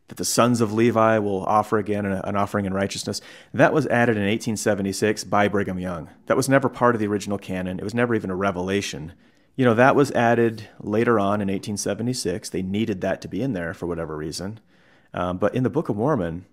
That 0.08 0.18
the 0.18 0.26
sons 0.26 0.60
of 0.60 0.74
Levi 0.74 1.20
will 1.20 1.44
offer 1.46 1.78
again 1.78 2.06
an 2.06 2.36
offering 2.36 2.66
in 2.66 2.74
righteousness. 2.74 3.22
That 3.54 3.74
was 3.74 3.86
added 3.88 4.18
in 4.18 4.24
1876 4.24 5.24
by 5.24 5.48
Brigham 5.48 5.78
Young. 5.78 6.10
That 6.26 6.38
was 6.38 6.50
never 6.50 6.68
part 6.68 6.96
of 6.96 7.00
the 7.00 7.08
original 7.08 7.38
canon. 7.38 7.78
It 7.78 7.84
was 7.84 7.94
never 7.94 8.16
even 8.16 8.32
a 8.32 8.36
revelation 8.36 9.14
you 9.60 9.66
know, 9.66 9.74
that 9.74 9.94
was 9.94 10.10
added 10.12 10.70
later 10.80 11.20
on 11.20 11.42
in 11.42 11.50
1876. 11.50 12.50
They 12.50 12.62
needed 12.62 13.02
that 13.02 13.20
to 13.20 13.28
be 13.28 13.42
in 13.42 13.52
there 13.52 13.74
for 13.74 13.88
whatever 13.88 14.16
reason. 14.16 14.62
Um, 15.14 15.38
but 15.38 15.54
in 15.54 15.64
the 15.64 15.70
Book 15.70 15.90
of 15.90 15.98
Mormon, 15.98 16.46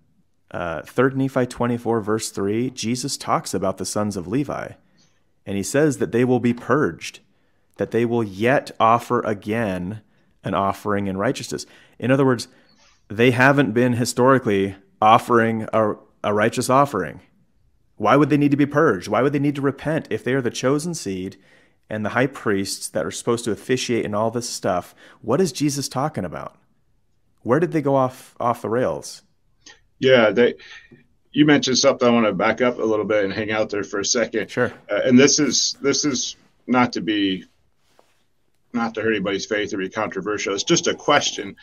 uh, 0.51 0.83
3 0.83 1.15
Nephi 1.15 1.47
24, 1.47 2.01
verse 2.01 2.31
3, 2.33 2.71
Jesus 2.71 3.17
talks 3.17 3.55
about 3.55 3.79
the 3.79 3.85
sons 3.85 4.17
of 4.17 4.27
Levi. 4.27 4.71
And 5.47 5.57
he 5.57 5.63
says 5.63 5.99
that 5.99 6.11
they 6.11 6.25
will 6.25 6.41
be 6.41 6.53
purged, 6.53 7.21
that 7.77 7.93
they 7.93 8.05
will 8.05 8.25
yet 8.25 8.73
offer 8.81 9.21
again 9.21 10.01
an 10.43 10.55
offering 10.55 11.07
in 11.07 11.17
righteousness. 11.17 11.65
In 12.01 12.11
other 12.11 12.27
words, 12.27 12.49
they 13.07 13.31
haven't 13.31 13.71
been 13.71 13.93
historically 13.93 14.75
offering 15.01 15.69
a, 15.73 15.95
a 16.25 16.35
righteous 16.35 16.69
offering. 16.69 17.21
Why 17.95 18.17
would 18.17 18.31
they 18.31 18.37
need 18.37 18.51
to 18.51 18.57
be 18.57 18.67
purged? 18.67 19.07
Why 19.07 19.23
would 19.23 19.33
they 19.33 19.39
need 19.39 19.55
to 19.55 19.63
repent 19.63 20.09
if 20.11 20.25
they 20.25 20.35
are 20.35 20.43
the 20.43 20.51
chosen 20.51 20.93
seed 20.93 21.37
and 21.89 22.05
the 22.05 22.11
high 22.11 22.27
priests 22.27 22.89
that 22.89 23.07
are 23.07 23.11
supposed 23.11 23.45
to 23.45 23.53
officiate 23.53 24.05
in 24.05 24.15
all 24.15 24.31
this 24.31 24.49
stuff, 24.49 24.95
what 25.23 25.41
is 25.41 25.53
Jesus 25.53 25.89
talking 25.89 26.25
about? 26.25 26.57
Where 27.43 27.61
did 27.61 27.73
they 27.73 27.83
go 27.83 27.95
off 27.95 28.35
off 28.41 28.63
the 28.63 28.69
rails? 28.69 29.23
Yeah, 29.99 30.31
they. 30.31 30.55
You 31.31 31.45
mentioned 31.45 31.79
something. 31.79 32.09
I 32.09 32.11
want 32.11 32.27
to 32.27 32.33
back 32.33 32.63
up 32.63 32.79
a 32.79 32.83
little 32.83 33.05
bit 33.05 33.25
and 33.25 33.33
hang 33.33 33.53
out 33.53 33.69
there 33.69 33.85
for 33.85 34.01
a 34.01 34.05
second. 34.05 34.51
Sure. 34.51 34.73
Uh, 34.91 35.01
and 35.05 35.19
this 35.19 35.39
is 35.39 35.77
this 35.81 36.05
is 36.05 36.37
not 36.67 36.95
to 36.95 37.01
be 37.01 37.45
not 38.73 38.95
to 38.95 39.03
hurt 39.03 39.13
anybody's 39.13 39.47
faith 39.47 39.73
or 39.73 39.79
be 39.79 39.89
controversial. 39.89 40.55
It's 40.55 40.65
just 40.65 40.87
a 40.87 40.95
question. 40.95 41.57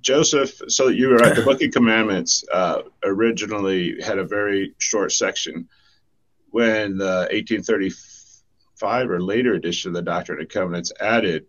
Joseph, 0.00 0.60
so 0.68 0.88
you 0.88 1.08
were 1.08 1.16
right. 1.16 1.34
The 1.34 1.42
Book 1.42 1.62
of 1.62 1.70
Commandments 1.72 2.44
uh, 2.52 2.82
originally 3.04 4.00
had 4.00 4.18
a 4.18 4.24
very 4.24 4.74
short 4.78 5.12
section. 5.12 5.68
When 6.50 6.96
the 6.96 7.28
1830 7.30 7.90
five 8.78 9.10
or 9.10 9.20
later 9.20 9.54
edition 9.54 9.90
of 9.90 9.94
the 9.94 10.02
Doctrine 10.02 10.40
and 10.40 10.48
Covenants 10.48 10.92
added 11.00 11.46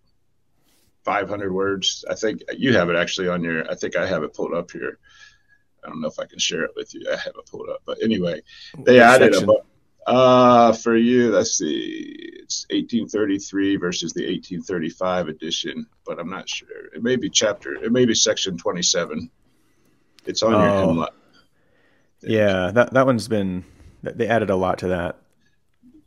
500 1.06 1.52
words. 1.52 2.06
I 2.10 2.16
think 2.16 2.42
you 2.58 2.74
have 2.74 2.90
it 2.90 2.96
actually 2.96 3.30
on 3.30 3.44
your. 3.44 3.70
I 3.70 3.76
think 3.76 3.96
I 3.96 4.06
have 4.06 4.24
it 4.24 4.34
pulled 4.34 4.54
up 4.54 4.72
here. 4.72 5.00
I 5.84 5.90
don't 5.90 6.02
know 6.02 6.08
if 6.08 6.20
I 6.20 6.26
can 6.26 6.40
share 6.40 6.64
it 6.64 6.72
with 6.76 6.94
you. 6.94 7.06
I 7.10 7.16
have 7.16 7.34
it 7.38 7.46
pulled 7.50 7.70
up, 7.70 7.82
but 7.86 7.98
anyway, 8.04 8.42
they 8.78 8.94
Which 8.94 9.02
added 9.02 9.34
section? 9.34 9.50
a. 9.50 10.10
Uh, 10.10 10.74
for 10.74 10.96
you, 10.96 11.32
let's 11.32 11.58
see. 11.58 12.16
It's 12.42 12.66
1833 12.72 13.76
versus 13.76 14.12
the 14.14 14.22
1835 14.22 15.28
edition, 15.28 15.86
but 16.06 16.20
I'm 16.20 16.30
not 16.30 16.50
sure. 16.50 16.88
It 16.96 17.04
may 17.04 17.16
be 17.16 17.30
chapter. 17.30 17.76
It 17.76 17.92
may 17.92 18.06
be 18.06 18.16
section 18.16 18.58
27. 18.58 19.30
It's 20.26 20.42
on 20.42 20.54
oh. 20.54 20.60
your 20.60 20.88
hymnal. 20.88 21.10
Yeah, 22.22 22.72
that 22.72 22.94
that 22.94 23.06
one's 23.06 23.28
been. 23.28 23.64
They 24.02 24.28
added 24.28 24.50
a 24.50 24.56
lot 24.56 24.80
to 24.80 24.90
that. 24.90 25.18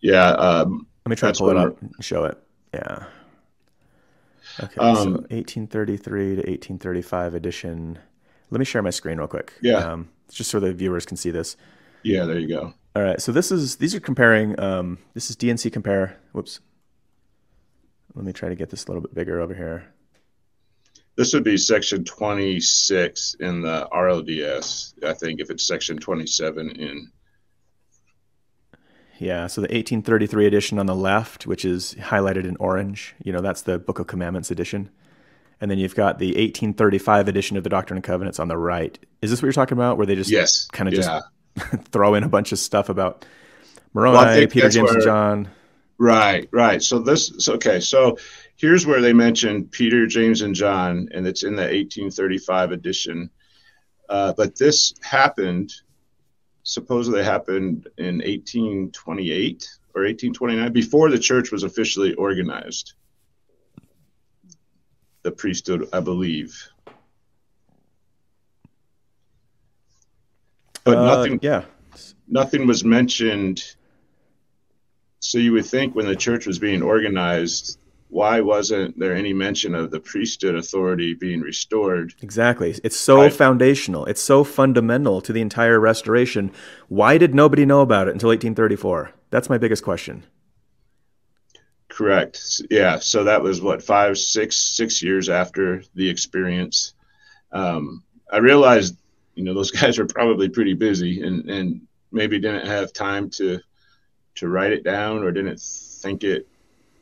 Yeah, 0.00 0.30
um, 0.30 0.86
let 1.04 1.10
me 1.10 1.16
try 1.16 1.32
to 1.32 1.38
pull 1.38 1.50
it 1.50 1.56
up 1.56 1.80
and 1.80 1.92
show 2.00 2.24
it. 2.24 2.38
Yeah. 2.72 3.04
Okay, 4.60 4.80
um, 4.80 4.96
so 4.96 5.10
1833 5.30 6.22
to 6.22 6.36
1835 6.36 7.34
edition. 7.34 7.98
Let 8.50 8.58
me 8.58 8.64
share 8.64 8.82
my 8.82 8.90
screen 8.90 9.18
real 9.18 9.28
quick. 9.28 9.52
Yeah. 9.62 9.78
Um, 9.78 10.08
just 10.30 10.50
so 10.50 10.60
the 10.60 10.72
viewers 10.72 11.06
can 11.06 11.16
see 11.16 11.30
this. 11.30 11.56
Yeah, 12.02 12.24
there 12.24 12.38
you 12.38 12.48
go. 12.48 12.74
All 12.94 13.02
right, 13.02 13.20
so 13.20 13.32
this 13.32 13.50
is 13.50 13.76
these 13.76 13.94
are 13.94 14.00
comparing. 14.00 14.58
Um, 14.60 14.98
this 15.14 15.30
is 15.30 15.36
D&C 15.36 15.70
compare. 15.70 16.18
Whoops. 16.32 16.60
Let 18.14 18.24
me 18.24 18.32
try 18.32 18.48
to 18.50 18.54
get 18.54 18.70
this 18.70 18.84
a 18.84 18.88
little 18.88 19.00
bit 19.00 19.14
bigger 19.14 19.40
over 19.40 19.54
here. 19.54 19.86
This 21.16 21.32
would 21.32 21.44
be 21.44 21.56
section 21.56 22.04
26 22.04 23.36
in 23.40 23.62
the 23.62 23.88
RLDS. 23.92 24.94
I 25.04 25.14
think 25.14 25.40
if 25.40 25.50
it's 25.50 25.66
section 25.66 25.98
27 25.98 26.70
in 26.70 27.10
yeah. 29.22 29.46
So 29.46 29.60
the 29.60 29.66
1833 29.66 30.46
edition 30.46 30.78
on 30.78 30.86
the 30.86 30.94
left, 30.94 31.46
which 31.46 31.64
is 31.64 31.94
highlighted 31.94 32.44
in 32.44 32.56
orange, 32.56 33.14
you 33.22 33.32
know, 33.32 33.40
that's 33.40 33.62
the 33.62 33.78
Book 33.78 33.98
of 33.98 34.06
Commandments 34.08 34.50
edition. 34.50 34.90
And 35.60 35.70
then 35.70 35.78
you've 35.78 35.94
got 35.94 36.18
the 36.18 36.28
1835 36.28 37.28
edition 37.28 37.56
of 37.56 37.62
the 37.62 37.70
Doctrine 37.70 37.98
and 37.98 38.04
Covenants 38.04 38.40
on 38.40 38.48
the 38.48 38.58
right. 38.58 38.98
Is 39.22 39.30
this 39.30 39.40
what 39.40 39.46
you're 39.46 39.52
talking 39.52 39.78
about? 39.78 39.96
Where 39.96 40.06
they 40.06 40.16
just 40.16 40.30
yes, 40.30 40.66
kind 40.72 40.88
of 40.88 40.94
yeah. 40.94 41.20
just 41.56 41.84
throw 41.92 42.14
in 42.14 42.24
a 42.24 42.28
bunch 42.28 42.50
of 42.50 42.58
stuff 42.58 42.88
about 42.88 43.24
Moroni, 43.94 44.16
well, 44.16 44.46
Peter, 44.48 44.68
James, 44.68 44.86
where, 44.86 44.94
and 44.94 45.02
John. 45.04 45.48
Right, 45.98 46.48
right. 46.50 46.82
So 46.82 46.98
this, 46.98 47.32
so, 47.38 47.54
okay. 47.54 47.78
So 47.78 48.18
here's 48.56 48.86
where 48.86 49.00
they 49.00 49.12
mention 49.12 49.66
Peter, 49.66 50.06
James, 50.08 50.42
and 50.42 50.54
John, 50.54 51.08
and 51.12 51.28
it's 51.28 51.44
in 51.44 51.54
the 51.54 51.62
1835 51.62 52.72
edition. 52.72 53.30
Uh, 54.08 54.32
but 54.32 54.56
this 54.56 54.94
happened 55.00 55.72
supposedly 56.62 57.22
happened 57.22 57.88
in 57.98 58.18
1828 58.18 59.68
or 59.94 60.02
1829, 60.02 60.72
before 60.72 61.10
the 61.10 61.18
church 61.18 61.50
was 61.50 61.62
officially 61.64 62.14
organized. 62.14 62.94
The 65.22 65.32
priesthood, 65.32 65.88
I 65.92 66.00
believe. 66.00 66.68
But 70.84 70.98
uh, 70.98 71.04
nothing, 71.04 71.38
yeah, 71.42 71.64
nothing 72.26 72.66
was 72.66 72.84
mentioned. 72.84 73.62
So 75.20 75.38
you 75.38 75.52
would 75.52 75.66
think 75.66 75.94
when 75.94 76.06
the 76.06 76.16
church 76.16 76.46
was 76.46 76.58
being 76.58 76.82
organized, 76.82 77.78
why 78.12 78.42
wasn't 78.42 78.98
there 78.98 79.16
any 79.16 79.32
mention 79.32 79.74
of 79.74 79.90
the 79.90 79.98
priesthood 79.98 80.54
authority 80.54 81.14
being 81.14 81.40
restored? 81.40 82.14
Exactly. 82.20 82.78
It's 82.84 82.94
so 82.96 83.22
I, 83.22 83.30
foundational. 83.30 84.04
It's 84.04 84.20
so 84.20 84.44
fundamental 84.44 85.22
to 85.22 85.32
the 85.32 85.40
entire 85.40 85.80
restoration. 85.80 86.52
Why 86.88 87.16
did 87.16 87.34
nobody 87.34 87.64
know 87.64 87.80
about 87.80 88.08
it 88.08 88.12
until 88.12 88.28
1834? 88.28 89.12
That's 89.30 89.48
my 89.48 89.56
biggest 89.56 89.82
question. 89.82 90.24
Correct. 91.88 92.60
Yeah. 92.68 92.98
So 92.98 93.24
that 93.24 93.42
was 93.42 93.62
what 93.62 93.82
five, 93.82 94.18
six, 94.18 94.56
six 94.56 95.02
years 95.02 95.30
after 95.30 95.82
the 95.94 96.10
experience. 96.10 96.92
Um, 97.50 98.02
I 98.30 98.38
realized, 98.38 98.94
you 99.36 99.42
know, 99.42 99.54
those 99.54 99.70
guys 99.80 99.96
were 99.96 100.06
probably 100.06 100.50
pretty 100.50 100.74
busy 100.74 101.22
and 101.22 101.48
and 101.48 101.80
maybe 102.10 102.38
didn't 102.38 102.66
have 102.66 102.92
time 102.92 103.30
to 103.30 103.58
to 104.34 104.48
write 104.48 104.72
it 104.72 104.84
down 104.84 105.22
or 105.22 105.32
didn't 105.32 105.60
think 105.60 106.24
it 106.24 106.46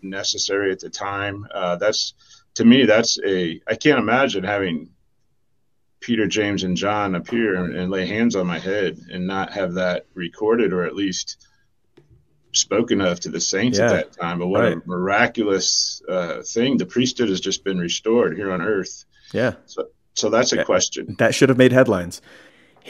necessary 0.02 0.72
at 0.72 0.80
the 0.80 0.90
time. 0.90 1.46
Uh, 1.52 1.76
that's 1.76 2.14
to 2.54 2.64
me, 2.64 2.84
that's 2.84 3.18
a 3.24 3.60
I 3.66 3.74
can't 3.76 3.98
imagine 3.98 4.44
having 4.44 4.90
Peter, 6.00 6.26
James, 6.26 6.62
and 6.64 6.76
John 6.76 7.14
appear 7.14 7.62
and, 7.62 7.76
and 7.76 7.90
lay 7.90 8.06
hands 8.06 8.34
on 8.34 8.46
my 8.46 8.58
head 8.58 8.98
and 9.12 9.26
not 9.26 9.52
have 9.52 9.74
that 9.74 10.06
recorded 10.14 10.72
or 10.72 10.84
at 10.84 10.94
least 10.96 11.46
spoken 12.52 13.00
of 13.00 13.20
to 13.20 13.28
the 13.28 13.40
saints 13.40 13.78
Yeah. 13.78 13.84
at 13.86 13.90
that 13.90 14.12
time. 14.12 14.38
But 14.38 14.48
what 14.48 14.62
Right. 14.62 14.76
a 14.76 14.82
miraculous 14.88 16.02
uh, 16.08 16.42
thing! 16.42 16.78
The 16.78 16.86
priesthood 16.86 17.28
has 17.28 17.40
just 17.40 17.64
been 17.64 17.78
restored 17.78 18.36
here 18.36 18.50
on 18.50 18.60
earth. 18.62 19.04
Yeah. 19.32 19.54
So, 19.66 19.88
so 20.14 20.30
that's 20.30 20.52
a 20.52 20.64
question. 20.64 21.14
That 21.18 21.34
should 21.34 21.48
have 21.50 21.58
made 21.58 21.72
headlines. 21.72 22.20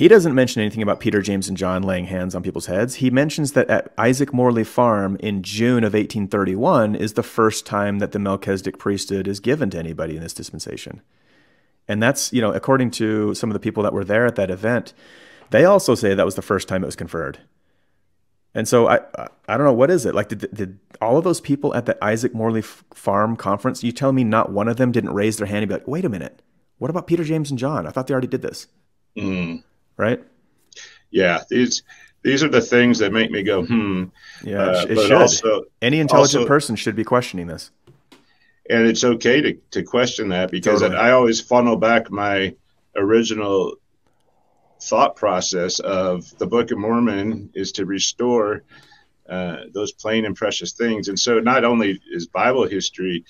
He 0.01 0.09
doesn't 0.09 0.35
mention 0.35 0.63
anything 0.63 0.81
about 0.81 0.99
Peter, 0.99 1.21
James, 1.21 1.47
and 1.47 1.59
John 1.59 1.83
laying 1.83 2.07
hands 2.07 2.35
on 2.35 2.43
people's 2.43 2.65
heads. 2.65 2.95
He 2.95 3.11
mentions 3.11 3.53
that 3.53 3.69
at 3.69 3.93
Isaac 3.99 4.33
Morley 4.33 4.65
Farm 4.65 5.19
in 5.21 5.43
June 5.43 5.85
of 5.85 5.93
1831 5.93 6.95
is 6.95 7.13
the 7.13 7.23
first 7.23 7.67
time 7.67 7.99
that 7.99 8.13
the 8.13 8.19
Melchizedek 8.19 8.79
priesthood 8.79 9.29
is 9.29 9.41
given 9.41 9.69
to 9.69 9.79
anybody 9.79 10.17
in 10.17 10.23
this 10.23 10.33
dispensation. 10.33 11.03
And 11.87 12.03
that's, 12.03 12.33
you 12.33 12.41
know, 12.41 12.51
according 12.51 12.93
to 12.93 13.35
some 13.35 13.51
of 13.51 13.53
the 13.53 13.61
people 13.61 13.83
that 13.83 13.93
were 13.93 14.03
there 14.03 14.25
at 14.25 14.37
that 14.37 14.51
event, 14.51 14.95
they 15.51 15.67
also 15.67 15.95
say 15.95 16.15
that 16.15 16.25
was 16.25 16.35
the 16.35 16.41
first 16.41 16.67
time 16.67 16.83
it 16.83 16.87
was 16.87 16.97
conferred. 16.97 17.41
And 18.55 18.67
so 18.67 18.89
I, 18.89 19.01
I, 19.49 19.59
don't 19.59 19.67
know 19.67 19.75
what 19.75 19.91
is 19.91 20.07
it 20.07 20.15
like. 20.15 20.31
Did, 20.31 20.49
did 20.55 20.79
all 21.03 21.19
of 21.19 21.25
those 21.25 21.43
people 21.43 21.75
at 21.75 21.85
the 21.85 22.03
Isaac 22.03 22.33
Morley 22.33 22.63
Farm 22.63 23.37
conference? 23.37 23.85
You 23.85 23.93
tell 23.93 24.13
me 24.13 24.25
not 24.25 24.51
one 24.51 24.67
of 24.67 24.79
them 24.79 24.93
didn't 24.93 25.13
raise 25.13 25.37
their 25.37 25.47
hand 25.47 25.59
and 25.59 25.69
be 25.69 25.75
like, 25.75 25.87
"Wait 25.87 26.07
a 26.07 26.09
minute, 26.09 26.41
what 26.79 26.91
about 26.91 27.07
Peter, 27.07 27.23
James, 27.23 27.51
and 27.51 27.59
John? 27.59 27.87
I 27.87 27.91
thought 27.91 28.07
they 28.07 28.15
already 28.15 28.29
did 28.29 28.41
this." 28.41 28.67
Mm, 29.17 29.63
right? 30.01 30.23
yeah, 31.13 31.43
these 31.51 31.83
these 32.23 32.43
are 32.43 32.49
the 32.49 32.61
things 32.61 32.99
that 32.99 33.13
make 33.13 33.31
me 33.31 33.43
go, 33.43 33.65
hmm. 33.65 34.05
Yeah, 34.45 34.63
Uh, 34.63 34.87
it 34.89 34.95
but 34.95 35.03
should. 35.07 35.13
also- 35.13 35.63
Any 35.81 36.01
intelligent 36.01 36.43
also- 36.43 36.49
person 36.49 36.77
should 36.77 36.95
be 36.97 37.05
questioning 37.05 37.47
this. 37.47 37.71
and 38.69 38.87
it's 38.87 39.03
okay 39.05 39.41
to, 39.41 39.55
to 39.73 39.83
question 39.83 40.29
that 40.29 40.51
because 40.51 40.81
Totally. 40.83 40.99
I 41.01 41.11
always 41.13 41.41
funnel 41.41 41.77
back 41.77 42.11
my 42.11 42.55
original 42.97 43.75
thought 44.83 45.17
process 45.17 45.79
of 45.81 46.25
the 46.39 46.47
Book 46.47 46.71
of 46.71 46.79
Mormon 46.79 47.51
is 47.55 47.73
to 47.73 47.85
restore 47.87 48.63
uh, 49.29 49.57
those 49.73 49.93
plain 49.93 50.25
and 50.25 50.35
precious 50.37 50.73
things. 50.73 51.09
And 51.09 51.19
so 51.19 51.39
not 51.41 51.65
only 51.65 52.01
is 52.13 52.27
Bible 52.27 52.67
history 52.67 53.25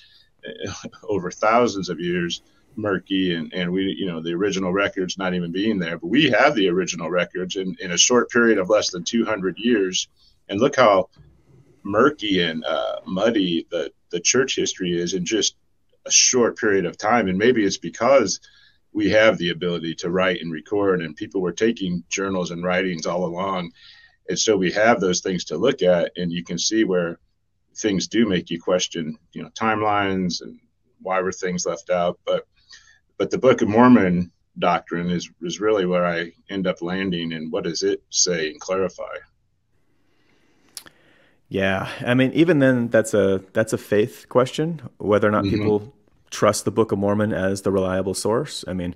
uh, 0.47 0.71
over 1.03 1.29
thousands 1.31 1.89
of 1.89 1.99
years 1.99 2.41
murky 2.75 3.35
and, 3.35 3.53
and 3.53 3.71
we, 3.71 3.95
you 3.97 4.05
know, 4.05 4.21
the 4.21 4.33
original 4.33 4.71
records 4.71 5.17
not 5.17 5.33
even 5.33 5.51
being 5.51 5.79
there, 5.79 5.97
but 5.97 6.07
we 6.07 6.29
have 6.29 6.55
the 6.55 6.69
original 6.69 7.09
records 7.09 7.55
in, 7.55 7.75
in 7.79 7.91
a 7.91 7.97
short 7.97 8.29
period 8.29 8.57
of 8.57 8.69
less 8.69 8.91
than 8.91 9.03
200 9.03 9.57
years. 9.57 10.07
And 10.49 10.59
look 10.59 10.75
how 10.75 11.09
murky 11.83 12.41
and 12.41 12.63
uh, 12.65 12.97
muddy 13.05 13.67
the, 13.71 13.91
the 14.11 14.19
church 14.19 14.55
history 14.55 14.97
is 14.97 15.13
in 15.13 15.25
just 15.25 15.55
a 16.05 16.11
short 16.11 16.57
period 16.57 16.85
of 16.85 16.97
time. 16.97 17.27
And 17.27 17.37
maybe 17.37 17.63
it's 17.63 17.77
because 17.77 18.39
we 18.93 19.09
have 19.09 19.37
the 19.37 19.49
ability 19.51 19.95
to 19.95 20.09
write 20.09 20.41
and 20.41 20.51
record, 20.51 21.01
and 21.01 21.15
people 21.15 21.41
were 21.41 21.53
taking 21.53 22.03
journals 22.09 22.51
and 22.51 22.63
writings 22.63 23.05
all 23.05 23.25
along. 23.25 23.71
And 24.27 24.37
so 24.37 24.57
we 24.57 24.71
have 24.73 24.99
those 24.99 25.21
things 25.21 25.45
to 25.45 25.57
look 25.57 25.81
at, 25.81 26.11
and 26.17 26.31
you 26.31 26.43
can 26.43 26.57
see 26.57 26.83
where 26.83 27.19
things 27.77 28.07
do 28.07 28.27
make 28.27 28.49
you 28.49 28.61
question, 28.61 29.17
you 29.33 29.43
know, 29.43 29.49
timelines 29.49 30.41
and 30.41 30.59
why 31.01 31.21
were 31.21 31.31
things 31.31 31.65
left 31.65 31.89
out. 31.89 32.19
But 32.25 32.45
but 33.21 33.29
the 33.29 33.37
Book 33.37 33.61
of 33.61 33.67
Mormon 33.67 34.31
doctrine 34.57 35.11
is 35.11 35.29
is 35.43 35.59
really 35.59 35.85
where 35.85 36.03
I 36.07 36.31
end 36.49 36.65
up 36.65 36.81
landing, 36.81 37.33
and 37.33 37.51
what 37.51 37.65
does 37.65 37.83
it 37.83 38.01
say 38.09 38.49
and 38.49 38.59
clarify? 38.59 39.15
Yeah, 41.47 41.87
I 42.03 42.15
mean, 42.15 42.31
even 42.31 42.57
then, 42.57 42.87
that's 42.87 43.13
a 43.13 43.43
that's 43.53 43.73
a 43.73 43.77
faith 43.77 44.25
question 44.27 44.81
whether 44.97 45.27
or 45.27 45.31
not 45.31 45.43
Mhm. 45.43 45.51
people 45.51 45.93
trust 46.31 46.65
the 46.65 46.71
Book 46.71 46.91
of 46.91 46.97
Mormon 46.97 47.31
as 47.31 47.61
the 47.61 47.71
reliable 47.71 48.15
source. 48.15 48.65
I 48.67 48.73
mean, 48.73 48.95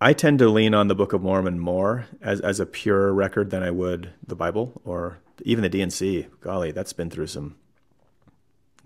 I 0.00 0.14
tend 0.14 0.38
to 0.38 0.48
lean 0.48 0.72
on 0.72 0.88
the 0.88 0.94
Book 0.94 1.12
of 1.12 1.20
Mormon 1.20 1.58
more 1.58 2.06
as 2.22 2.40
as 2.40 2.58
a 2.58 2.64
pure 2.64 3.12
record 3.12 3.50
than 3.50 3.62
I 3.62 3.70
would 3.70 4.12
the 4.26 4.34
Bible 4.34 4.80
or 4.82 5.18
even 5.44 5.60
the 5.60 5.68
D&C. 5.68 6.26
Golly, 6.40 6.70
that's 6.70 6.94
been 6.94 7.10
through 7.10 7.26
some 7.26 7.56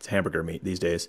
it's 0.01 0.07
hamburger 0.07 0.43
meat 0.43 0.65
these 0.65 0.79
days. 0.79 1.09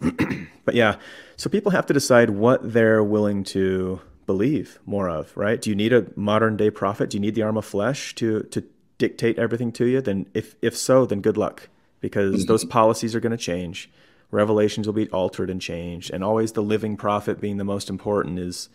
but 0.64 0.74
yeah, 0.74 0.96
so 1.36 1.50
people 1.50 1.70
have 1.70 1.84
to 1.86 1.92
decide 1.92 2.30
what 2.30 2.72
they're 2.72 3.04
willing 3.04 3.44
to 3.44 4.00
believe 4.24 4.78
more 4.86 5.10
of, 5.10 5.36
right? 5.36 5.60
Do 5.60 5.68
you 5.68 5.76
need 5.76 5.92
a 5.92 6.06
modern 6.16 6.56
day 6.56 6.70
prophet? 6.70 7.10
Do 7.10 7.18
you 7.18 7.20
need 7.20 7.34
the 7.34 7.42
arm 7.42 7.58
of 7.58 7.66
flesh 7.66 8.14
to 8.16 8.44
to 8.44 8.64
dictate 8.96 9.38
everything 9.38 9.70
to 9.72 9.84
you? 9.84 10.00
Then 10.00 10.26
if 10.32 10.54
if 10.62 10.74
so, 10.74 11.04
then 11.04 11.20
good 11.20 11.36
luck 11.36 11.68
because 12.00 12.36
mm-hmm. 12.36 12.46
those 12.46 12.64
policies 12.64 13.14
are 13.14 13.20
going 13.20 13.32
to 13.32 13.36
change. 13.36 13.90
Revelations 14.30 14.86
will 14.86 14.94
be 14.94 15.10
altered 15.10 15.50
and 15.50 15.60
changed, 15.60 16.10
and 16.10 16.24
always 16.24 16.52
the 16.52 16.62
living 16.62 16.96
prophet 16.96 17.38
being 17.38 17.58
the 17.58 17.64
most 17.64 17.90
important 17.90 18.38
is 18.38 18.70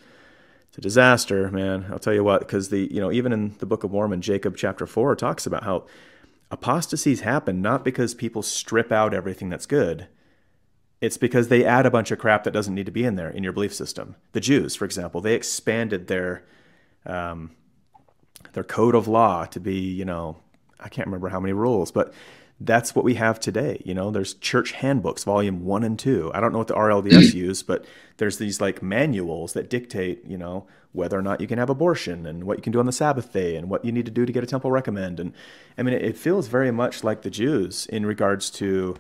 it's 0.70 0.78
a 0.78 0.82
disaster, 0.82 1.50
man. 1.50 1.88
I'll 1.92 1.98
tell 1.98 2.14
you 2.14 2.24
what, 2.24 2.42
because 2.42 2.70
the 2.70 2.88
you 2.94 3.02
know 3.02 3.12
even 3.12 3.34
in 3.34 3.56
the 3.58 3.66
Book 3.66 3.84
of 3.84 3.92
Mormon, 3.92 4.22
Jacob 4.22 4.56
chapter 4.56 4.86
four 4.86 5.16
talks 5.16 5.48
about 5.48 5.64
how 5.64 5.86
apostasies 6.52 7.22
happen 7.22 7.62
not 7.62 7.84
because 7.84 8.14
people 8.14 8.42
strip 8.42 8.92
out 8.92 9.14
everything 9.14 9.50
that's 9.50 9.66
good. 9.66 10.08
It's 11.00 11.18
because 11.18 11.48
they 11.48 11.64
add 11.64 11.86
a 11.86 11.92
bunch 11.92 12.10
of 12.10 12.18
crap 12.18 12.44
that 12.44 12.52
doesn't 12.52 12.74
need 12.74 12.88
to 12.88 12.92
be 12.92 13.04
in 13.04 13.16
there 13.16 13.30
in 13.30 13.44
your 13.44 13.54
belief 13.54 13.74
system. 13.74 14.16
The 14.32 14.40
Jews, 14.40 14.76
for 14.76 14.86
example, 14.86 15.22
they 15.22 15.36
expanded 15.36 16.08
their 16.08 16.44
um, 17.06 17.52
their 18.54 18.64
code 18.64 18.96
of 18.96 19.08
law 19.08 19.46
to 19.46 19.60
be, 19.60 19.76
you 19.76 20.06
know, 20.06 20.38
I 20.80 20.90
can't 20.90 21.08
remember 21.08 21.30
how 21.30 21.40
many 21.40 21.54
rules, 21.54 21.92
but 21.92 22.14
that's 22.60 22.96
what 22.96 23.06
we 23.06 23.16
have 23.16 23.40
today. 23.40 23.82
You 23.86 23.94
know, 23.94 24.10
there's 24.10 24.34
church 24.34 24.72
handbooks, 24.72 25.24
volume 25.24 25.64
one 25.64 25.84
and 25.84 25.98
two. 25.98 26.32
I 26.34 26.40
don't 26.40 26.52
know 26.52 26.58
what 26.58 26.68
the 26.68 26.74
RLDS 26.74 27.34
use, 27.34 27.62
but 27.62 27.86
there's 28.18 28.40
these 28.40 28.60
like 28.60 28.82
manuals 28.82 29.54
that 29.54 29.70
dictate, 29.70 30.26
you 30.26 30.38
know, 30.38 30.66
whether 30.92 31.18
or 31.18 31.22
not 31.22 31.40
you 31.40 31.48
can 31.48 31.60
have 31.60 31.70
abortion 31.70 32.26
and 32.26 32.46
what 32.46 32.58
you 32.58 32.64
can 32.64 32.72
do 32.72 32.80
on 32.80 32.88
the 32.88 32.92
Sabbath 32.92 33.32
day 33.32 33.56
and 33.56 33.70
what 33.70 33.86
you 33.86 33.92
need 33.92 34.06
to 34.06 34.12
do 34.12 34.26
to 34.26 34.34
get 34.34 34.44
a 34.44 34.48
temple 34.48 34.72
recommend. 34.72 35.20
And 35.20 35.34
I 35.78 35.84
mean, 35.84 35.94
it, 35.94 36.18
feels 36.18 36.48
very 36.48 36.72
much 36.72 37.04
like 37.04 37.22
the 37.22 37.30
Jews 37.30 37.86
in 37.86 38.06
regards 38.06 38.50
to 38.52 38.96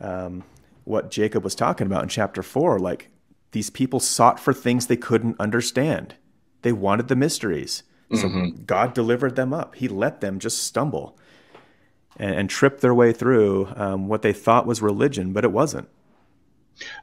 um, 0.00 0.44
what 0.84 1.10
Jacob 1.10 1.44
was 1.44 1.54
talking 1.54 1.86
about 1.86 2.02
in 2.02 2.08
chapter 2.10 2.42
four. 2.42 2.78
Like 2.78 3.08
these 3.52 3.70
people 3.70 4.00
sought 4.00 4.38
for 4.38 4.52
things 4.52 4.86
they 4.86 4.96
couldn't 4.96 5.40
understand. 5.40 6.16
They 6.60 6.72
wanted 6.72 7.08
the 7.08 7.16
mysteries. 7.16 7.84
So 8.14 8.50
God 8.66 8.92
delivered 8.92 9.36
them 9.36 9.54
up. 9.54 9.74
He 9.76 9.88
let 9.88 10.20
them 10.20 10.38
just 10.38 10.62
stumble 10.64 11.16
and, 12.18 12.34
and 12.34 12.50
trip 12.50 12.80
their 12.80 12.94
way 12.94 13.12
through 13.12 13.68
um, 13.76 14.08
what 14.08 14.22
they 14.22 14.32
thought 14.32 14.66
was 14.66 14.82
religion, 14.82 15.32
but 15.32 15.44
it 15.44 15.52
wasn't. 15.52 15.88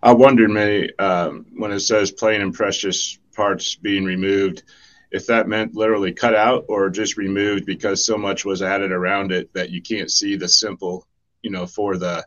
I 0.01 0.13
wondered, 0.13 0.49
many 0.49 0.91
um, 0.97 1.45
when 1.55 1.71
it 1.71 1.79
says 1.81 2.11
plain 2.11 2.41
and 2.41 2.53
precious 2.53 3.17
parts 3.35 3.75
being 3.75 4.03
removed, 4.03 4.63
if 5.11 5.27
that 5.27 5.47
meant 5.47 5.75
literally 5.75 6.11
cut 6.11 6.35
out 6.35 6.65
or 6.67 6.89
just 6.89 7.17
removed 7.17 7.65
because 7.65 8.05
so 8.05 8.17
much 8.17 8.45
was 8.45 8.61
added 8.61 8.91
around 8.91 9.31
it 9.31 9.51
that 9.53 9.69
you 9.69 9.81
can't 9.81 10.11
see 10.11 10.35
the 10.35 10.47
simple, 10.47 11.07
you 11.41 11.49
know, 11.49 11.65
for 11.65 11.97
the 11.97 12.25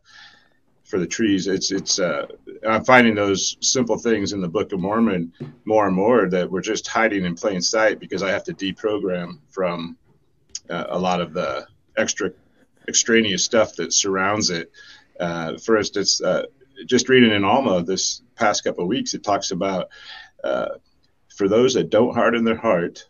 for 0.84 0.98
the 0.98 1.06
trees. 1.06 1.46
It's 1.46 1.70
it's. 1.70 1.98
Uh, 1.98 2.26
I'm 2.68 2.84
finding 2.84 3.14
those 3.14 3.56
simple 3.60 3.98
things 3.98 4.32
in 4.32 4.40
the 4.40 4.48
Book 4.48 4.72
of 4.72 4.80
Mormon 4.80 5.32
more 5.64 5.86
and 5.86 5.96
more 5.96 6.28
that 6.28 6.50
we're 6.50 6.60
just 6.60 6.86
hiding 6.86 7.24
in 7.24 7.34
plain 7.34 7.62
sight 7.62 7.98
because 7.98 8.22
I 8.22 8.30
have 8.30 8.44
to 8.44 8.54
deprogram 8.54 9.38
from 9.50 9.96
uh, 10.68 10.84
a 10.88 10.98
lot 10.98 11.20
of 11.20 11.32
the 11.32 11.66
extra 11.96 12.30
extraneous 12.88 13.44
stuff 13.44 13.76
that 13.76 13.92
surrounds 13.92 14.50
it. 14.50 14.70
Uh, 15.18 15.58
for 15.58 15.76
instance, 15.76 16.20
uh, 16.20 16.44
just 16.86 17.08
reading 17.08 17.30
in 17.32 17.44
Alma 17.44 17.82
this 17.82 18.22
past 18.34 18.64
couple 18.64 18.82
of 18.82 18.88
weeks, 18.88 19.14
it 19.14 19.22
talks 19.22 19.50
about 19.50 19.88
uh, 20.42 20.68
for 21.36 21.48
those 21.48 21.74
that 21.74 21.90
don't 21.90 22.14
harden 22.14 22.44
their 22.44 22.56
heart, 22.56 23.06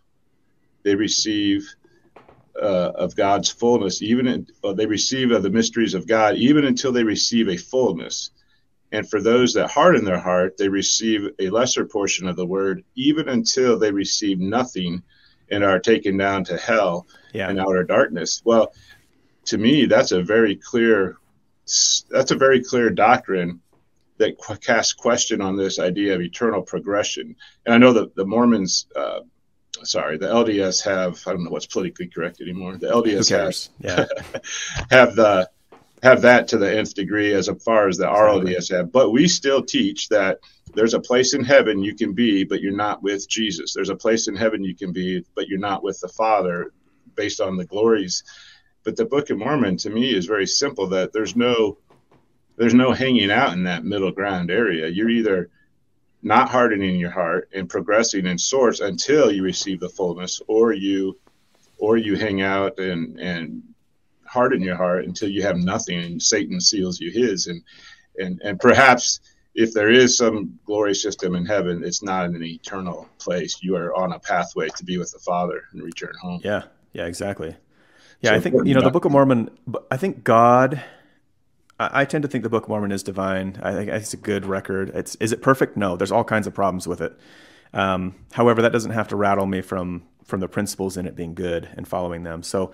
they 0.83 0.95
receive 0.95 1.75
uh, 2.61 2.93
of 2.95 3.17
God's 3.17 3.51
fullness, 3.51 4.03
even 4.03 4.27
in, 4.27 4.47
they 4.77 4.87
receive 4.87 5.31
of 5.31 5.43
the 5.43 5.51
mysteries 5.51 5.95
of 5.95 6.07
God, 6.07 6.37
even 6.37 6.65
until 6.65 6.93
they 6.93 7.05
receive 7.05 7.49
a 7.49 7.57
fullness. 7.57 8.31
And 8.91 9.09
for 9.09 9.23
those 9.23 9.55
that 9.55 9.71
harden 9.71 10.05
their 10.05 10.21
heart, 10.21 10.59
they 10.59 10.69
receive 10.69 11.31
a 11.39 11.49
lesser 11.49 11.87
portion 11.87 12.29
of 12.29 12.37
the 12.37 12.45
word, 12.47 12.85
even 12.95 13.29
until 13.29 13.79
they 13.79 13.91
receive 13.91 14.39
nothing 14.39 15.03
and 15.51 15.65
are 15.65 15.79
taken 15.79 16.17
down 16.19 16.45
to 16.45 16.57
hell 16.59 17.07
Yeah. 17.33 17.49
and 17.49 17.59
outer 17.59 17.85
darkness. 17.85 18.43
Well, 18.45 18.75
to 19.47 19.59
me, 19.59 19.87
that's 19.87 20.13
a 20.13 20.23
very 20.23 20.57
clear 20.57 21.17
that's 22.11 22.31
a 22.31 22.37
very 22.37 22.63
clear 22.63 22.91
doctrine 22.91 23.61
that 24.19 24.37
qu- 24.39 24.57
casts 24.57 24.93
question 24.93 25.41
on 25.41 25.57
this 25.57 25.79
idea 25.79 26.15
of 26.15 26.21
eternal 26.21 26.63
progression. 26.63 27.37
And 27.65 27.75
I 27.75 27.79
know 27.79 27.93
that 27.95 28.15
the 28.15 28.27
Mormons, 28.27 28.87
uh, 28.95 29.21
sorry, 29.85 30.19
the 30.19 30.27
LDS 30.27 30.85
have 30.85 31.23
I 31.27 31.33
don't 31.33 31.45
know 31.45 31.51
what's 31.51 31.67
politically 31.67 32.09
correct 32.09 32.41
anymore. 32.41 32.77
The 32.77 32.89
LDS 32.89 33.29
cares? 33.29 33.71
Yeah. 33.81 34.07
have, 34.07 34.43
have 34.91 35.17
the 35.17 35.51
have 36.03 36.23
that 36.23 36.49
to 36.49 36.59
the 36.59 36.77
nth 36.79 36.95
degree 36.95 37.33
as 37.33 37.49
far 37.65 37.89
as 37.89 37.97
the 37.97 38.11
Exactly. 38.11 38.55
RLDS 38.55 38.77
have. 38.77 38.93
But 38.93 39.11
we 39.11 39.29
still 39.29 39.63
teach 39.63 40.09
that 40.09 40.39
there's 40.75 40.95
a 40.95 41.01
place 41.01 41.35
in 41.35 41.45
heaven 41.45 41.83
you 41.83 41.95
can 41.95 42.13
be, 42.13 42.45
but 42.45 42.61
you're 42.61 42.73
not 42.73 43.03
with 43.03 43.29
Jesus. 43.29 43.73
There's 43.73 43.91
a 43.91 43.97
place 43.97 44.27
in 44.27 44.35
heaven 44.35 44.65
you 44.65 44.75
can 44.75 44.93
be, 44.93 45.25
but 45.37 45.49
you're 45.49 45.59
not 45.61 45.85
with 45.85 46.01
the 46.01 46.09
Father, 46.09 46.73
based 47.15 47.41
on 47.41 47.57
the 47.57 47.65
glories. 47.65 48.25
But 48.85 48.97
the 48.97 49.05
Book 49.05 49.31
of 49.31 49.39
Mormon 49.39 49.77
to 49.79 49.91
me 49.91 50.15
is 50.15 50.27
very 50.27 50.47
simple. 50.47 50.89
That 50.89 51.13
there's 51.13 51.37
no 51.37 51.79
there's 52.57 52.75
no 52.75 52.93
hanging 52.93 53.31
out 53.31 53.53
in 53.53 53.65
that 53.65 53.85
middle 53.85 54.13
ground 54.13 54.51
area. 54.51 54.89
You're 54.89 55.11
either 55.11 55.51
not 56.23 56.49
hardening 56.49 56.99
your 56.99 57.11
heart 57.11 57.49
and 57.53 57.69
progressing 57.69 58.27
in 58.27 58.39
source 58.39 58.81
until 58.81 59.33
you 59.33 59.43
receive 59.43 59.81
the 59.81 59.89
fullness 59.89 60.41
or 60.47 60.73
you 60.73 61.19
or 61.79 61.97
you 61.97 62.17
hang 62.17 62.43
out 62.43 62.79
and 62.79 63.19
and 63.19 63.63
harden 64.25 64.63
your 64.63 64.77
heart 64.77 65.05
until 65.05 65.29
you 65.29 65.43
have 65.43 65.57
nothing 65.57 65.99
and 65.99 66.23
satan 66.23 66.61
seals 66.61 67.01
you 67.01 67.11
his 67.11 67.49
and 67.49 67.61
and 68.19 68.41
and 68.45 68.61
perhaps 68.61 69.21
if 69.55 69.75
there 69.75 69.91
is 69.91 70.17
some 70.17 70.59
glory 70.65 70.95
system 70.95 71.35
in 71.35 71.45
heaven 71.45 71.83
it's 71.85 72.03
not 72.03 72.27
an 72.27 72.43
eternal 72.43 73.09
place 73.19 73.59
you 73.63 73.77
are 73.77 73.95
on 73.95 74.13
a 74.13 74.19
pathway 74.21 74.69
to 74.69 74.85
be 74.85 74.97
with 74.97 75.11
the 75.11 75.19
father 75.19 75.65
and 75.73 75.83
return 75.83 76.15
home 76.23 76.41
yeah 76.45 76.63
yeah 76.93 77.07
exactly 77.07 77.55
yeah 78.23 78.31
so 78.31 78.37
i 78.37 78.41
think 78.41 78.67
you 78.67 78.75
know 78.75 78.81
the 78.81 78.91
book 78.91 79.05
of 79.05 79.13
mormon 79.13 79.51
i 79.91 79.97
think 79.97 80.25
god 80.25 80.83
I, 81.93 82.05
tend 82.05 82.23
to 82.23 82.29
think 82.29 82.45
the 82.45 82.51
Book 82.51 82.65
of 82.65 82.69
Mormon 82.69 82.93
is 82.93 83.03
divine. 83.03 83.59
I 83.61 83.73
think 83.73 83.91
it's 83.91 84.15
a 84.15 84.17
good 84.17 84.47
record. 84.47 84.91
It's 84.91 85.17
is 85.17 85.33
it 85.33 85.43
perfect? 85.43 85.77
No. 85.77 85.97
There's 85.97 86.13
all 86.13 86.23
kinds 86.23 86.47
of 86.47 86.55
problems 86.55 86.87
with 86.87 87.01
it. 87.01 87.19
Um, 87.73 88.15
however, 88.33 88.63
that 88.63 88.73
doesn't 88.73 88.93
have 88.93 89.09
to 89.09 89.17
rattle 89.17 89.47
me 89.47 89.63
from 89.63 90.05
from 90.25 90.41
the 90.41 90.49
principles 90.49 90.97
in 90.97 91.07
it 91.07 91.17
being 91.17 91.35
good 91.35 91.69
and 91.77 91.87
following 91.87 92.23
them. 92.23 92.43
So, 92.43 92.73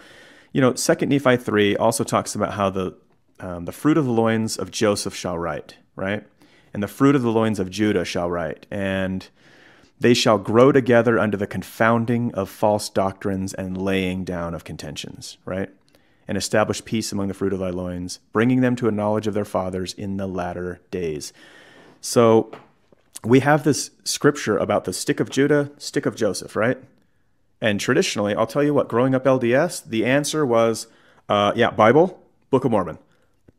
you 0.53 0.61
know, 0.61 0.75
Second 0.75 1.09
Nephi 1.09 1.37
three 1.37 1.77
also 1.77 2.05
talks 2.05 2.35
about 2.35 2.55
how 2.55 2.71
the 2.71 2.97
um, 3.41 3.65
the 3.65 3.73
fruit 3.73 3.97
of 3.97 4.05
the 4.05 4.11
loins 4.11 4.57
of 4.57 4.71
Joseph 4.71 5.15
shall 5.15 5.39
write, 5.39 5.77
right, 5.95 6.27
and 6.75 6.83
the 6.83 6.89
fruit 6.89 7.15
of 7.15 7.23
the 7.23 7.31
loins 7.31 7.59
of 7.59 7.71
Judah 7.71 8.05
shall 8.05 8.29
write, 8.29 8.67
and 8.71 9.29
they 10.01 10.15
shall 10.15 10.39
grow 10.39 10.73
together 10.73 11.19
under 11.19 11.37
the 11.37 11.47
confounding 11.47 12.33
of 12.35 12.49
false 12.49 12.89
doctrines 12.89 13.55
and 13.55 13.81
laying 13.81 14.25
down 14.25 14.55
of 14.55 14.65
contentions, 14.65 15.39
right 15.45 15.71
and 16.29 16.37
establish 16.37 16.85
peace 16.85 17.11
among 17.11 17.27
the 17.27 17.35
fruit 17.35 17.55
of 17.55 17.59
thy 17.59 17.71
loins, 17.71 18.21
bringing 18.33 18.61
them 18.61 18.77
to 18.77 18.87
a 18.87 18.93
knowledge 18.93 19.27
of 19.27 19.33
their 19.33 19.47
fathers 19.47 19.95
in 19.95 20.19
the 20.19 20.27
latter 20.27 20.79
days. 20.91 21.33
So 22.03 22.53
we 23.25 23.41
have 23.41 23.65
this 23.65 23.91
scripture 24.05 24.59
about 24.59 24.85
the 24.85 24.93
stick 24.93 25.19
of 25.21 25.31
Judah, 25.31 25.73
stick 25.79 26.05
of 26.05 26.15
Joseph, 26.15 26.55
right? 26.55 26.79
And 27.63 27.81
traditionally, 27.81 28.35
I'll 28.35 28.47
tell 28.47 28.63
you 28.63 28.75
what, 28.75 28.89
growing 28.89 29.15
up 29.15 29.25
LDS, 29.25 29.87
the 29.87 30.05
answer 30.05 30.45
was, 30.45 30.87
uh, 31.29 31.53
yeah, 31.57 31.71
Bible, 31.71 32.23
Book 32.51 32.65
of 32.65 32.71
Mormon. 32.71 32.99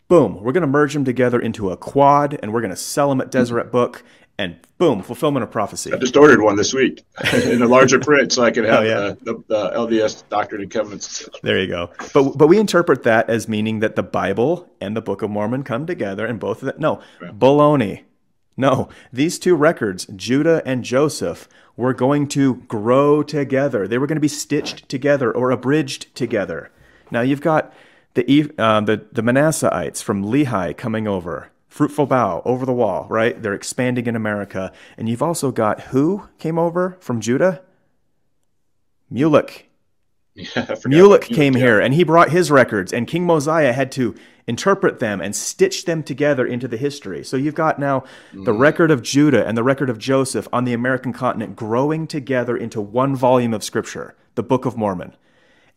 Boom, 0.07 0.41
we're 0.41 0.53
going 0.53 0.61
to 0.61 0.67
merge 0.67 0.93
them 0.93 1.05
together 1.05 1.39
into 1.39 1.71
a 1.71 1.77
quad 1.77 2.39
and 2.41 2.53
we're 2.53 2.61
going 2.61 2.69
to 2.69 2.77
sell 2.77 3.09
them 3.09 3.19
at 3.19 3.31
Deseret 3.31 3.71
Book 3.71 4.03
and 4.39 4.57
boom, 4.77 5.03
fulfillment 5.03 5.43
of 5.43 5.51
prophecy. 5.51 5.91
I 5.91 5.97
just 5.97 6.15
ordered 6.15 6.41
one 6.41 6.55
this 6.55 6.73
week 6.73 7.03
in 7.33 7.61
a 7.61 7.67
larger 7.67 7.99
print 7.99 8.31
so 8.31 8.41
I 8.41 8.51
could 8.51 8.63
have 8.63 8.79
oh, 8.79 8.83
yeah. 8.83 8.99
the, 9.21 9.33
the, 9.33 9.43
the, 9.47 9.69
LDS 9.71 10.23
Doctrine 10.29 10.61
and 10.61 10.71
Covenants. 10.71 11.27
There 11.43 11.59
you 11.59 11.67
go. 11.67 11.91
But 12.13 12.37
but 12.37 12.47
we 12.47 12.57
interpret 12.57 13.03
that 13.03 13.29
as 13.29 13.49
meaning 13.49 13.79
that 13.79 13.97
the 13.97 14.03
Bible 14.03 14.69
and 14.79 14.95
the 14.95 15.01
Book 15.01 15.21
of 15.21 15.29
Mormon 15.29 15.63
come 15.63 15.85
together 15.85 16.25
and 16.25 16.39
both 16.39 16.63
of 16.63 16.67
them. 16.67 16.75
No, 16.79 17.01
right. 17.21 17.37
baloney. 17.37 18.03
No, 18.55 18.89
these 19.11 19.39
two 19.39 19.55
records, 19.55 20.05
Judah 20.15 20.61
and 20.65 20.83
Joseph, 20.83 21.47
were 21.75 21.93
going 21.93 22.27
to 22.29 22.55
grow 22.67 23.23
together. 23.23 23.87
They 23.87 23.97
were 23.97 24.07
going 24.07 24.17
to 24.17 24.21
be 24.21 24.29
stitched 24.29 24.87
together 24.87 25.31
or 25.31 25.51
abridged 25.51 26.13
together. 26.15 26.71
Now 27.11 27.21
you've 27.21 27.41
got 27.41 27.73
the 28.13 28.49
uh, 28.57 28.79
the 28.79 29.05
the 29.11 29.21
Manasseites 29.21 30.01
from 30.01 30.23
Lehi 30.23 30.77
coming 30.77 31.09
over 31.09 31.51
Fruitful 31.69 32.07
Bough, 32.07 32.41
Over 32.45 32.65
the 32.65 32.73
Wall, 32.73 33.05
right? 33.09 33.41
They're 33.41 33.53
expanding 33.53 34.07
in 34.07 34.15
America. 34.15 34.73
And 34.97 35.07
you've 35.07 35.21
also 35.21 35.51
got 35.51 35.81
who 35.81 36.27
came 36.39 36.57
over 36.57 36.97
from 36.99 37.21
Judah? 37.21 37.61
Mulek. 39.11 39.63
Yeah, 40.35 40.45
Mulek 40.85 41.23
came 41.23 41.53
yeah. 41.53 41.59
here 41.59 41.79
and 41.81 41.93
he 41.93 42.05
brought 42.05 42.29
his 42.29 42.49
records, 42.49 42.93
and 42.93 43.05
King 43.05 43.25
Mosiah 43.25 43.73
had 43.73 43.91
to 43.93 44.15
interpret 44.47 44.99
them 44.99 45.19
and 45.19 45.35
stitch 45.35 45.83
them 45.83 46.01
together 46.01 46.45
into 46.45 46.65
the 46.65 46.77
history. 46.77 47.25
So 47.25 47.35
you've 47.35 47.55
got 47.55 47.77
now 47.77 48.05
mm. 48.31 48.45
the 48.45 48.53
record 48.53 48.89
of 48.89 49.01
Judah 49.01 49.45
and 49.45 49.57
the 49.57 49.63
record 49.63 49.89
of 49.89 49.97
Joseph 49.97 50.47
on 50.53 50.63
the 50.63 50.71
American 50.71 51.11
continent 51.11 51.57
growing 51.57 52.07
together 52.07 52.55
into 52.55 52.79
one 52.79 53.17
volume 53.17 53.53
of 53.53 53.65
scripture, 53.65 54.15
the 54.35 54.43
Book 54.43 54.65
of 54.65 54.77
Mormon. 54.77 55.13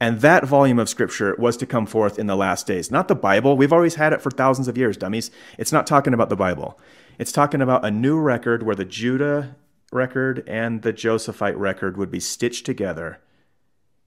And 0.02 0.20
that 0.20 0.44
volume 0.44 0.80
of 0.80 0.88
scripture 0.88 1.36
was 1.38 1.56
to 1.58 1.64
come 1.64 1.86
forth 1.86 2.18
in 2.18 2.26
the 2.26 2.34
last 2.34 2.66
days. 2.66 2.90
Not 2.90 3.06
the 3.06 3.14
Bible. 3.14 3.56
We've 3.56 3.72
always 3.72 3.94
had 3.94 4.12
it 4.12 4.20
for 4.20 4.32
thousands 4.32 4.66
of 4.66 4.76
years, 4.76 4.96
dummies. 4.96 5.30
It's 5.58 5.70
not 5.70 5.86
talking 5.86 6.12
about 6.12 6.28
the 6.28 6.34
Bible. 6.34 6.76
It's 7.20 7.30
talking 7.30 7.62
about 7.62 7.84
a 7.84 7.90
new 7.92 8.18
record 8.18 8.64
where 8.64 8.74
the 8.74 8.84
Judah 8.84 9.54
record 9.92 10.42
and 10.48 10.82
the 10.82 10.92
Josephite 10.92 11.56
record 11.56 11.96
would 11.96 12.10
be 12.10 12.18
stitched 12.18 12.66
together 12.66 13.20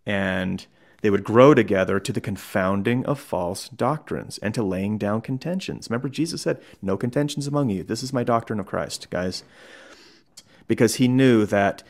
and 0.06 0.66
they 1.02 1.10
would 1.10 1.24
grow 1.24 1.54
together 1.54 1.98
to 2.02 2.12
the 2.12 2.20
confounding 2.20 3.06
of 3.06 3.18
false 3.18 3.70
doctrines 3.70 4.38
and 4.40 4.54
to 4.54 4.64
laying 4.64 4.98
down 4.98 5.22
contentions. 5.22 5.90
Remember, 5.90 6.10
Jesus 6.10 6.42
said, 6.42 6.62
No 6.82 6.98
contentions 6.98 7.48
among 7.48 7.70
you. 7.70 7.84
This 7.84 8.04
is 8.04 8.12
my 8.12 8.26
doctrine 8.26 8.60
of 8.60 8.66
Christ, 8.66 9.10
guys. 9.10 9.46
Because 10.68 10.96
he 10.96 11.08
knew 11.08 11.46
that 11.46 11.84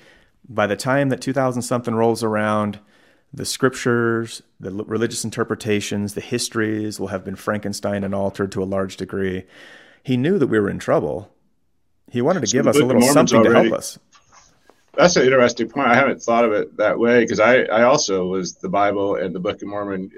by 0.48 0.68
the 0.68 0.76
time 0.76 1.10
that 1.10 1.22
2000 1.22 1.64
something 1.64 1.96
rolls 1.96 2.22
around, 2.22 2.80
the 3.36 3.46
scriptures, 3.46 4.42
the 4.62 4.72
religious 4.72 5.26
interpretations, 5.26 6.14
the 6.14 6.22
histories 6.22 7.00
will 7.00 7.08
have 7.08 7.26
been 7.26 7.36
Frankenstein 7.36 8.04
and 8.04 8.16
altered 8.16 8.52
to 8.54 8.64
a 8.64 8.66
large 8.66 8.96
degree. 8.96 9.44
He 10.04 10.16
knew 10.16 10.40
that 10.40 10.48
we 10.48 10.60
were 10.60 10.70
in 10.70 10.80
trouble. 10.80 11.30
He 12.10 12.22
wanted 12.22 12.42
to 12.42 12.48
so 12.48 12.58
give 12.58 12.68
us 12.68 12.78
a 12.78 12.86
little 12.86 13.02
something 13.02 13.40
already, 13.40 13.54
to 13.54 13.70
help 13.70 13.78
us. 13.78 14.00
That's 14.94 15.18
an 15.18 15.24
interesting 15.24 15.68
point. 15.68 15.90
I 15.90 15.96
haven't 15.96 16.22
thought 16.22 16.46
of 16.46 16.54
it 16.54 16.78
that 16.78 16.98
way 16.98 17.24
because 17.24 17.42
I, 17.42 17.64
I 17.64 17.84
also 17.84 18.26
was 18.26 18.56
the 18.56 18.70
Bible 18.70 19.16
and 19.16 19.36
the 19.36 19.40
Book 19.40 19.62
of 19.62 19.68
Mormon. 19.68 20.12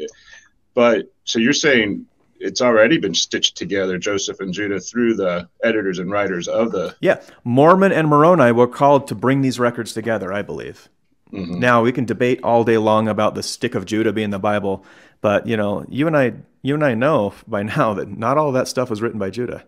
But 0.76 1.12
so 1.24 1.40
you're 1.40 1.54
saying 1.54 2.06
it's 2.40 2.62
already 2.62 3.00
been 3.00 3.16
stitched 3.16 3.58
together, 3.58 3.98
Joseph 3.98 4.42
and 4.42 4.54
Judah, 4.54 4.80
through 4.80 5.16
the 5.16 5.50
editors 5.64 5.98
and 5.98 6.12
writers 6.12 6.48
of 6.48 6.72
the. 6.72 6.96
Yeah. 7.00 7.20
Mormon 7.44 7.92
and 7.92 8.10
Moroni 8.10 8.52
were 8.52 8.68
called 8.68 9.08
to 9.08 9.16
bring 9.16 9.42
these 9.42 9.60
records 9.60 9.92
together, 9.94 10.32
I 10.32 10.44
believe. 10.44 10.88
Mm-hmm. 11.32 11.60
Now 11.60 11.84
we 11.84 11.92
can 11.92 12.06
debate 12.06 12.40
all 12.44 12.64
day 12.64 12.78
long 12.78 13.08
about 13.08 13.36
the 13.36 13.44
stick 13.44 13.76
of 13.76 13.86
Judah 13.86 14.14
being 14.14 14.30
the 14.30 14.40
Bible, 14.40 14.86
but 15.22 15.46
you 15.46 15.58
know, 15.58 15.86
you 15.90 16.08
and 16.08 16.16
I, 16.16 16.34
you 16.62 16.74
and 16.74 16.84
I 16.84 16.94
know 16.94 17.34
by 17.48 17.64
now 17.64 17.94
that 17.94 18.10
not 18.10 18.38
all 18.38 18.52
that 18.54 18.68
stuff 18.68 18.90
was 18.90 19.02
written 19.02 19.20
by 19.20 19.30
Judah. 19.30 19.66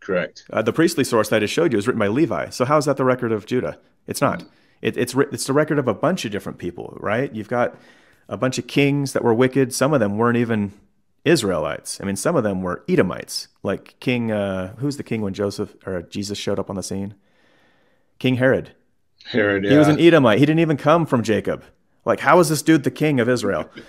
Correct. 0.00 0.44
Uh, 0.50 0.60
the 0.60 0.72
priestly 0.72 1.04
source 1.04 1.30
that 1.30 1.36
I 1.36 1.40
just 1.40 1.54
showed 1.54 1.72
you 1.72 1.78
is 1.78 1.86
written 1.86 1.98
by 1.98 2.08
Levi. 2.08 2.50
So 2.50 2.64
how 2.66 2.76
is 2.76 2.84
that 2.84 2.98
the 2.98 3.04
record 3.04 3.32
of 3.32 3.46
Judah? 3.46 3.78
It's 4.06 4.20
not. 4.20 4.40
Mm-hmm. 4.40 4.48
It, 4.82 4.98
it's 4.98 5.14
it's 5.14 5.46
the 5.46 5.54
record 5.54 5.78
of 5.78 5.88
a 5.88 5.94
bunch 5.94 6.26
of 6.26 6.30
different 6.30 6.58
people, 6.58 6.98
right? 7.00 7.34
You've 7.34 7.48
got 7.48 7.74
a 8.28 8.36
bunch 8.36 8.58
of 8.58 8.66
kings 8.66 9.14
that 9.14 9.24
were 9.24 9.32
wicked. 9.32 9.72
Some 9.72 9.94
of 9.94 10.00
them 10.00 10.18
weren't 10.18 10.36
even 10.36 10.72
Israelites. 11.24 12.00
I 12.02 12.04
mean, 12.04 12.16
some 12.16 12.36
of 12.36 12.44
them 12.44 12.60
were 12.60 12.84
Edomites, 12.86 13.48
like 13.62 13.98
King. 14.00 14.30
Uh, 14.30 14.74
who's 14.76 14.98
the 14.98 15.02
king 15.02 15.22
when 15.22 15.32
Joseph 15.32 15.74
or 15.86 16.02
Jesus 16.02 16.36
showed 16.36 16.58
up 16.58 16.68
on 16.68 16.76
the 16.76 16.82
scene? 16.82 17.14
King 18.18 18.36
Herod. 18.36 18.74
Herod, 19.24 19.64
yeah. 19.64 19.70
He 19.70 19.76
was 19.76 19.88
an 19.88 20.00
Edomite. 20.00 20.38
He 20.38 20.46
didn't 20.46 20.60
even 20.60 20.76
come 20.76 21.06
from 21.06 21.22
Jacob. 21.22 21.64
Like, 22.04 22.20
how 22.20 22.38
is 22.40 22.48
this 22.48 22.62
dude 22.62 22.84
the 22.84 22.90
king 22.90 23.20
of 23.20 23.28
Israel? 23.28 23.68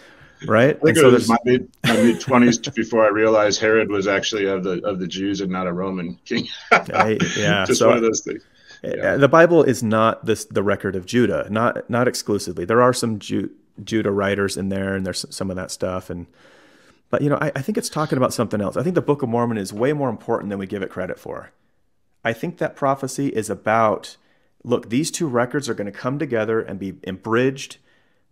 Right? 0.47 0.75
I 0.75 0.79
think 0.79 0.81
and 0.81 0.97
it 0.97 0.99
so 0.99 1.11
was 1.11 1.29
my 1.29 1.37
mid 1.45 2.19
twenties 2.19 2.57
before 2.75 3.05
I 3.05 3.07
realized 3.07 3.59
Herod 3.59 3.89
was 3.89 4.05
actually 4.05 4.45
of 4.45 4.65
the 4.65 4.85
of 4.85 4.99
the 4.99 5.07
Jews 5.07 5.39
and 5.39 5.49
not 5.49 5.65
a 5.65 5.71
Roman 5.71 6.19
king. 6.25 6.49
yeah, 6.71 7.63
just 7.65 7.79
so, 7.79 7.87
one 7.87 7.97
of 7.97 8.03
those 8.03 8.19
things. 8.19 8.43
Yeah. 8.83 9.15
The 9.15 9.29
Bible 9.29 9.63
is 9.63 9.81
not 9.81 10.25
this 10.25 10.43
the 10.43 10.61
record 10.61 10.95
of 10.95 11.05
Judah, 11.05 11.47
not 11.49 11.89
not 11.89 12.07
exclusively. 12.07 12.65
There 12.65 12.81
are 12.81 12.93
some 12.93 13.17
Ju- 13.17 13.49
Judah 13.83 14.11
writers 14.11 14.57
in 14.57 14.67
there, 14.69 14.93
and 14.93 15.05
there's 15.05 15.25
some 15.33 15.49
of 15.49 15.55
that 15.55 15.71
stuff, 15.71 16.09
and 16.09 16.27
but 17.09 17.21
you 17.21 17.29
know, 17.29 17.37
I, 17.39 17.53
I 17.55 17.61
think 17.61 17.77
it's 17.77 17.89
talking 17.89 18.17
about 18.17 18.33
something 18.33 18.59
else. 18.59 18.75
I 18.75 18.83
think 18.83 18.95
the 18.95 19.01
Book 19.01 19.21
of 19.21 19.29
Mormon 19.29 19.57
is 19.57 19.71
way 19.71 19.93
more 19.93 20.09
important 20.09 20.49
than 20.49 20.59
we 20.59 20.67
give 20.67 20.81
it 20.81 20.89
credit 20.89 21.17
for. 21.17 21.51
I 22.25 22.33
think 22.33 22.57
that 22.57 22.75
prophecy 22.75 23.29
is 23.29 23.49
about 23.49 24.17
look, 24.65 24.89
these 24.89 25.11
two 25.11 25.27
records 25.27 25.69
are 25.69 25.73
going 25.73 25.91
to 25.91 25.97
come 25.97 26.19
together 26.19 26.59
and 26.59 26.79
be 26.79 26.95
abridged 27.07 27.77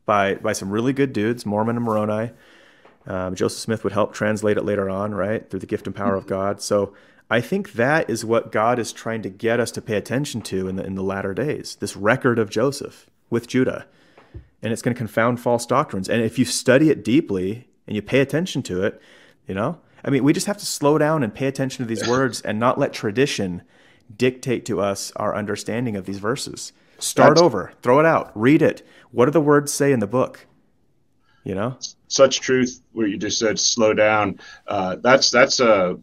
by 0.06 0.36
by 0.36 0.54
some 0.54 0.70
really 0.70 0.94
good 0.94 1.14
dudes, 1.14 1.46
Mormon 1.46 1.78
and 1.78 1.86
Moroni. 1.86 2.32
Um, 3.06 3.36
Joseph 3.36 3.60
Smith 3.60 3.84
would 3.84 3.94
help 3.94 4.14
translate 4.14 4.58
it 4.58 4.64
later 4.64 4.90
on, 4.90 5.14
right, 5.14 5.50
through 5.50 5.60
the 5.60 5.66
gift 5.66 5.88
and 5.88 5.96
power 5.96 6.10
mm-hmm. 6.10 6.18
of 6.18 6.28
God. 6.28 6.62
So 6.62 6.94
I 7.30 7.42
think 7.42 7.74
that 7.74 8.10
is 8.10 8.24
what 8.26 8.52
God 8.52 8.80
is 8.80 8.94
trying 8.94 9.22
to 9.24 9.30
get 9.30 9.60
us 9.60 9.72
to 9.72 9.82
pay 9.82 9.96
attention 9.96 10.42
to 10.44 10.68
in 10.68 10.76
the 10.76 10.86
in 10.86 10.96
the 10.96 11.04
latter 11.04 11.34
days. 11.34 11.78
This 11.80 11.96
record 11.96 12.40
of 12.40 12.50
Joseph 12.50 13.10
with 13.30 13.48
Judah, 13.48 13.86
and 14.62 14.74
it's 14.74 14.82
going 14.82 14.96
to 14.96 14.98
confound 14.98 15.40
false 15.40 15.66
doctrines. 15.66 16.10
And 16.10 16.22
if 16.22 16.40
you 16.40 16.46
study 16.46 16.90
it 16.90 17.04
deeply 17.04 17.68
and 17.88 17.96
you 17.96 18.02
pay 18.02 18.20
attention 18.20 18.64
to 18.64 18.84
it, 18.84 19.02
you 19.48 19.54
know, 19.54 19.80
I 20.04 20.10
mean, 20.10 20.24
we 20.24 20.34
just 20.34 20.48
have 20.48 20.58
to 20.58 20.66
slow 20.66 20.98
down 20.98 21.24
and 21.24 21.34
pay 21.34 21.48
attention 21.48 21.86
to 21.86 21.90
these 21.90 22.08
words 22.10 22.42
and 22.42 22.60
not 22.60 22.80
let 22.80 22.94
tradition 22.94 23.64
dictate 24.16 24.66
to 24.66 24.82
us 24.82 25.12
our 25.16 25.36
understanding 25.36 25.96
of 25.96 26.06
these 26.06 26.20
verses. 26.20 26.74
Start 27.00 27.36
That's, 27.36 27.42
over, 27.42 27.74
throw 27.82 28.00
it 28.00 28.06
out, 28.06 28.32
read 28.36 28.62
it. 28.62 28.86
What 29.12 29.26
do 29.26 29.32
the 29.32 29.42
words 29.42 29.74
say 29.74 29.92
in 29.92 30.00
the 30.00 30.08
book? 30.08 30.46
You 31.44 31.56
know, 31.56 31.78
such 32.08 32.40
truth 32.40 32.82
where 32.94 33.06
you 33.06 33.18
just 33.18 33.38
said 33.38 33.60
slow 33.60 33.94
down. 33.94 34.40
Uh, 34.66 34.96
that's 35.02 35.30
that's 35.30 35.60
a 35.60 35.74
uh, 35.74 35.96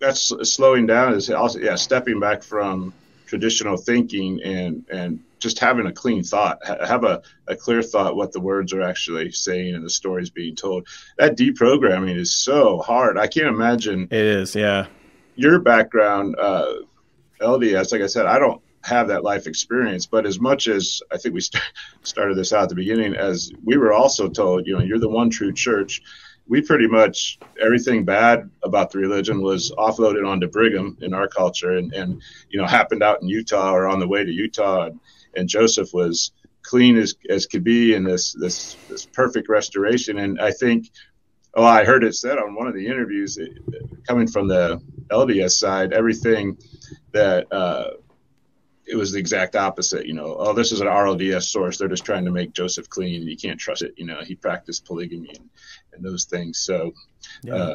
that's 0.00 0.32
slowing 0.50 0.86
down 0.86 1.14
is 1.14 1.30
also 1.30 1.58
yeah 1.58 1.74
stepping 1.74 2.20
back 2.20 2.42
from 2.42 2.92
traditional 3.26 3.76
thinking 3.76 4.40
and 4.42 4.84
and 4.90 5.20
just 5.38 5.58
having 5.58 5.86
a 5.86 5.92
clean 5.92 6.24
thought 6.24 6.58
have 6.66 7.04
a, 7.04 7.22
a 7.46 7.54
clear 7.54 7.82
thought 7.82 8.16
what 8.16 8.32
the 8.32 8.40
words 8.40 8.72
are 8.72 8.82
actually 8.82 9.30
saying 9.30 9.74
and 9.74 9.84
the 9.84 9.90
stories 9.90 10.30
being 10.30 10.56
told 10.56 10.86
that 11.18 11.36
deprogramming 11.36 12.16
is 12.16 12.32
so 12.32 12.78
hard 12.78 13.18
i 13.18 13.26
can't 13.26 13.46
imagine 13.46 14.04
it 14.10 14.12
is 14.12 14.54
yeah 14.54 14.86
your 15.36 15.60
background 15.60 16.34
uh, 16.38 16.72
LDS, 17.40 17.92
like 17.92 18.02
I 18.02 18.06
said, 18.06 18.26
I 18.26 18.38
don't 18.38 18.60
have 18.84 19.08
that 19.08 19.24
life 19.24 19.46
experience. 19.46 20.06
But 20.06 20.26
as 20.26 20.40
much 20.40 20.68
as 20.68 21.02
I 21.12 21.18
think 21.18 21.34
we 21.34 21.40
st- 21.48 21.62
started 22.02 22.36
this 22.36 22.52
out 22.52 22.64
at 22.64 22.68
the 22.68 22.74
beginning, 22.74 23.14
as 23.14 23.50
we 23.64 23.76
were 23.76 23.92
also 23.92 24.28
told, 24.28 24.66
you 24.66 24.76
know, 24.76 24.82
you're 24.82 24.98
the 24.98 25.08
one 25.08 25.30
true 25.30 25.52
church. 25.52 26.02
We 26.50 26.62
pretty 26.62 26.86
much 26.86 27.38
everything 27.60 28.06
bad 28.06 28.48
about 28.62 28.90
the 28.90 28.98
religion 28.98 29.42
was 29.42 29.70
offloaded 29.72 30.26
onto 30.26 30.48
Brigham 30.48 30.96
in 31.02 31.12
our 31.12 31.28
culture, 31.28 31.72
and 31.72 31.92
and 31.92 32.22
you 32.48 32.58
know 32.58 32.66
happened 32.66 33.02
out 33.02 33.20
in 33.20 33.28
Utah 33.28 33.74
or 33.74 33.86
on 33.86 34.00
the 34.00 34.08
way 34.08 34.24
to 34.24 34.32
Utah, 34.32 34.86
and, 34.86 35.00
and 35.36 35.46
Joseph 35.46 35.92
was 35.92 36.32
clean 36.62 36.96
as 36.96 37.14
as 37.28 37.46
could 37.46 37.64
be 37.64 37.92
in 37.92 38.02
this 38.02 38.32
this 38.32 38.76
this 38.88 39.04
perfect 39.04 39.50
restoration. 39.50 40.18
And 40.18 40.40
I 40.40 40.50
think, 40.50 40.90
oh, 41.54 41.64
I 41.64 41.84
heard 41.84 42.04
it 42.04 42.14
said 42.14 42.38
on 42.38 42.54
one 42.54 42.66
of 42.66 42.74
the 42.74 42.86
interviews, 42.86 43.38
coming 44.06 44.28
from 44.28 44.48
the 44.48 44.80
LDS 45.10 45.52
side, 45.52 45.92
everything 45.92 46.56
that 47.12 47.52
uh, 47.52 47.90
it 48.86 48.96
was 48.96 49.12
the 49.12 49.18
exact 49.18 49.56
opposite. 49.56 50.06
You 50.06 50.14
know, 50.14 50.36
oh, 50.38 50.52
this 50.52 50.72
is 50.72 50.80
an 50.80 50.86
RLDS 50.86 51.44
source. 51.44 51.78
They're 51.78 51.88
just 51.88 52.04
trying 52.04 52.24
to 52.24 52.30
make 52.30 52.52
Joseph 52.52 52.88
clean, 52.88 53.22
and 53.22 53.30
you 53.30 53.36
can't 53.36 53.58
trust 53.58 53.82
it. 53.82 53.94
You 53.96 54.06
know, 54.06 54.20
he 54.22 54.34
practiced 54.34 54.84
polygamy 54.84 55.30
and, 55.30 55.48
and 55.92 56.04
those 56.04 56.24
things. 56.24 56.58
So, 56.58 56.92
yeah. 57.42 57.54
uh, 57.54 57.74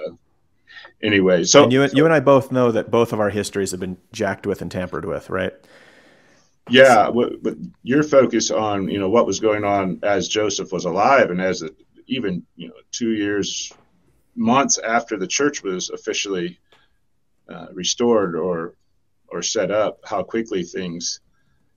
anyway, 1.01 1.43
so 1.43 1.63
and 1.63 1.73
you, 1.73 1.87
you 1.93 2.05
and 2.05 2.13
I 2.13 2.19
both 2.19 2.51
know 2.51 2.71
that 2.71 2.91
both 2.91 3.13
of 3.13 3.19
our 3.19 3.29
histories 3.29 3.71
have 3.71 3.79
been 3.79 3.97
jacked 4.11 4.47
with 4.47 4.61
and 4.61 4.71
tampered 4.71 5.05
with, 5.05 5.29
right? 5.29 5.53
Yeah, 6.69 7.11
but 7.11 7.57
your 7.83 8.03
focus 8.03 8.49
on 8.49 8.87
you 8.87 8.97
know 8.97 9.09
what 9.09 9.25
was 9.25 9.39
going 9.39 9.63
on 9.65 9.99
as 10.03 10.27
Joseph 10.27 10.71
was 10.71 10.85
alive, 10.85 11.29
and 11.29 11.41
as 11.41 11.61
it, 11.61 11.75
even 12.07 12.43
you 12.55 12.69
know 12.69 12.75
two 12.91 13.11
years, 13.11 13.73
months 14.35 14.77
after 14.77 15.17
the 15.17 15.27
church 15.27 15.63
was 15.63 15.89
officially 15.89 16.59
uh, 17.49 17.67
restored 17.73 18.35
or 18.35 18.75
or 19.27 19.41
set 19.41 19.71
up, 19.71 19.99
how 20.05 20.21
quickly 20.23 20.63
things 20.63 21.19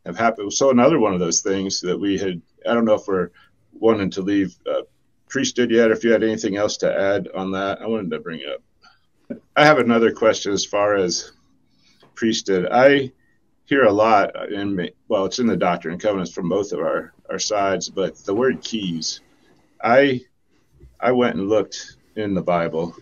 have 0.04 0.18
happened. 0.18 0.52
So 0.52 0.70
another 0.70 0.98
one 0.98 1.14
of 1.14 1.20
those 1.20 1.40
things 1.40 1.80
that 1.80 1.98
we 1.98 2.18
had, 2.18 2.42
I 2.68 2.74
don't 2.74 2.84
know 2.84 2.94
if 2.94 3.08
we're 3.08 3.30
wanting 3.72 4.10
to 4.10 4.22
leave 4.22 4.54
uh, 4.70 4.82
priesthood 5.28 5.70
yet, 5.70 5.90
if 5.90 6.04
you 6.04 6.12
had 6.12 6.22
anything 6.22 6.56
else 6.56 6.76
to 6.78 6.92
add 6.92 7.28
on 7.34 7.50
that, 7.52 7.80
I 7.80 7.86
wanted 7.86 8.10
to 8.10 8.20
bring 8.20 8.42
up. 8.52 9.40
I 9.56 9.64
have 9.64 9.78
another 9.78 10.12
question 10.12 10.52
as 10.52 10.64
far 10.64 10.94
as 10.94 11.32
priesthood. 12.14 12.68
I 12.70 13.12
hear 13.64 13.84
a 13.84 13.92
lot 13.92 14.50
in 14.52 14.88
well, 15.08 15.24
it's 15.24 15.38
in 15.38 15.46
the 15.46 15.56
Doctrine 15.56 15.94
and 15.94 16.02
Covenants 16.02 16.32
from 16.32 16.48
both 16.48 16.72
of 16.72 16.78
our 16.78 17.12
our 17.28 17.38
sides, 17.38 17.88
but 17.88 18.16
the 18.24 18.34
word 18.34 18.62
keys. 18.62 19.20
I 19.82 20.22
I 21.00 21.12
went 21.12 21.36
and 21.36 21.48
looked 21.48 21.96
in 22.16 22.34
the 22.34 22.42
Bible, 22.42 22.96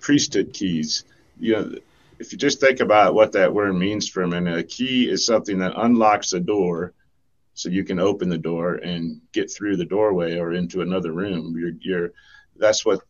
priesthood 0.00 0.52
keys. 0.52 1.04
You 1.38 1.52
know, 1.52 1.74
if 2.18 2.32
you 2.32 2.38
just 2.38 2.60
think 2.60 2.80
about 2.80 3.14
what 3.14 3.32
that 3.32 3.52
word 3.52 3.74
means 3.74 4.08
for 4.08 4.22
a 4.22 4.28
minute, 4.28 4.58
a 4.58 4.62
key 4.62 5.08
is 5.08 5.24
something 5.24 5.58
that 5.58 5.74
unlocks 5.76 6.32
a 6.32 6.40
door 6.40 6.94
so 7.54 7.68
you 7.68 7.84
can 7.84 7.98
open 7.98 8.28
the 8.28 8.38
door 8.38 8.76
and 8.76 9.20
get 9.32 9.50
through 9.50 9.76
the 9.76 9.84
doorway 9.84 10.38
or 10.38 10.52
into 10.52 10.80
another 10.80 11.12
room. 11.12 11.56
You're, 11.58 11.72
you're, 11.80 12.12
that's 12.56 12.86
what 12.86 13.00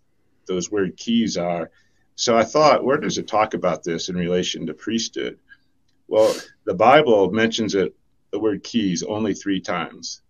those 0.47 0.71
word 0.71 0.97
keys 0.97 1.37
are. 1.37 1.71
So 2.17 2.37
I 2.37 2.45
thought, 2.45 2.85
where 2.85 2.97
does 2.97 3.19
it 3.19 3.29
talk 3.29 3.55
about 3.55 3.85
this 3.85 4.09
in 4.09 4.17
relation 4.17 4.67
to 4.67 4.75
priesthood? 4.75 5.39
Well, 6.09 6.35
the 6.65 6.75
Bible 6.75 7.31
mentions 7.31 7.75
it, 7.75 7.95
the 8.33 8.39
word 8.39 8.65
keys, 8.65 9.03
only 9.03 9.35
three 9.35 9.61
times. 9.61 10.23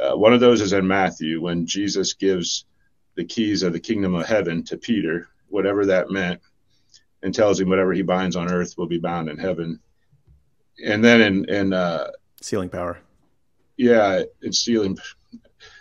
Uh, 0.00 0.16
one 0.16 0.32
of 0.32 0.40
those 0.40 0.60
is 0.60 0.72
in 0.72 0.86
Matthew 0.86 1.40
when 1.40 1.66
Jesus 1.66 2.14
gives 2.14 2.64
the 3.14 3.24
keys 3.24 3.62
of 3.62 3.72
the 3.72 3.80
kingdom 3.80 4.14
of 4.14 4.26
heaven 4.26 4.64
to 4.64 4.76
Peter, 4.76 5.28
whatever 5.48 5.86
that 5.86 6.10
meant 6.10 6.40
and 7.24 7.34
tells 7.34 7.58
him 7.58 7.70
whatever 7.70 7.92
he 7.92 8.02
binds 8.02 8.36
on 8.36 8.52
earth 8.52 8.76
will 8.76 8.86
be 8.86 8.98
bound 8.98 9.28
in 9.28 9.38
heaven. 9.38 9.80
And 10.84 11.02
then 11.02 11.20
in 11.20 11.44
in 11.48 11.72
uh, 11.72 12.10
sealing 12.40 12.68
power. 12.68 12.98
Yeah, 13.76 14.22
it's 14.42 14.58
sealing. 14.58 14.98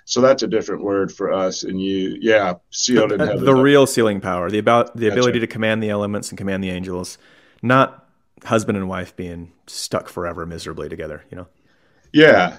So 0.06 0.22
that's 0.22 0.44
a 0.44 0.48
different 0.48 0.84
word 0.84 1.12
for 1.12 1.32
us 1.32 1.64
and 1.64 1.82
you. 1.82 2.18
Yeah, 2.20 2.56
sealed 2.72 3.12
in 3.12 3.20
heaven. 3.20 3.44
The 3.44 3.56
real 3.56 3.86
sealing 3.86 4.22
power, 4.22 4.50
the 4.50 4.60
about 4.60 4.96
the 4.96 5.08
ability 5.08 5.40
right. 5.40 5.46
to 5.46 5.48
command 5.48 5.84
the 5.84 5.90
elements 5.90 6.30
and 6.30 6.38
command 6.38 6.64
the 6.64 6.70
angels, 6.70 7.18
not 7.62 8.08
husband 8.46 8.78
and 8.78 8.88
wife 8.88 9.16
being 9.16 9.52
stuck 9.68 10.08
forever 10.08 10.46
miserably 10.46 10.90
together. 10.90 11.24
You 11.30 11.38
know. 11.38 11.48
Yeah, 12.14 12.58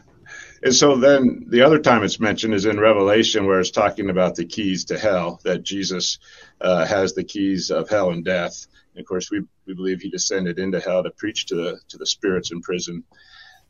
and 0.62 0.74
so 0.74 0.96
then 0.96 1.44
the 1.48 1.62
other 1.62 1.78
time 1.78 2.02
it's 2.02 2.20
mentioned 2.20 2.54
is 2.54 2.66
in 2.66 2.80
Revelation, 2.80 3.46
where 3.46 3.60
it's 3.60 3.70
talking 3.70 4.10
about 4.10 4.34
the 4.34 4.44
keys 4.44 4.86
to 4.86 4.98
hell, 4.98 5.40
that 5.44 5.62
Jesus 5.62 6.18
uh, 6.60 6.84
has 6.86 7.14
the 7.14 7.24
keys 7.24 7.70
of 7.70 7.88
hell 7.88 8.10
and 8.10 8.24
death. 8.24 8.66
And 8.94 9.00
of 9.00 9.06
course, 9.06 9.30
we, 9.30 9.42
we 9.66 9.74
believe 9.74 10.00
he 10.00 10.10
descended 10.10 10.58
into 10.58 10.80
hell 10.80 11.02
to 11.02 11.10
preach 11.10 11.46
to 11.46 11.54
the 11.54 11.80
to 11.88 11.98
the 11.98 12.06
spirits 12.06 12.52
in 12.52 12.60
prison. 12.60 13.04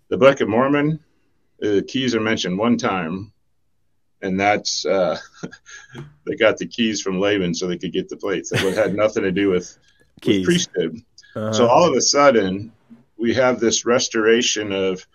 The 0.08 0.18
Book 0.18 0.40
of 0.40 0.48
Mormon, 0.48 1.00
the 1.58 1.82
keys 1.82 2.14
are 2.14 2.20
mentioned 2.20 2.58
one 2.58 2.76
time, 2.76 3.32
and 4.22 4.38
that's 4.38 4.84
uh, 4.84 5.18
they 6.26 6.36
got 6.36 6.58
the 6.58 6.66
keys 6.66 7.00
from 7.00 7.20
Laban 7.20 7.54
so 7.54 7.66
they 7.66 7.78
could 7.78 7.92
get 7.92 8.08
the 8.08 8.16
plates. 8.16 8.50
That 8.50 8.74
had 8.74 8.94
nothing 8.96 9.22
to 9.22 9.32
do 9.32 9.50
with, 9.50 9.76
with 10.24 10.44
priesthood. 10.44 11.00
Uh-huh. 11.34 11.52
So 11.52 11.66
all 11.66 11.88
of 11.88 11.96
a 11.96 12.00
sudden, 12.00 12.72
we 13.16 13.34
have 13.34 13.60
this 13.60 13.84
restoration 13.84 14.72
of 14.72 15.06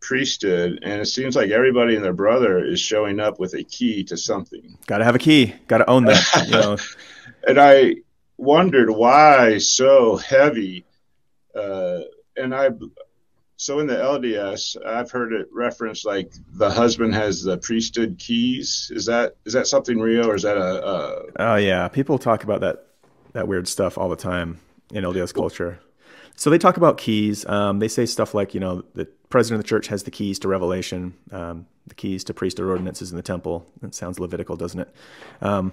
priesthood, 0.00 0.78
and 0.82 1.00
it 1.00 1.06
seems 1.06 1.36
like 1.36 1.50
everybody 1.50 1.94
and 1.94 2.04
their 2.04 2.12
brother 2.12 2.64
is 2.64 2.80
showing 2.80 3.20
up 3.20 3.38
with 3.38 3.54
a 3.54 3.62
key 3.64 4.04
to 4.04 4.16
something. 4.16 4.78
Got 4.86 4.98
to 4.98 5.04
have 5.04 5.14
a 5.14 5.18
key. 5.18 5.54
Got 5.68 5.78
to 5.78 5.90
own 5.90 6.04
that. 6.04 6.44
You 6.46 6.50
know. 6.52 6.76
and 7.46 7.60
I 7.60 7.96
wondered 8.36 8.90
why 8.90 9.58
so 9.58 10.16
heavy. 10.16 10.84
Uh, 11.54 12.00
and 12.36 12.54
I, 12.54 12.70
so 13.56 13.78
in 13.80 13.86
the 13.86 13.96
LDS, 13.96 14.76
I've 14.84 15.10
heard 15.10 15.32
it 15.32 15.48
referenced 15.52 16.06
like 16.06 16.32
the 16.54 16.70
husband 16.70 17.14
has 17.14 17.42
the 17.42 17.58
priesthood 17.58 18.16
keys. 18.18 18.90
Is 18.94 19.06
that 19.06 19.36
is 19.44 19.52
that 19.52 19.66
something 19.66 19.98
real, 19.98 20.30
or 20.30 20.34
is 20.34 20.42
that 20.42 20.56
a? 20.56 20.86
a... 20.86 21.22
Oh 21.36 21.56
yeah, 21.56 21.88
people 21.88 22.18
talk 22.18 22.44
about 22.44 22.60
that 22.62 22.86
that 23.32 23.46
weird 23.48 23.68
stuff 23.68 23.98
all 23.98 24.08
the 24.08 24.16
time 24.16 24.60
in 24.92 25.04
LDS 25.04 25.34
culture. 25.34 25.78
So 26.36 26.48
they 26.48 26.58
talk 26.58 26.78
about 26.78 26.96
keys. 26.96 27.44
Um, 27.46 27.80
they 27.80 27.88
say 27.88 28.06
stuff 28.06 28.32
like, 28.32 28.54
you 28.54 28.60
know, 28.60 28.82
the 28.94 29.06
president 29.30 29.60
of 29.60 29.64
the 29.64 29.68
church 29.68 29.86
has 29.86 30.02
the 30.02 30.10
keys 30.10 30.38
to 30.40 30.48
revelation, 30.48 31.14
um, 31.32 31.66
the 31.86 31.94
keys 31.94 32.24
to 32.24 32.34
priesthood 32.34 32.68
ordinances 32.68 33.10
in 33.10 33.16
the 33.16 33.22
temple. 33.22 33.66
That 33.80 33.94
sounds 33.94 34.20
Levitical, 34.20 34.56
doesn't 34.56 34.80
it? 34.80 34.94
Um, 35.40 35.72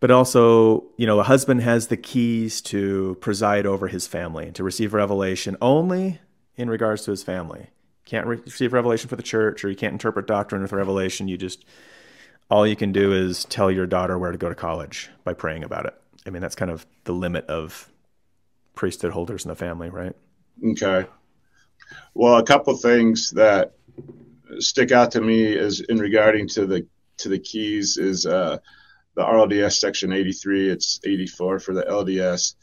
but 0.00 0.10
also, 0.10 0.84
you 0.96 1.06
know, 1.06 1.18
a 1.18 1.22
husband 1.24 1.62
has 1.62 1.88
the 1.88 1.96
keys 1.96 2.60
to 2.62 3.16
preside 3.20 3.64
over 3.64 3.88
his 3.88 4.06
family, 4.06 4.46
and 4.46 4.54
to 4.54 4.62
receive 4.62 4.92
revelation 4.94 5.56
only 5.62 6.20
in 6.56 6.68
regards 6.68 7.02
to 7.04 7.10
his 7.10 7.22
family. 7.22 7.70
Can't 8.04 8.26
re- 8.26 8.40
receive 8.44 8.74
revelation 8.74 9.08
for 9.08 9.16
the 9.16 9.22
church, 9.22 9.64
or 9.64 9.70
you 9.70 9.76
can't 9.76 9.92
interpret 9.92 10.26
doctrine 10.26 10.60
with 10.60 10.72
revelation. 10.72 11.26
You 11.26 11.38
just 11.38 11.64
all 12.50 12.66
you 12.66 12.76
can 12.76 12.92
do 12.92 13.12
is 13.12 13.46
tell 13.46 13.70
your 13.70 13.86
daughter 13.86 14.18
where 14.18 14.30
to 14.30 14.38
go 14.38 14.50
to 14.50 14.54
college 14.54 15.08
by 15.24 15.32
praying 15.32 15.64
about 15.64 15.86
it. 15.86 15.94
I 16.26 16.30
mean, 16.30 16.42
that's 16.42 16.54
kind 16.54 16.70
of 16.70 16.86
the 17.04 17.12
limit 17.12 17.46
of 17.46 17.90
priesthood 18.74 19.12
holders 19.12 19.44
in 19.44 19.48
the 19.48 19.56
family, 19.56 19.88
right? 19.88 20.14
Okay. 20.62 21.06
Well, 22.14 22.36
a 22.38 22.44
couple 22.44 22.76
things 22.76 23.30
that 23.32 23.74
stick 24.58 24.92
out 24.92 25.12
to 25.12 25.20
me 25.20 25.44
is 25.44 25.80
in 25.80 25.98
regarding 25.98 26.48
to 26.48 26.66
the 26.66 26.86
to 27.18 27.28
the 27.28 27.38
keys 27.38 27.96
is 27.96 28.26
uh, 28.26 28.58
the 29.14 29.22
RLDS 29.22 29.78
section 29.78 30.12
83. 30.12 30.70
It's 30.70 31.00
84 31.04 31.60
for 31.60 31.74
the 31.74 31.82
LDS. 31.82 32.54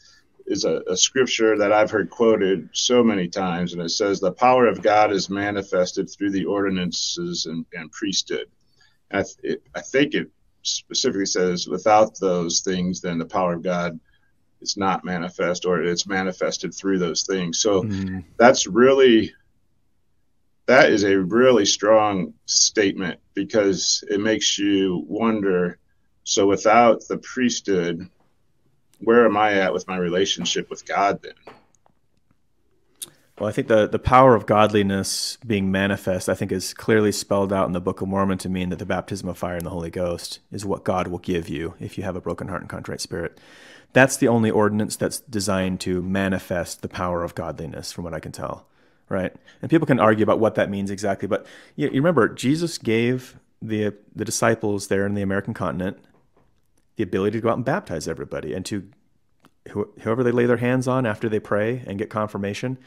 Is 0.44 0.64
a, 0.64 0.82
a, 0.88 0.96
scripture 0.96 1.56
that 1.58 1.72
I've 1.72 1.92
heard 1.92 2.10
quoted 2.10 2.68
so 2.72 3.04
many 3.04 3.28
times, 3.28 3.72
and 3.72 3.80
it 3.80 3.90
says, 3.90 4.18
"The 4.18 4.32
power 4.32 4.66
of 4.66 4.82
God 4.82 5.12
is 5.12 5.30
manifested 5.30 6.10
through 6.10 6.32
the 6.32 6.46
ordinances 6.46 7.46
and, 7.46 7.64
and 7.72 7.92
priesthood." 7.92 8.46
I, 9.12 9.22
th- 9.22 9.36
it, 9.44 9.62
I 9.72 9.80
think 9.82 10.14
it 10.14 10.32
specifically 10.62 11.26
says, 11.26 11.68
"Without 11.68 12.18
those 12.18 12.60
things, 12.60 13.00
then 13.00 13.18
the 13.18 13.24
power 13.24 13.54
of 13.54 13.62
God 13.62 14.00
it's 14.62 14.76
not 14.76 15.04
manifest 15.04 15.66
or 15.66 15.82
it's 15.82 16.06
manifested 16.06 16.72
through 16.72 16.98
those 16.98 17.24
things. 17.24 17.58
So 17.58 17.82
mm-hmm. 17.82 18.20
that's 18.38 18.66
really 18.66 19.34
that 20.66 20.90
is 20.90 21.04
a 21.04 21.18
really 21.18 21.66
strong 21.66 22.34
statement 22.46 23.20
because 23.34 24.04
it 24.08 24.20
makes 24.20 24.58
you 24.58 25.04
wonder 25.08 25.78
so 26.24 26.46
without 26.46 27.02
the 27.08 27.18
priesthood 27.18 28.08
where 29.00 29.26
am 29.26 29.36
I 29.36 29.54
at 29.54 29.72
with 29.72 29.88
my 29.88 29.96
relationship 29.96 30.70
with 30.70 30.86
God 30.86 31.20
then? 31.22 31.34
Well, 33.42 33.48
I 33.48 33.52
think 33.52 33.66
the, 33.66 33.88
the 33.88 33.98
power 33.98 34.36
of 34.36 34.46
godliness 34.46 35.36
being 35.44 35.72
manifest, 35.72 36.28
I 36.28 36.34
think, 36.34 36.52
is 36.52 36.72
clearly 36.72 37.10
spelled 37.10 37.52
out 37.52 37.66
in 37.66 37.72
the 37.72 37.80
Book 37.80 38.00
of 38.00 38.06
Mormon 38.06 38.38
to 38.38 38.48
mean 38.48 38.68
that 38.68 38.78
the 38.78 38.86
baptism 38.86 39.28
of 39.28 39.36
fire 39.36 39.56
and 39.56 39.66
the 39.66 39.70
Holy 39.70 39.90
Ghost 39.90 40.38
is 40.52 40.64
what 40.64 40.84
God 40.84 41.08
will 41.08 41.18
give 41.18 41.48
you 41.48 41.74
if 41.80 41.98
you 41.98 42.04
have 42.04 42.14
a 42.14 42.20
broken 42.20 42.46
heart 42.46 42.60
and 42.60 42.70
contrite 42.70 43.00
spirit. 43.00 43.40
That's 43.94 44.16
the 44.16 44.28
only 44.28 44.48
ordinance 44.48 44.94
that's 44.94 45.18
designed 45.18 45.80
to 45.80 46.02
manifest 46.02 46.82
the 46.82 46.88
power 46.88 47.24
of 47.24 47.34
godliness, 47.34 47.90
from 47.90 48.04
what 48.04 48.14
I 48.14 48.20
can 48.20 48.30
tell, 48.30 48.68
right? 49.08 49.34
And 49.60 49.68
people 49.68 49.88
can 49.88 49.98
argue 49.98 50.22
about 50.22 50.38
what 50.38 50.54
that 50.54 50.70
means 50.70 50.88
exactly, 50.88 51.26
but 51.26 51.44
you, 51.74 51.88
you 51.88 51.94
remember 52.00 52.28
Jesus 52.28 52.78
gave 52.78 53.40
the 53.60 53.92
the 54.14 54.24
disciples 54.24 54.86
there 54.86 55.04
in 55.04 55.14
the 55.14 55.22
American 55.22 55.52
continent 55.52 55.98
the 56.94 57.02
ability 57.02 57.38
to 57.38 57.42
go 57.42 57.48
out 57.48 57.56
and 57.56 57.64
baptize 57.64 58.06
everybody, 58.06 58.54
and 58.54 58.64
to 58.66 58.88
whoever 59.72 60.22
they 60.22 60.30
lay 60.30 60.46
their 60.46 60.58
hands 60.58 60.86
on 60.86 61.06
after 61.06 61.28
they 61.28 61.40
pray 61.40 61.82
and 61.88 61.98
get 61.98 62.08
confirmation, 62.08 62.78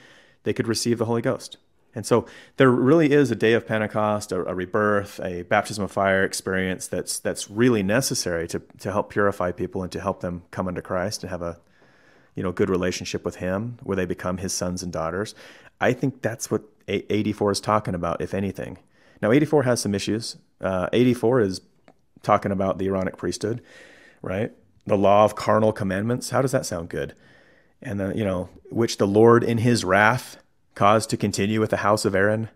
they 0.46 0.54
could 0.54 0.68
receive 0.68 0.98
the 0.98 1.06
Holy 1.06 1.22
Ghost. 1.22 1.58
And 1.94 2.06
so 2.06 2.26
there 2.58 2.70
really 2.70 3.12
is 3.12 3.32
a 3.32 3.36
day 3.36 3.54
of 3.54 3.66
Pentecost, 3.66 4.32
a, 4.32 4.46
a, 4.46 4.54
rebirth, 4.54 5.20
a 5.24 5.44
baptism 5.44 5.84
of 5.84 5.92
fire 5.92 6.24
experience 6.26 6.88
that's 6.88 7.20
that's 7.20 7.50
really 7.50 7.84
necessary 7.84 8.48
to 8.50 8.62
to 8.80 8.92
help 8.92 9.10
purify 9.10 9.52
people 9.52 9.82
and 9.82 9.92
to 9.92 10.02
help 10.02 10.22
them 10.22 10.44
come 10.52 10.68
unto 10.68 10.82
Christ 10.82 11.24
and 11.24 11.30
have 11.30 11.42
a 11.42 11.60
you 12.36 12.44
know 12.44 12.52
good 12.52 12.70
relationship 12.70 13.24
with 13.24 13.38
Him, 13.38 13.80
where 13.84 13.96
they 13.96 14.06
become 14.06 14.38
His 14.38 14.54
sons 14.54 14.84
and 14.84 14.92
daughters. 14.92 15.36
I 15.80 15.94
think 15.94 16.22
that's 16.22 16.50
what 16.50 16.64
84 16.88 17.52
is 17.52 17.60
talking 17.60 17.96
about, 17.96 18.22
if 18.22 18.34
anything. 18.34 18.78
Now, 19.22 19.32
84 19.32 19.64
has 19.64 19.82
some 19.82 19.96
issues. 19.96 20.38
Uh, 20.62 20.88
84 20.94 21.42
is 21.42 21.62
talking 22.22 22.52
about 22.52 22.78
the 22.78 22.88
Aaronic 22.88 23.18
priesthood, 23.18 23.62
right? 24.22 24.52
The 24.86 24.98
law 24.98 25.26
of 25.26 25.36
carnal 25.36 25.74
commandments. 25.74 26.30
How 26.30 26.42
does 26.42 26.52
that 26.52 26.66
sound 26.66 26.90
good? 26.90 27.16
And 27.82 28.00
then, 28.00 28.18
you 28.18 28.26
know, 28.26 28.50
which 28.70 28.98
the 28.98 29.08
Lord 29.08 29.44
in 29.44 29.60
his 29.60 29.84
wrath 29.84 30.38
caused 30.74 31.10
to 31.12 31.18
continue 31.18 31.60
with 31.60 31.70
the 31.70 31.78
house 31.78 32.06
of 32.06 32.16
Aaron. 32.16 32.50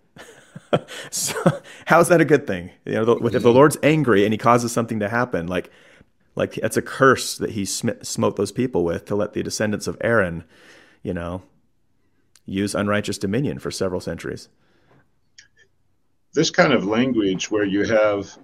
so, 1.11 1.61
how's 1.85 2.09
that 2.09 2.21
a 2.21 2.25
good 2.25 2.47
thing? 2.47 2.71
You 2.85 2.93
know, 2.93 3.05
the, 3.05 3.15
if 3.27 3.43
the 3.43 3.53
Lord's 3.53 3.77
angry 3.83 4.23
and 4.23 4.33
he 4.33 4.37
causes 4.37 4.71
something 4.71 4.99
to 4.99 5.09
happen, 5.09 5.47
like, 5.47 5.69
like 6.35 6.57
it's 6.57 6.77
a 6.77 6.81
curse 6.81 7.37
that 7.37 7.51
he 7.51 7.65
sm- 7.65 8.01
smote 8.01 8.35
those 8.35 8.51
people 8.51 8.83
with 8.83 9.05
to 9.05 9.15
let 9.15 9.33
the 9.33 9.43
descendants 9.43 9.87
of 9.87 9.97
Aaron, 10.01 10.43
you 11.03 11.13
know, 11.13 11.43
use 12.45 12.75
unrighteous 12.75 13.17
dominion 13.17 13.59
for 13.59 13.71
several 13.71 14.01
centuries. 14.01 14.49
This 16.33 16.49
kind 16.49 16.73
of 16.73 16.85
language 16.85 17.49
where 17.49 17.65
you 17.65 17.85
have 17.85 18.37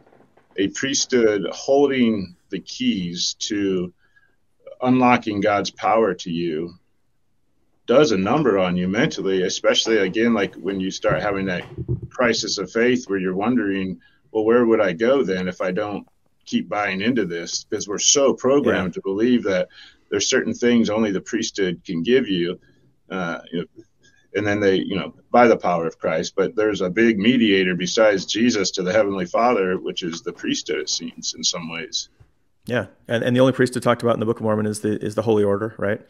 a 0.57 0.69
priesthood 0.69 1.45
holding 1.51 2.35
the 2.49 2.59
keys 2.59 3.35
to 3.39 3.93
unlocking 4.81 5.41
God's 5.41 5.71
power 5.71 6.13
to 6.13 6.31
you 6.31 6.75
does 7.87 8.11
a 8.11 8.17
number 8.17 8.57
on 8.57 8.75
you 8.75 8.87
mentally, 8.87 9.43
especially 9.43 9.97
again, 9.97 10.33
like 10.33 10.55
when 10.55 10.79
you 10.79 10.89
start 10.89 11.21
having 11.21 11.45
that 11.45 11.63
crisis 12.09 12.57
of 12.57 12.71
faith 12.71 13.05
where 13.07 13.19
you're 13.19 13.35
wondering, 13.35 13.99
well, 14.31 14.43
where 14.43 14.65
would 14.65 14.81
I 14.81 14.93
go 14.93 15.23
then 15.23 15.47
if 15.47 15.61
I 15.61 15.71
don't 15.71 16.07
keep 16.45 16.67
buying 16.67 17.01
into 17.01 17.25
this? 17.25 17.63
Because 17.63 17.87
we're 17.87 17.99
so 17.99 18.33
programmed 18.33 18.89
yeah. 18.89 18.93
to 18.95 19.01
believe 19.01 19.43
that 19.43 19.69
there's 20.09 20.29
certain 20.29 20.53
things 20.53 20.89
only 20.89 21.11
the 21.11 21.21
priesthood 21.21 21.81
can 21.85 22.01
give 22.01 22.27
you. 22.27 22.59
Uh, 23.09 23.39
you 23.51 23.59
know, 23.59 23.83
and 24.35 24.45
then 24.45 24.59
they, 24.59 24.75
you 24.75 24.97
know, 24.97 25.13
by 25.31 25.47
the 25.47 25.55
power 25.55 25.87
of 25.87 25.97
Christ. 25.97 26.33
But 26.35 26.55
there's 26.55 26.81
a 26.81 26.89
big 26.89 27.17
mediator 27.17 27.73
besides 27.75 28.25
Jesus 28.25 28.71
to 28.71 28.83
the 28.83 28.91
Heavenly 28.91 29.25
Father, 29.25 29.77
which 29.77 30.03
is 30.03 30.21
the 30.21 30.33
priesthood, 30.33 30.79
it 30.79 30.89
seems, 30.89 31.33
in 31.35 31.43
some 31.43 31.71
ways. 31.71 32.09
Yeah, 32.65 32.87
and, 33.07 33.23
and 33.23 33.35
the 33.35 33.39
only 33.39 33.53
priesthood 33.53 33.83
talked 33.83 34.01
about 34.01 34.15
in 34.15 34.19
the 34.19 34.25
Book 34.25 34.37
of 34.37 34.43
Mormon 34.43 34.65
is 34.65 34.79
the 34.79 34.97
is 35.03 35.15
the 35.15 35.21
Holy 35.21 35.43
Order, 35.43 35.75
right? 35.77 36.01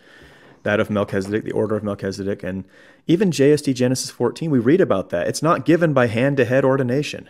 That 0.63 0.79
of 0.79 0.89
Melchizedek, 0.89 1.43
the 1.43 1.51
order 1.51 1.75
of 1.75 1.83
Melchizedek, 1.83 2.41
and 2.43 2.65
even 3.07 3.29
JST 3.29 3.75
Genesis 3.75 4.09
14, 4.09 4.49
we 4.49 4.59
read 4.59 4.81
about 4.81 5.09
that. 5.09 5.27
It's 5.27 5.43
not 5.43 5.65
given 5.65 5.93
by 5.93 6.07
hand 6.07 6.37
to 6.37 6.45
head 6.45 6.65
ordination. 6.65 7.29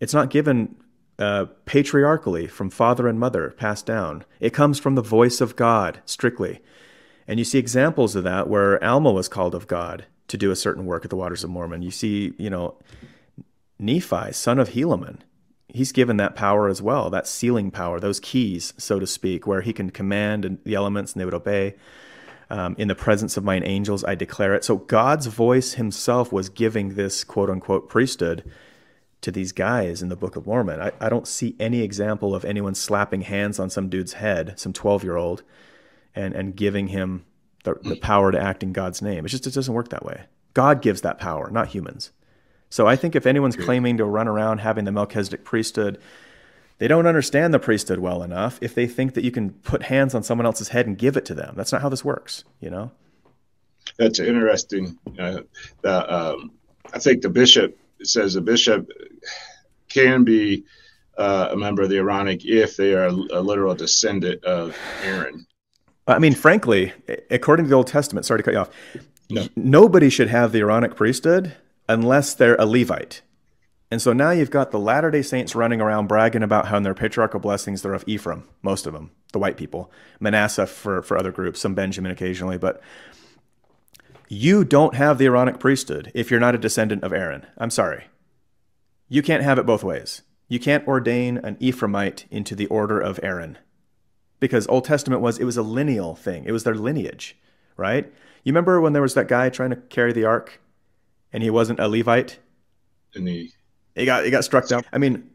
It's 0.00 0.14
not 0.14 0.30
given 0.30 0.74
uh, 1.18 1.46
patriarchally 1.66 2.48
from 2.48 2.70
father 2.70 3.06
and 3.06 3.20
mother 3.20 3.50
passed 3.50 3.86
down. 3.86 4.24
It 4.40 4.52
comes 4.52 4.80
from 4.80 4.96
the 4.96 5.02
voice 5.02 5.40
of 5.40 5.54
God 5.54 6.00
strictly. 6.04 6.60
And 7.28 7.38
you 7.38 7.44
see 7.44 7.58
examples 7.58 8.16
of 8.16 8.24
that 8.24 8.48
where 8.48 8.82
Alma 8.82 9.12
was 9.12 9.28
called 9.28 9.54
of 9.54 9.68
God 9.68 10.06
to 10.28 10.36
do 10.36 10.50
a 10.50 10.56
certain 10.56 10.86
work 10.86 11.04
at 11.04 11.10
the 11.10 11.16
Waters 11.16 11.44
of 11.44 11.50
Mormon. 11.50 11.82
You 11.82 11.90
see, 11.90 12.32
you 12.38 12.50
know, 12.50 12.78
Nephi, 13.78 14.32
son 14.32 14.58
of 14.58 14.70
Helaman, 14.70 15.18
he's 15.72 15.92
given 15.92 16.16
that 16.18 16.36
power 16.36 16.68
as 16.68 16.82
well, 16.82 17.10
that 17.10 17.26
sealing 17.26 17.70
power, 17.70 17.98
those 17.98 18.20
keys, 18.20 18.74
so 18.76 18.98
to 18.98 19.06
speak, 19.06 19.46
where 19.46 19.62
he 19.62 19.72
can 19.72 19.90
command 19.90 20.58
the 20.64 20.74
elements 20.74 21.12
and 21.12 21.20
they 21.20 21.24
would 21.24 21.34
obey. 21.34 21.74
Um, 22.50 22.74
in 22.76 22.88
the 22.88 22.94
presence 22.94 23.38
of 23.38 23.44
mine 23.44 23.62
angels, 23.64 24.04
I 24.04 24.14
declare 24.14 24.54
it. 24.54 24.62
So 24.62 24.76
God's 24.76 25.26
voice 25.26 25.74
himself 25.74 26.30
was 26.30 26.50
giving 26.50 26.94
this 26.94 27.24
quote 27.24 27.48
unquote 27.48 27.88
priesthood 27.88 28.44
to 29.22 29.30
these 29.30 29.52
guys 29.52 30.02
in 30.02 30.10
the 30.10 30.16
Book 30.16 30.36
of 30.36 30.46
Mormon. 30.46 30.80
I, 30.80 30.92
I 31.00 31.08
don't 31.08 31.26
see 31.26 31.56
any 31.58 31.80
example 31.80 32.34
of 32.34 32.44
anyone 32.44 32.74
slapping 32.74 33.22
hands 33.22 33.58
on 33.58 33.70
some 33.70 33.88
dude's 33.88 34.14
head, 34.14 34.58
some 34.58 34.74
12 34.74 35.02
year 35.02 35.16
old, 35.16 35.42
and 36.14 36.34
and 36.34 36.54
giving 36.54 36.88
him 36.88 37.24
the, 37.64 37.74
the 37.82 37.96
power 37.96 38.32
to 38.32 38.40
act 38.40 38.62
in 38.62 38.72
God's 38.72 39.00
name. 39.00 39.24
It 39.24 39.30
just 39.30 39.46
it 39.46 39.54
doesn't 39.54 39.72
work 39.72 39.88
that 39.88 40.04
way. 40.04 40.24
God 40.52 40.82
gives 40.82 41.00
that 41.00 41.18
power, 41.18 41.50
not 41.50 41.68
humans. 41.68 42.10
So 42.72 42.86
I 42.86 42.96
think 42.96 43.14
if 43.14 43.26
anyone's 43.26 43.54
claiming 43.54 43.98
to 43.98 44.06
run 44.06 44.26
around 44.26 44.60
having 44.60 44.86
the 44.86 44.92
Melchizedek 44.92 45.44
priesthood, 45.44 46.00
they 46.78 46.88
don't 46.88 47.06
understand 47.06 47.52
the 47.52 47.58
priesthood 47.58 47.98
well 47.98 48.22
enough 48.22 48.58
if 48.62 48.74
they 48.74 48.86
think 48.86 49.12
that 49.12 49.24
you 49.24 49.30
can 49.30 49.50
put 49.50 49.82
hands 49.82 50.14
on 50.14 50.22
someone 50.22 50.46
else's 50.46 50.68
head 50.68 50.86
and 50.86 50.96
give 50.96 51.18
it 51.18 51.26
to 51.26 51.34
them. 51.34 51.52
That's 51.54 51.70
not 51.70 51.82
how 51.82 51.90
this 51.90 52.02
works, 52.02 52.44
you 52.60 52.70
know? 52.70 52.90
That's 53.98 54.20
interesting. 54.20 54.98
Uh, 55.18 55.40
the, 55.82 56.14
um, 56.14 56.52
I 56.94 56.98
think 56.98 57.20
the 57.20 57.28
bishop 57.28 57.76
says 58.02 58.36
a 58.36 58.40
bishop 58.40 58.88
can 59.90 60.24
be 60.24 60.64
uh, 61.18 61.50
a 61.52 61.56
member 61.58 61.82
of 61.82 61.90
the 61.90 61.98
Aaronic 61.98 62.46
if 62.46 62.78
they 62.78 62.94
are 62.94 63.08
a 63.08 63.12
literal 63.12 63.74
descendant 63.74 64.42
of 64.44 64.74
Aaron. 65.04 65.46
I 66.06 66.18
mean, 66.18 66.34
frankly, 66.34 66.94
according 67.30 67.66
to 67.66 67.68
the 67.68 67.76
Old 67.76 67.88
Testament, 67.88 68.24
sorry 68.24 68.38
to 68.38 68.42
cut 68.42 68.54
you 68.54 68.60
off, 68.60 68.70
no. 69.28 69.46
nobody 69.56 70.08
should 70.08 70.28
have 70.28 70.52
the 70.52 70.60
Aaronic 70.60 70.96
priesthood 70.96 71.54
unless 71.92 72.34
they're 72.34 72.56
a 72.56 72.66
Levite. 72.66 73.22
And 73.90 74.00
so 74.00 74.14
now 74.14 74.30
you've 74.30 74.50
got 74.50 74.70
the 74.70 74.78
Latter 74.78 75.10
day 75.10 75.20
Saints 75.20 75.54
running 75.54 75.82
around 75.82 76.06
bragging 76.06 76.42
about 76.42 76.68
how 76.68 76.78
in 76.78 76.82
their 76.82 76.94
patriarchal 76.94 77.40
blessings 77.40 77.82
they're 77.82 77.92
of 77.92 78.04
Ephraim, 78.06 78.48
most 78.62 78.86
of 78.86 78.94
them, 78.94 79.10
the 79.32 79.38
white 79.38 79.58
people, 79.58 79.92
Manasseh 80.18 80.66
for, 80.66 81.02
for 81.02 81.18
other 81.18 81.30
groups, 81.30 81.60
some 81.60 81.74
Benjamin 81.74 82.10
occasionally. 82.10 82.56
But 82.56 82.80
you 84.28 84.64
don't 84.64 84.94
have 84.94 85.18
the 85.18 85.26
Aaronic 85.26 85.60
priesthood 85.60 86.10
if 86.14 86.30
you're 86.30 86.40
not 86.40 86.54
a 86.54 86.58
descendant 86.58 87.04
of 87.04 87.12
Aaron. 87.12 87.44
I'm 87.58 87.68
sorry. 87.68 88.04
You 89.10 89.22
can't 89.22 89.42
have 89.42 89.58
it 89.58 89.66
both 89.66 89.84
ways. 89.84 90.22
You 90.48 90.58
can't 90.58 90.88
ordain 90.88 91.36
an 91.36 91.56
Ephraimite 91.56 92.24
into 92.30 92.54
the 92.54 92.66
order 92.68 92.98
of 92.98 93.20
Aaron 93.22 93.58
because 94.40 94.66
Old 94.68 94.86
Testament 94.86 95.20
was 95.20 95.38
it 95.38 95.44
was 95.44 95.58
a 95.58 95.62
lineal 95.62 96.14
thing. 96.14 96.44
It 96.46 96.52
was 96.52 96.64
their 96.64 96.74
lineage, 96.74 97.36
right? 97.76 98.06
You 98.42 98.52
remember 98.52 98.80
when 98.80 98.94
there 98.94 99.02
was 99.02 99.12
that 99.14 99.28
guy 99.28 99.50
trying 99.50 99.70
to 99.70 99.76
carry 99.76 100.14
the 100.14 100.24
ark, 100.24 100.60
and 101.32 101.42
he 101.42 101.50
wasn't 101.50 101.80
a 101.80 101.88
Levite, 101.88 102.38
and 103.14 103.26
he 103.26 103.52
he 103.94 104.04
got 104.04 104.24
he 104.24 104.30
got 104.30 104.44
struck 104.44 104.68
down. 104.68 104.84
I 104.92 104.98
mean, 104.98 105.30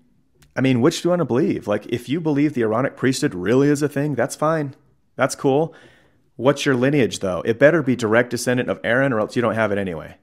I 0.55 0.61
mean, 0.61 0.81
which 0.81 1.01
do 1.01 1.07
you 1.07 1.09
want 1.11 1.19
to 1.19 1.25
believe? 1.25 1.67
Like, 1.67 1.85
if 1.87 2.09
you 2.09 2.19
believe 2.19 2.53
the 2.53 2.63
Aaronic 2.63 2.95
priesthood 2.95 3.33
really 3.33 3.69
is 3.69 3.81
a 3.81 3.89
thing, 3.89 4.15
that's 4.15 4.35
fine, 4.35 4.75
that's 5.15 5.35
cool. 5.35 5.73
What's 6.35 6.65
your 6.65 6.75
lineage 6.75 7.19
though? 7.19 7.41
It 7.45 7.59
better 7.59 7.81
be 7.81 7.95
direct 7.95 8.29
descendant 8.29 8.69
of 8.69 8.79
Aaron, 8.83 9.13
or 9.13 9.19
else 9.19 9.35
you 9.35 9.41
don't 9.41 9.55
have 9.55 9.71
it 9.71 9.77
anyway. 9.77 10.15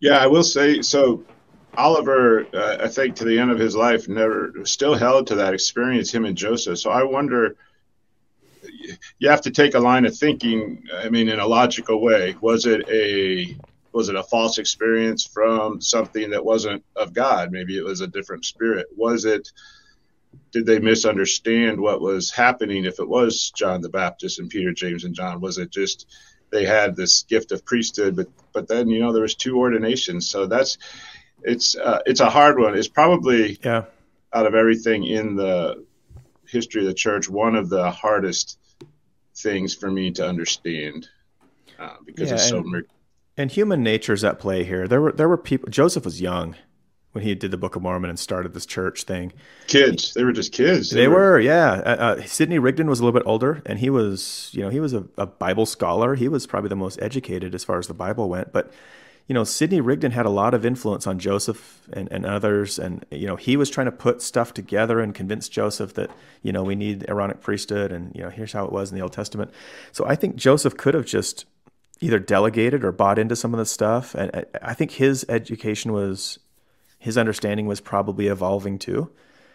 Yeah, 0.00 0.18
I 0.18 0.26
will 0.26 0.44
say 0.44 0.82
so. 0.82 1.24
Oliver, 1.74 2.46
uh, 2.52 2.76
I 2.80 2.88
think, 2.88 3.16
to 3.16 3.24
the 3.24 3.38
end 3.38 3.50
of 3.50 3.58
his 3.58 3.74
life, 3.74 4.06
never 4.06 4.52
still 4.64 4.94
held 4.94 5.26
to 5.28 5.36
that 5.36 5.54
experience. 5.54 6.12
Him 6.12 6.26
and 6.26 6.36
Joseph. 6.36 6.78
So 6.78 6.90
I 6.90 7.02
wonder. 7.02 7.56
You 9.18 9.30
have 9.30 9.40
to 9.42 9.50
take 9.50 9.74
a 9.74 9.78
line 9.80 10.04
of 10.04 10.16
thinking. 10.16 10.84
I 10.94 11.08
mean, 11.08 11.28
in 11.28 11.38
a 11.38 11.46
logical 11.46 12.00
way. 12.00 12.36
Was 12.40 12.66
it 12.66 12.88
a 12.90 13.56
was 13.92 14.08
it 14.08 14.16
a 14.16 14.22
false 14.22 14.58
experience 14.58 15.26
from 15.26 15.80
something 15.80 16.30
that 16.30 16.44
wasn't 16.44 16.84
of 16.96 17.12
God? 17.12 17.52
Maybe 17.52 17.76
it 17.76 17.84
was 17.84 18.00
a 18.00 18.06
different 18.06 18.44
spirit. 18.44 18.86
Was 18.96 19.24
it? 19.24 19.50
Did 20.50 20.66
they 20.66 20.78
misunderstand 20.78 21.80
what 21.80 22.00
was 22.00 22.30
happening? 22.30 22.84
If 22.84 22.98
it 22.98 23.08
was 23.08 23.52
John 23.54 23.82
the 23.82 23.88
Baptist 23.88 24.38
and 24.38 24.48
Peter, 24.48 24.72
James, 24.72 25.04
and 25.04 25.14
John, 25.14 25.40
was 25.40 25.58
it 25.58 25.70
just 25.70 26.06
they 26.50 26.64
had 26.64 26.96
this 26.96 27.22
gift 27.24 27.52
of 27.52 27.64
priesthood? 27.64 28.16
But 28.16 28.28
but 28.52 28.68
then 28.68 28.88
you 28.88 29.00
know 29.00 29.12
there 29.12 29.22
was 29.22 29.34
two 29.34 29.58
ordinations. 29.58 30.28
So 30.28 30.46
that's 30.46 30.78
it's 31.42 31.76
uh, 31.76 32.00
it's 32.06 32.20
a 32.20 32.30
hard 32.30 32.58
one. 32.58 32.76
It's 32.76 32.88
probably 32.88 33.58
yeah. 33.62 33.84
out 34.32 34.46
of 34.46 34.54
everything 34.54 35.04
in 35.04 35.36
the 35.36 35.84
history 36.46 36.82
of 36.82 36.86
the 36.86 36.94
church, 36.94 37.28
one 37.28 37.56
of 37.56 37.68
the 37.68 37.90
hardest 37.90 38.58
things 39.36 39.74
for 39.74 39.90
me 39.90 40.10
to 40.12 40.26
understand 40.26 41.08
uh, 41.78 41.96
because 42.04 42.28
yeah, 42.28 42.34
it's 42.34 42.48
so. 42.48 42.58
And, 42.58 42.84
and 43.36 43.50
human 43.50 43.82
nature's 43.82 44.24
at 44.24 44.38
play 44.38 44.64
here. 44.64 44.86
There 44.86 45.00
were 45.00 45.12
there 45.12 45.28
were 45.28 45.38
people. 45.38 45.68
Joseph 45.70 46.04
was 46.04 46.20
young 46.20 46.56
when 47.12 47.24
he 47.24 47.34
did 47.34 47.50
the 47.50 47.58
Book 47.58 47.76
of 47.76 47.82
Mormon 47.82 48.10
and 48.10 48.18
started 48.18 48.54
this 48.54 48.66
church 48.66 49.04
thing. 49.04 49.32
Kids, 49.66 50.14
they 50.14 50.24
were 50.24 50.32
just 50.32 50.52
kids. 50.52 50.90
They, 50.90 51.00
they 51.00 51.08
were, 51.08 51.32
were, 51.32 51.40
yeah. 51.40 51.72
Uh, 51.72 51.96
uh, 52.18 52.22
Sidney 52.22 52.58
Rigdon 52.58 52.88
was 52.88 53.00
a 53.00 53.04
little 53.04 53.18
bit 53.18 53.26
older, 53.26 53.62
and 53.66 53.78
he 53.78 53.90
was, 53.90 54.48
you 54.52 54.62
know, 54.62 54.70
he 54.70 54.80
was 54.80 54.94
a, 54.94 55.04
a 55.18 55.26
Bible 55.26 55.66
scholar. 55.66 56.14
He 56.14 56.28
was 56.28 56.46
probably 56.46 56.68
the 56.68 56.76
most 56.76 57.00
educated 57.02 57.54
as 57.54 57.64
far 57.64 57.78
as 57.78 57.86
the 57.86 57.94
Bible 57.94 58.28
went, 58.28 58.52
but 58.52 58.72
you 59.28 59.34
know, 59.34 59.44
Sidney 59.44 59.80
Rigdon 59.80 60.12
had 60.12 60.26
a 60.26 60.30
lot 60.30 60.52
of 60.52 60.66
influence 60.66 61.06
on 61.06 61.18
Joseph 61.18 61.88
and, 61.92 62.10
and 62.10 62.26
others. 62.26 62.78
And, 62.78 63.06
you 63.10 63.26
know, 63.26 63.36
he 63.36 63.56
was 63.56 63.70
trying 63.70 63.86
to 63.86 63.92
put 63.92 64.20
stuff 64.20 64.52
together 64.52 65.00
and 65.00 65.14
convince 65.14 65.48
Joseph 65.48 65.94
that, 65.94 66.10
you 66.42 66.52
know, 66.52 66.62
we 66.62 66.74
need 66.74 67.08
Aaronic 67.08 67.40
priesthood 67.40 67.92
and, 67.92 68.14
you 68.14 68.22
know, 68.22 68.30
here's 68.30 68.52
how 68.52 68.64
it 68.64 68.72
was 68.72 68.90
in 68.90 68.96
the 68.96 69.02
Old 69.02 69.12
Testament. 69.12 69.52
So 69.92 70.04
I 70.06 70.16
think 70.16 70.36
Joseph 70.36 70.76
could 70.76 70.94
have 70.94 71.06
just 71.06 71.46
either 72.02 72.18
delegated 72.18 72.84
or 72.84 72.92
bought 72.92 73.18
into 73.18 73.36
some 73.36 73.54
of 73.54 73.58
the 73.58 73.66
stuff. 73.66 74.14
And 74.14 74.44
I 74.60 74.74
think 74.74 74.90
his 74.90 75.24
education 75.28 75.92
was, 75.92 76.38
his 76.98 77.16
understanding 77.16 77.66
was 77.66 77.80
probably 77.80 78.26
evolving 78.26 78.78
too. 78.78 79.10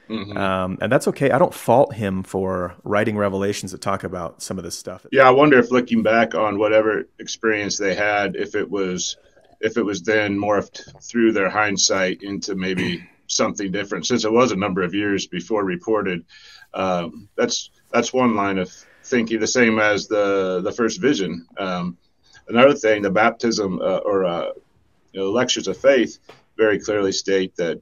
Mm-hmm. 0.10 0.38
Um, 0.38 0.78
and 0.82 0.90
that's 0.90 1.08
okay. 1.10 1.32
I 1.32 1.38
don't 1.38 1.54
fault 1.54 1.94
him 1.94 2.24
for 2.24 2.76
writing 2.84 3.18
revelations 3.18 3.74
that 3.74 3.82
talk 3.82 4.06
about 4.06 4.42
some 4.42 4.58
of 4.58 4.64
this 4.64 4.78
stuff. 4.78 5.06
Yeah, 5.12 5.28
I 5.28 5.32
wonder 5.32 5.60
if 5.60 5.70
looking 5.70 6.02
back 6.02 6.34
on 6.34 6.58
whatever 6.58 7.10
experience 7.20 7.78
they 7.78 7.94
had, 7.94 8.38
if 8.38 8.56
it 8.56 8.70
was 8.70 9.18
if 9.60 9.76
it 9.76 9.84
was 9.84 10.04
then 10.04 10.38
morphed 10.38 10.82
through 11.04 11.34
their 11.34 11.50
hindsight 11.50 12.22
into 12.22 12.56
maybe 12.56 13.04
something 13.28 13.72
different, 13.72 14.06
since 14.06 14.24
it 14.24 14.32
was 14.32 14.54
a 14.54 14.56
number 14.56 14.82
of 14.82 14.94
years 14.94 15.28
before 15.28 15.66
reported. 15.66 16.24
Um, 16.74 17.28
that's 17.36 17.72
that's 17.92 18.14
one 18.14 18.36
line 18.36 18.60
of 18.60 18.72
thinking. 19.04 19.42
The 19.42 19.48
same 19.48 19.80
as 19.80 20.08
the 20.08 20.62
the 20.64 20.72
first 20.72 21.02
vision. 21.02 21.48
Um, 21.58 21.98
another 22.48 22.74
thing, 22.74 23.02
the 23.02 23.12
baptism 23.12 23.80
uh, 23.82 23.98
or 23.98 24.26
uh, 24.26 24.52
you 25.12 25.20
know, 25.20 25.32
lectures 25.32 25.68
of 25.68 25.78
faith 25.78 26.20
very 26.58 26.80
clearly 26.80 27.12
state 27.12 27.56
that 27.56 27.80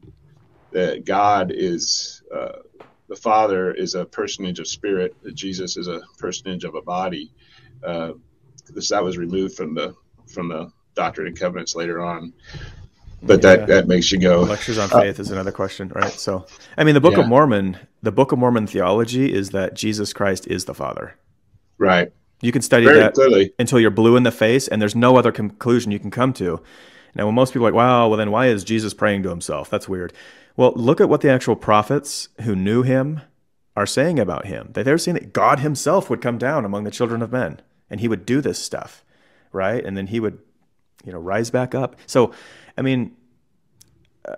that 0.72 1.06
God 1.06 1.52
is 1.56 2.22
uh, 2.34 2.60
the 3.08 3.16
Father 3.16 3.72
is 3.72 3.96
a 3.96 4.06
personage 4.06 4.60
of 4.60 4.68
spirit, 4.68 5.16
that 5.24 5.34
Jesus 5.34 5.78
is 5.78 5.88
a 5.88 6.02
personage 6.18 6.64
of 6.64 6.76
a 6.76 6.82
body. 6.82 7.32
Uh, 7.84 8.14
this 8.74 8.90
that 8.90 9.04
was 9.04 9.18
removed 9.18 9.56
from 9.56 9.74
the 9.74 9.96
from 10.28 10.50
the 10.50 10.72
Doctrine 10.96 11.28
and 11.28 11.40
Covenants 11.40 11.76
later 11.76 12.02
on. 12.02 12.34
But 13.22 13.44
yeah. 13.44 13.56
that, 13.56 13.68
that 13.68 13.88
makes 13.88 14.12
you 14.12 14.20
go. 14.20 14.42
Lectures 14.42 14.78
on 14.78 14.90
faith 14.90 15.20
uh, 15.20 15.22
is 15.22 15.32
another 15.32 15.52
question, 15.52 15.92
right? 15.96 16.12
So, 16.12 16.46
I 16.78 16.84
mean, 16.84 16.94
the 16.94 17.02
Book 17.02 17.16
yeah. 17.16 17.22
of 17.22 17.28
Mormon, 17.28 17.78
the 18.04 18.12
Book 18.12 18.32
of 18.32 18.40
Mormon 18.40 18.68
theology 18.68 19.34
is 19.34 19.50
that 19.52 19.74
Jesus 19.74 20.14
Christ 20.14 20.48
is 20.48 20.66
the 20.66 20.74
Father. 20.74 21.16
Right. 21.78 22.12
You 22.46 22.52
can 22.52 22.62
study 22.62 22.86
Very 22.86 23.00
that 23.00 23.16
clearly. 23.16 23.54
until 23.58 23.80
you're 23.80 23.90
blue 23.90 24.16
in 24.16 24.24
the 24.24 24.32
face, 24.32 24.68
and 24.68 24.80
there's 24.82 24.96
no 24.96 25.18
other 25.18 25.32
conclusion 25.32 25.92
you 25.92 26.00
can 26.00 26.12
come 26.12 26.32
to. 26.34 26.62
Now, 27.16 27.26
when 27.26 27.34
most 27.34 27.54
people 27.54 27.66
are 27.66 27.72
like, 27.72 27.76
wow, 27.76 28.08
well, 28.08 28.18
then 28.18 28.30
why 28.30 28.48
is 28.48 28.64
Jesus 28.64 28.94
praying 28.94 29.24
to 29.24 29.30
himself? 29.30 29.70
That's 29.70 29.90
weird. 29.90 30.14
Well, 30.56 30.74
look 30.76 31.02
at 31.02 31.10
what 31.10 31.22
the 31.22 31.32
actual 31.32 31.56
prophets 31.56 32.30
who 32.42 32.56
knew 32.56 32.84
him 32.84 33.22
are 33.76 33.88
saying 33.88 34.20
about 34.20 34.46
him. 34.46 34.70
They're 34.74 34.98
saying 34.98 35.16
that 35.16 35.34
God 35.34 35.60
himself 35.60 36.10
would 36.10 36.22
come 36.22 36.38
down 36.38 36.66
among 36.66 36.84
the 36.84 36.92
children 36.92 37.22
of 37.22 37.32
men 37.32 37.62
and 37.90 38.00
he 38.00 38.08
would 38.08 38.26
do 38.26 38.42
this 38.42 38.60
stuff, 38.60 39.04
right? 39.52 39.84
And 39.84 39.98
then 39.98 40.08
he 40.08 40.20
would, 40.20 40.40
you 41.04 41.12
know, 41.12 41.20
rise 41.20 41.50
back 41.50 41.74
up. 41.74 41.96
So, 42.06 42.32
I 42.78 42.82
mean, 42.82 43.16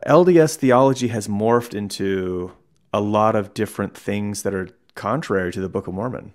LDS 0.08 0.56
theology 0.56 1.10
has 1.10 1.28
morphed 1.28 1.74
into 1.74 2.54
a 2.94 3.02
lot 3.02 3.36
of 3.36 3.54
different 3.54 3.96
things 3.96 4.44
that 4.44 4.54
are 4.54 4.70
contrary 4.96 5.52
to 5.52 5.62
the 5.62 5.70
Book 5.70 5.88
of 5.88 5.94
Mormon. 5.94 6.34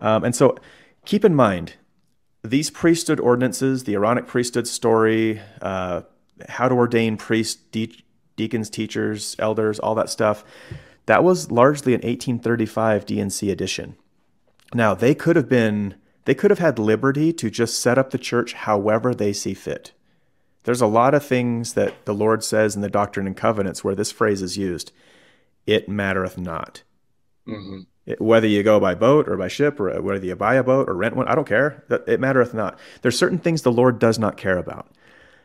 Um, 0.00 0.24
and 0.24 0.34
so 0.34 0.56
keep 1.06 1.24
in 1.24 1.34
mind, 1.34 1.74
these 2.44 2.68
priesthood 2.68 3.18
ordinances, 3.18 3.84
the 3.84 3.94
Aaronic 3.94 4.26
priesthood 4.26 4.68
story, 4.68 5.40
uh, 5.62 6.02
how 6.48 6.68
to 6.68 6.74
ordain 6.74 7.16
priests, 7.16 7.54
de- 7.72 8.04
deacons, 8.36 8.68
teachers, 8.68 9.34
elders, 9.38 9.78
all 9.78 9.94
that 9.94 10.10
stuff. 10.10 10.44
That 11.06 11.24
was 11.24 11.50
largely 11.50 11.94
an 11.94 12.00
1835 12.00 13.06
D&C 13.06 13.50
edition. 13.50 13.96
Now, 14.74 14.94
they 14.94 15.14
could 15.14 15.36
have 15.36 15.48
been 15.48 15.94
they 16.24 16.34
could 16.34 16.50
have 16.50 16.58
had 16.58 16.80
liberty 16.80 17.32
to 17.32 17.50
just 17.50 17.78
set 17.78 17.98
up 17.98 18.10
the 18.10 18.18
church 18.18 18.52
however 18.52 19.14
they 19.14 19.32
see 19.32 19.54
fit. 19.54 19.92
There's 20.64 20.80
a 20.80 20.88
lot 20.88 21.14
of 21.14 21.24
things 21.24 21.74
that 21.74 22.04
the 22.04 22.14
Lord 22.14 22.42
says 22.42 22.74
in 22.74 22.82
the 22.82 22.90
Doctrine 22.90 23.28
and 23.28 23.36
Covenants 23.36 23.84
where 23.84 23.94
this 23.94 24.10
phrase 24.10 24.42
is 24.42 24.58
used. 24.58 24.90
It 25.66 25.88
mattereth 25.88 26.36
not. 26.36 26.82
Mm-hmm. 27.46 27.80
It, 28.06 28.20
whether 28.20 28.46
you 28.46 28.62
go 28.62 28.78
by 28.78 28.94
boat 28.94 29.28
or 29.28 29.36
by 29.36 29.48
ship 29.48 29.80
or 29.80 30.00
whether 30.00 30.24
you 30.24 30.36
buy 30.36 30.54
a 30.54 30.62
boat 30.62 30.88
or 30.88 30.94
rent 30.94 31.16
one, 31.16 31.28
I 31.28 31.34
don't 31.34 31.46
care. 31.46 31.84
It 32.06 32.20
mattereth 32.20 32.54
not. 32.54 32.78
There's 33.02 33.18
certain 33.18 33.38
things 33.38 33.62
the 33.62 33.72
Lord 33.72 33.98
does 33.98 34.18
not 34.18 34.36
care 34.36 34.58
about. 34.58 34.88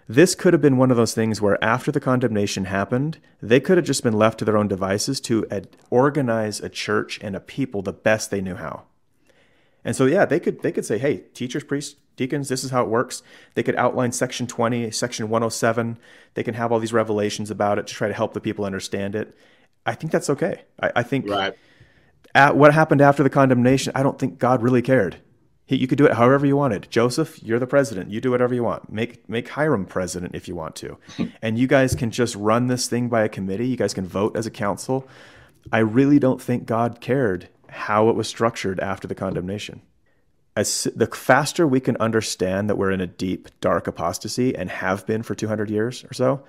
This 0.07 0.35
could 0.35 0.53
have 0.53 0.61
been 0.61 0.77
one 0.77 0.91
of 0.91 0.97
those 0.97 1.13
things 1.13 1.41
where 1.41 1.63
after 1.63 1.91
the 1.91 1.99
condemnation 1.99 2.65
happened, 2.65 3.19
they 3.41 3.59
could 3.59 3.77
have 3.77 3.85
just 3.85 4.03
been 4.03 4.13
left 4.13 4.39
to 4.39 4.45
their 4.45 4.57
own 4.57 4.67
devices 4.67 5.21
to 5.21 5.47
ad- 5.49 5.69
organize 5.89 6.59
a 6.59 6.69
church 6.69 7.17
and 7.21 7.35
a 7.35 7.39
people 7.39 7.81
the 7.81 7.93
best 7.93 8.29
they 8.29 8.41
knew 8.41 8.55
how. 8.55 8.83
And 9.85 9.95
so 9.95 10.05
yeah, 10.05 10.25
they 10.25 10.39
could 10.39 10.61
they 10.61 10.71
could 10.71 10.85
say, 10.85 10.97
"Hey, 10.97 11.23
teachers, 11.33 11.63
priests, 11.63 11.95
deacons, 12.15 12.49
this 12.49 12.63
is 12.63 12.71
how 12.71 12.83
it 12.83 12.89
works." 12.89 13.23
They 13.55 13.63
could 13.63 13.75
outline 13.75 14.11
section 14.11 14.47
20, 14.47 14.91
section 14.91 15.29
107. 15.29 15.97
They 16.33 16.43
can 16.43 16.53
have 16.55 16.71
all 16.71 16.79
these 16.79 16.93
revelations 16.93 17.49
about 17.49 17.79
it 17.79 17.87
to 17.87 17.93
try 17.93 18.07
to 18.07 18.13
help 18.13 18.33
the 18.33 18.41
people 18.41 18.65
understand 18.65 19.15
it. 19.15 19.35
I 19.85 19.95
think 19.95 20.11
that's 20.11 20.29
okay. 20.29 20.63
I, 20.79 20.91
I 20.97 21.03
think 21.03 21.29
right. 21.29 21.55
At 22.33 22.55
what 22.55 22.73
happened 22.73 23.01
after 23.01 23.23
the 23.23 23.29
condemnation, 23.29 23.91
I 23.95 24.03
don't 24.03 24.17
think 24.17 24.39
God 24.39 24.61
really 24.61 24.81
cared. 24.81 25.17
You 25.67 25.87
could 25.87 25.97
do 25.97 26.05
it 26.05 26.13
however 26.13 26.45
you 26.45 26.57
wanted. 26.57 26.87
Joseph, 26.89 27.41
you're 27.41 27.59
the 27.59 27.67
president. 27.67 28.11
You 28.11 28.19
do 28.19 28.31
whatever 28.31 28.53
you 28.53 28.63
want. 28.63 28.91
Make 28.91 29.29
make 29.29 29.47
Hyrum 29.47 29.85
president 29.85 30.35
if 30.35 30.47
you 30.47 30.55
want 30.55 30.75
to. 30.77 30.97
and 31.41 31.57
you 31.57 31.65
guys 31.65 31.95
can 31.95 32.11
just 32.11 32.35
run 32.35 32.67
this 32.67 32.87
thing 32.87 33.07
by 33.07 33.23
a 33.23 33.29
committee. 33.29 33.67
You 33.67 33.77
guys 33.77 33.93
can 33.93 34.05
vote 34.05 34.35
as 34.35 34.45
a 34.45 34.51
council. 34.51 35.07
I 35.71 35.79
really 35.79 36.19
don't 36.19 36.41
think 36.41 36.65
God 36.65 36.99
cared 36.99 37.47
how 37.69 38.09
it 38.09 38.15
was 38.15 38.27
structured 38.27 38.79
after 38.81 39.07
the 39.07 39.15
condemnation. 39.15 39.81
As 40.57 40.89
the 40.93 41.07
faster 41.07 41.65
we 41.65 41.79
can 41.79 41.95
understand 41.97 42.69
that 42.69 42.75
we're 42.75 42.91
in 42.91 42.99
a 42.99 43.07
deep 43.07 43.47
dark 43.61 43.87
apostasy 43.87 44.53
and 44.53 44.69
have 44.69 45.05
been 45.05 45.23
for 45.23 45.35
200 45.35 45.69
years 45.69 46.03
or 46.03 46.13
so, 46.13 46.43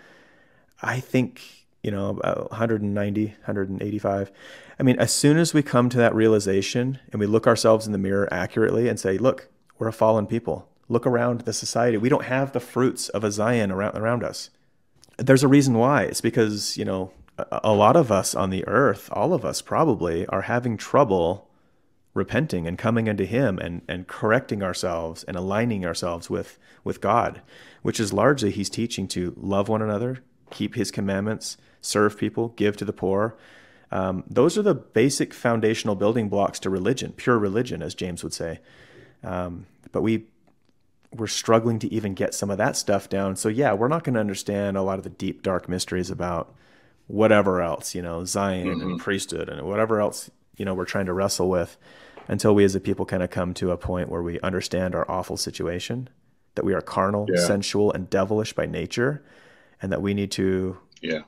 I 0.83 0.99
think 0.99 1.62
you 1.83 1.91
know, 1.91 2.11
about 2.11 2.51
190, 2.51 3.26
185. 3.26 4.33
I 4.78 4.83
mean, 4.83 4.99
as 4.99 5.12
soon 5.12 5.37
as 5.37 5.53
we 5.53 5.62
come 5.62 5.89
to 5.89 5.97
that 5.99 6.14
realization 6.14 7.01
and 7.11 7.20
we 7.20 7.26
look 7.26 7.47
ourselves 7.47 7.87
in 7.87 7.93
the 7.93 7.99
mirror 7.99 8.28
accurately 8.33 8.89
and 8.89 8.99
say, 8.99 9.18
look, 9.18 9.49
we're 9.78 9.89
a 9.89 9.93
fallen 9.93 10.26
people. 10.26 10.68
Look 10.89 11.07
around 11.07 11.41
the 11.41 11.53
society. 11.53 11.97
We 11.97 12.09
don't 12.09 12.24
have 12.24 12.53
the 12.53 12.61
fruits 12.61 13.09
of 13.09 13.24
a 13.24 13.33
Zion 13.33 13.72
around, 13.72 13.97
around 13.97 14.22
us. 14.22 14.51
There's 15.18 15.43
a 15.43 15.49
reason 15.49 15.74
why. 15.74 16.05
It's 16.05 16.20
because, 16.20 16.76
you 16.76 16.85
know, 16.85 17.12
a, 17.37 17.61
a 17.64 17.72
lot 17.72 17.97
of 17.97 18.12
us 18.12 18.35
on 18.35 18.51
the 18.51 18.66
earth, 18.68 19.09
all 19.12 19.35
of 19.35 19.45
us 19.45 19.61
probably, 19.61 20.26
are 20.26 20.43
having 20.43 20.76
trouble 20.76 21.49
repenting 22.14 22.66
and 22.66 22.78
coming 22.78 23.09
unto 23.09 23.24
him 23.24 23.59
and, 23.59 23.83
and 23.89 24.07
correcting 24.07 24.62
ourselves 24.62 25.24
and 25.24 25.37
aligning 25.37 25.85
ourselves 25.85 26.28
with, 26.28 26.59
with 26.85 27.01
God, 27.01 27.41
which 27.80 27.99
is 27.99 28.12
largely 28.12 28.51
he's 28.51 28.70
teaching 28.70 29.09
to 29.09 29.35
love 29.37 29.68
one 29.68 29.83
another, 29.83 30.18
keep 30.51 30.74
his 30.74 30.91
commandments, 30.91 31.57
serve 31.83 32.16
people, 32.16 32.49
give 32.57 32.76
to 32.78 32.87
the 32.87 32.93
poor. 32.93 33.37
Um, 33.91 34.24
those 34.26 34.57
are 34.57 34.62
the 34.62 34.74
basic 34.74 35.35
foundational 35.35 35.95
building 35.95 36.30
blocks 36.30 36.59
to 36.61 36.70
religion, 36.70 37.12
pure 37.12 37.39
religion, 37.39 37.83
as 37.83 37.95
James 37.95 38.22
would 38.24 38.33
say. 38.33 38.61
Um, 39.22 39.66
but 39.93 40.01
we 40.01 40.24
we're 41.14 41.26
struggling 41.26 41.78
to 41.80 41.93
even 41.93 42.14
get 42.14 42.33
some 42.33 42.51
of 42.51 42.57
that 42.57 42.74
stuff 42.74 43.11
down. 43.11 43.37
So 43.37 43.51
yeah, 43.51 43.74
we're 43.74 43.89
not 43.89 44.03
going 44.03 44.14
to 44.14 44.20
understand 44.20 44.78
a 44.78 44.83
lot 44.83 44.97
of 44.97 45.05
the 45.05 45.11
deep, 45.11 45.43
dark 45.43 45.68
mysteries 45.68 46.11
about 46.11 46.55
whatever 47.07 47.61
else, 47.61 47.95
you 47.95 48.01
know, 48.01 48.24
Zion 48.24 48.68
mm-hmm. 48.68 48.80
and 48.80 48.99
priesthood 48.99 49.51
and 49.51 49.61
whatever 49.66 50.01
else 50.01 50.30
you 50.57 50.64
know 50.64 50.74
we're 50.74 50.85
trying 50.85 51.07
to 51.07 51.12
wrestle 51.12 51.49
with, 51.49 51.76
until 52.28 52.55
we 52.55 52.64
as 52.64 52.74
a 52.74 52.80
people 52.80 53.05
kind 53.05 53.22
of 53.22 53.30
come 53.30 53.55
to 53.55 53.70
a 53.70 53.76
point 53.76 54.09
where 54.09 54.22
we 54.22 54.39
understand 54.41 54.95
our 54.95 55.11
awful 55.11 55.37
situation, 55.37 56.09
that 56.55 56.64
we 56.64 56.74
are 56.74 56.80
carnal, 56.80 57.26
yeah. 57.33 57.45
sensual, 57.45 57.93
and 57.93 58.11
devilish 58.11 58.53
by 58.53 58.66
nature, 58.66 59.22
and 59.80 59.91
that 59.93 60.03
we 60.03 60.14
need 60.14 60.30
to 60.33 60.78
yeah 61.01 61.22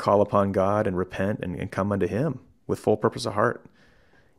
call 0.00 0.20
upon 0.22 0.52
God 0.52 0.86
and 0.86 0.96
repent 0.96 1.40
and, 1.42 1.54
and 1.54 1.70
come 1.70 1.92
unto 1.92 2.08
Him 2.08 2.40
with 2.66 2.78
full 2.80 2.96
purpose 2.96 3.26
of 3.26 3.34
heart. 3.34 3.64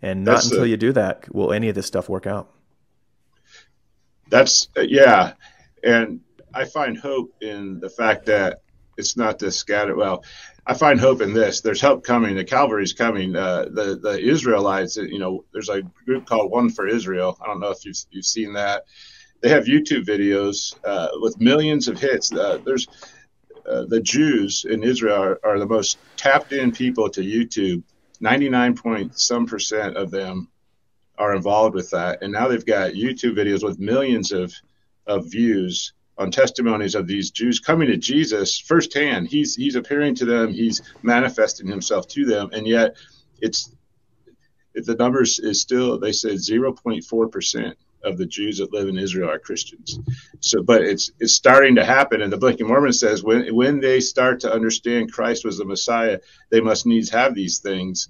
And 0.02 0.26
not 0.26 0.34
that's 0.34 0.50
until 0.50 0.66
you 0.66 0.78
do 0.78 0.92
that 0.94 1.34
will 1.34 1.54
any 1.54 1.70
of 1.70 1.76
this 1.76 1.86
stuff 1.86 2.10
work 2.10 2.26
out. 2.26 2.50
That's 4.30 4.68
uh, 4.76 4.82
yeah, 4.82 5.34
and 5.84 6.22
I 6.54 6.66
find 6.66 6.98
hope 6.98 7.34
in 7.42 7.80
the 7.80 7.90
fact 7.90 8.26
that 8.26 8.62
it's 8.98 9.16
not 9.16 9.38
this 9.38 9.58
scattered. 9.58 9.98
Well, 9.98 10.24
I 10.66 10.74
find 10.74 11.00
hope 11.00 11.22
in 11.22 11.34
this. 11.34 11.62
There's 11.62 11.82
help 11.82 12.04
coming. 12.04 12.36
The 12.36 12.44
Calvary's 12.44 12.94
coming. 12.94 13.36
Uh, 13.36 13.66
the 13.66 14.00
the 14.02 14.18
Israelites. 14.20 14.98
You 14.98 15.20
know, 15.20 15.46
there's 15.54 15.70
a 15.70 15.82
group 16.06 16.26
called 16.26 16.50
One 16.50 16.70
for 16.70 16.88
Israel. 16.88 17.38
I 17.42 17.48
don't 17.48 17.60
know 17.60 17.72
if 17.72 17.86
you've 17.86 17.98
you've 18.10 18.26
seen 18.26 18.54
that. 18.54 18.86
They 19.42 19.50
have 19.50 19.66
YouTube 19.66 20.06
videos 20.06 20.76
uh, 20.84 21.10
with 21.16 21.40
millions 21.40 21.88
of 21.88 22.00
hits. 22.00 22.32
Uh, 22.32 22.60
there's 22.64 22.88
uh, 23.68 23.86
the 23.88 24.02
Jews 24.02 24.66
in 24.70 24.84
Israel 24.84 25.22
are, 25.22 25.40
are, 25.44 25.60
the 25.60 25.66
most 25.66 25.98
tapped 26.18 26.54
in 26.54 26.72
people 26.72 27.10
to 27.10 27.22
YouTube. 27.22 27.84
99 28.20 28.76
point 28.76 29.20
some 29.20 29.46
percent 29.46 29.98
of 29.98 30.12
them 30.12 30.48
are 31.18 31.36
involved 31.36 31.76
with 31.76 31.90
that. 31.92 32.22
And 32.22 32.34
now 32.34 32.48
they've 32.48 32.66
got 32.66 32.94
YouTube 32.94 33.36
videos 33.36 33.64
with 33.64 33.80
millions 33.80 34.32
of, 34.32 34.54
of 35.08 35.32
views 35.32 35.94
on 36.18 36.32
testimonies 36.32 36.96
of 36.96 37.08
these 37.08 37.32
Jews 37.32 37.60
coming 37.60 37.88
to 37.88 37.98
Jesus 37.98 38.60
firsthand. 38.60 39.28
He's, 39.28 39.56
he's 39.56 39.76
appearing 39.76 40.16
to 40.16 40.26
them, 40.26 40.52
he's 40.54 40.82
manifesting 41.02 41.68
himself 41.68 42.08
to 42.10 42.26
them. 42.26 42.50
And 42.54 42.68
yet 42.68 42.96
it's, 43.40 43.76
the 44.74 44.96
numbers 44.96 45.40
is 45.40 45.62
still, 45.62 46.00
they 46.00 46.12
said 46.12 46.34
0.4% 46.34 47.74
of 48.04 48.18
the 48.18 48.26
Jews 48.26 48.58
that 48.58 48.74
live 48.74 48.88
in 48.88 48.98
Israel 48.98 49.30
are 49.30 49.40
Christians. 49.40 50.00
So, 50.40 50.64
but 50.64 50.82
it's 50.82 51.12
it's 51.20 51.34
starting 51.34 51.76
to 51.76 51.86
happen, 51.86 52.22
and 52.22 52.32
the 52.32 52.38
Book 52.38 52.60
of 52.60 52.68
Mormon 52.68 52.94
says 52.94 53.24
when 53.24 53.54
when 53.56 53.80
they 53.80 54.00
start 54.00 54.40
to 54.42 54.54
understand 54.54 55.12
Christ 55.12 55.46
was 55.46 55.58
the 55.58 55.66
Messiah, 55.66 56.20
they 56.50 56.62
must 56.62 56.86
needs 56.86 57.10
have 57.10 57.36
these 57.36 57.60
things. 57.60 58.10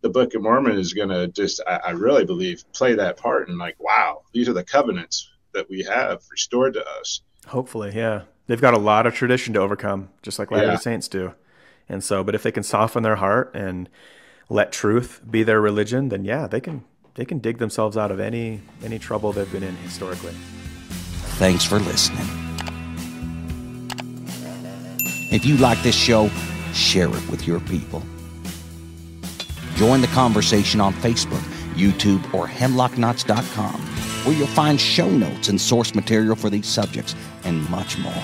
The 0.00 0.10
Book 0.10 0.34
of 0.34 0.42
Mormon 0.42 0.78
is 0.78 0.94
going 0.94 1.10
to 1.10 1.28
just, 1.28 1.62
I, 1.64 1.76
I 1.76 1.90
really 1.90 2.24
believe, 2.24 2.64
play 2.72 2.94
that 2.94 3.16
part, 3.16 3.48
and 3.48 3.56
like, 3.58 3.76
wow, 3.78 4.22
these 4.32 4.48
are 4.48 4.52
the 4.52 4.64
covenants 4.64 5.30
that 5.54 5.70
we 5.70 5.84
have 5.84 6.22
restored 6.30 6.74
to 6.74 6.84
us. 6.84 7.20
Hopefully, 7.46 7.92
yeah, 7.94 8.22
they've 8.46 8.60
got 8.60 8.74
a 8.74 8.78
lot 8.78 9.06
of 9.06 9.14
tradition 9.14 9.54
to 9.54 9.60
overcome, 9.60 10.10
just 10.22 10.38
like 10.38 10.50
Latter 10.50 10.66
Day 10.66 10.72
yeah. 10.72 10.78
Saints 10.78 11.08
do. 11.08 11.34
And 11.88 12.02
so, 12.02 12.24
but 12.24 12.34
if 12.34 12.42
they 12.42 12.52
can 12.52 12.62
soften 12.62 13.02
their 13.02 13.16
heart 13.16 13.50
and 13.54 13.88
let 14.48 14.72
truth 14.72 15.20
be 15.28 15.42
their 15.42 15.60
religion, 15.60 16.08
then 16.08 16.24
yeah, 16.24 16.46
they 16.46 16.60
can 16.60 16.84
they 17.14 17.24
can 17.24 17.38
dig 17.38 17.58
themselves 17.58 17.96
out 17.96 18.10
of 18.10 18.20
any 18.20 18.60
any 18.82 18.98
trouble 18.98 19.32
they've 19.32 19.50
been 19.52 19.62
in 19.62 19.76
historically. 19.76 20.32
Thanks 21.38 21.64
for 21.64 21.78
listening. 21.78 22.26
If 25.32 25.46
you 25.46 25.56
like 25.56 25.82
this 25.82 25.94
show, 25.94 26.30
share 26.74 27.08
it 27.08 27.28
with 27.30 27.46
your 27.46 27.60
people. 27.60 28.02
Join 29.76 30.02
the 30.02 30.08
conversation 30.08 30.80
on 30.80 30.92
Facebook, 30.94 31.40
YouTube, 31.74 32.22
or 32.34 32.46
hemlockknots.com, 32.46 33.80
where 34.24 34.36
you'll 34.36 34.46
find 34.46 34.78
show 34.80 35.10
notes 35.10 35.48
and 35.48 35.60
source 35.60 35.94
material 35.94 36.36
for 36.36 36.50
these 36.50 36.66
subjects 36.66 37.16
and 37.44 37.68
much 37.70 37.98
more. 37.98 38.22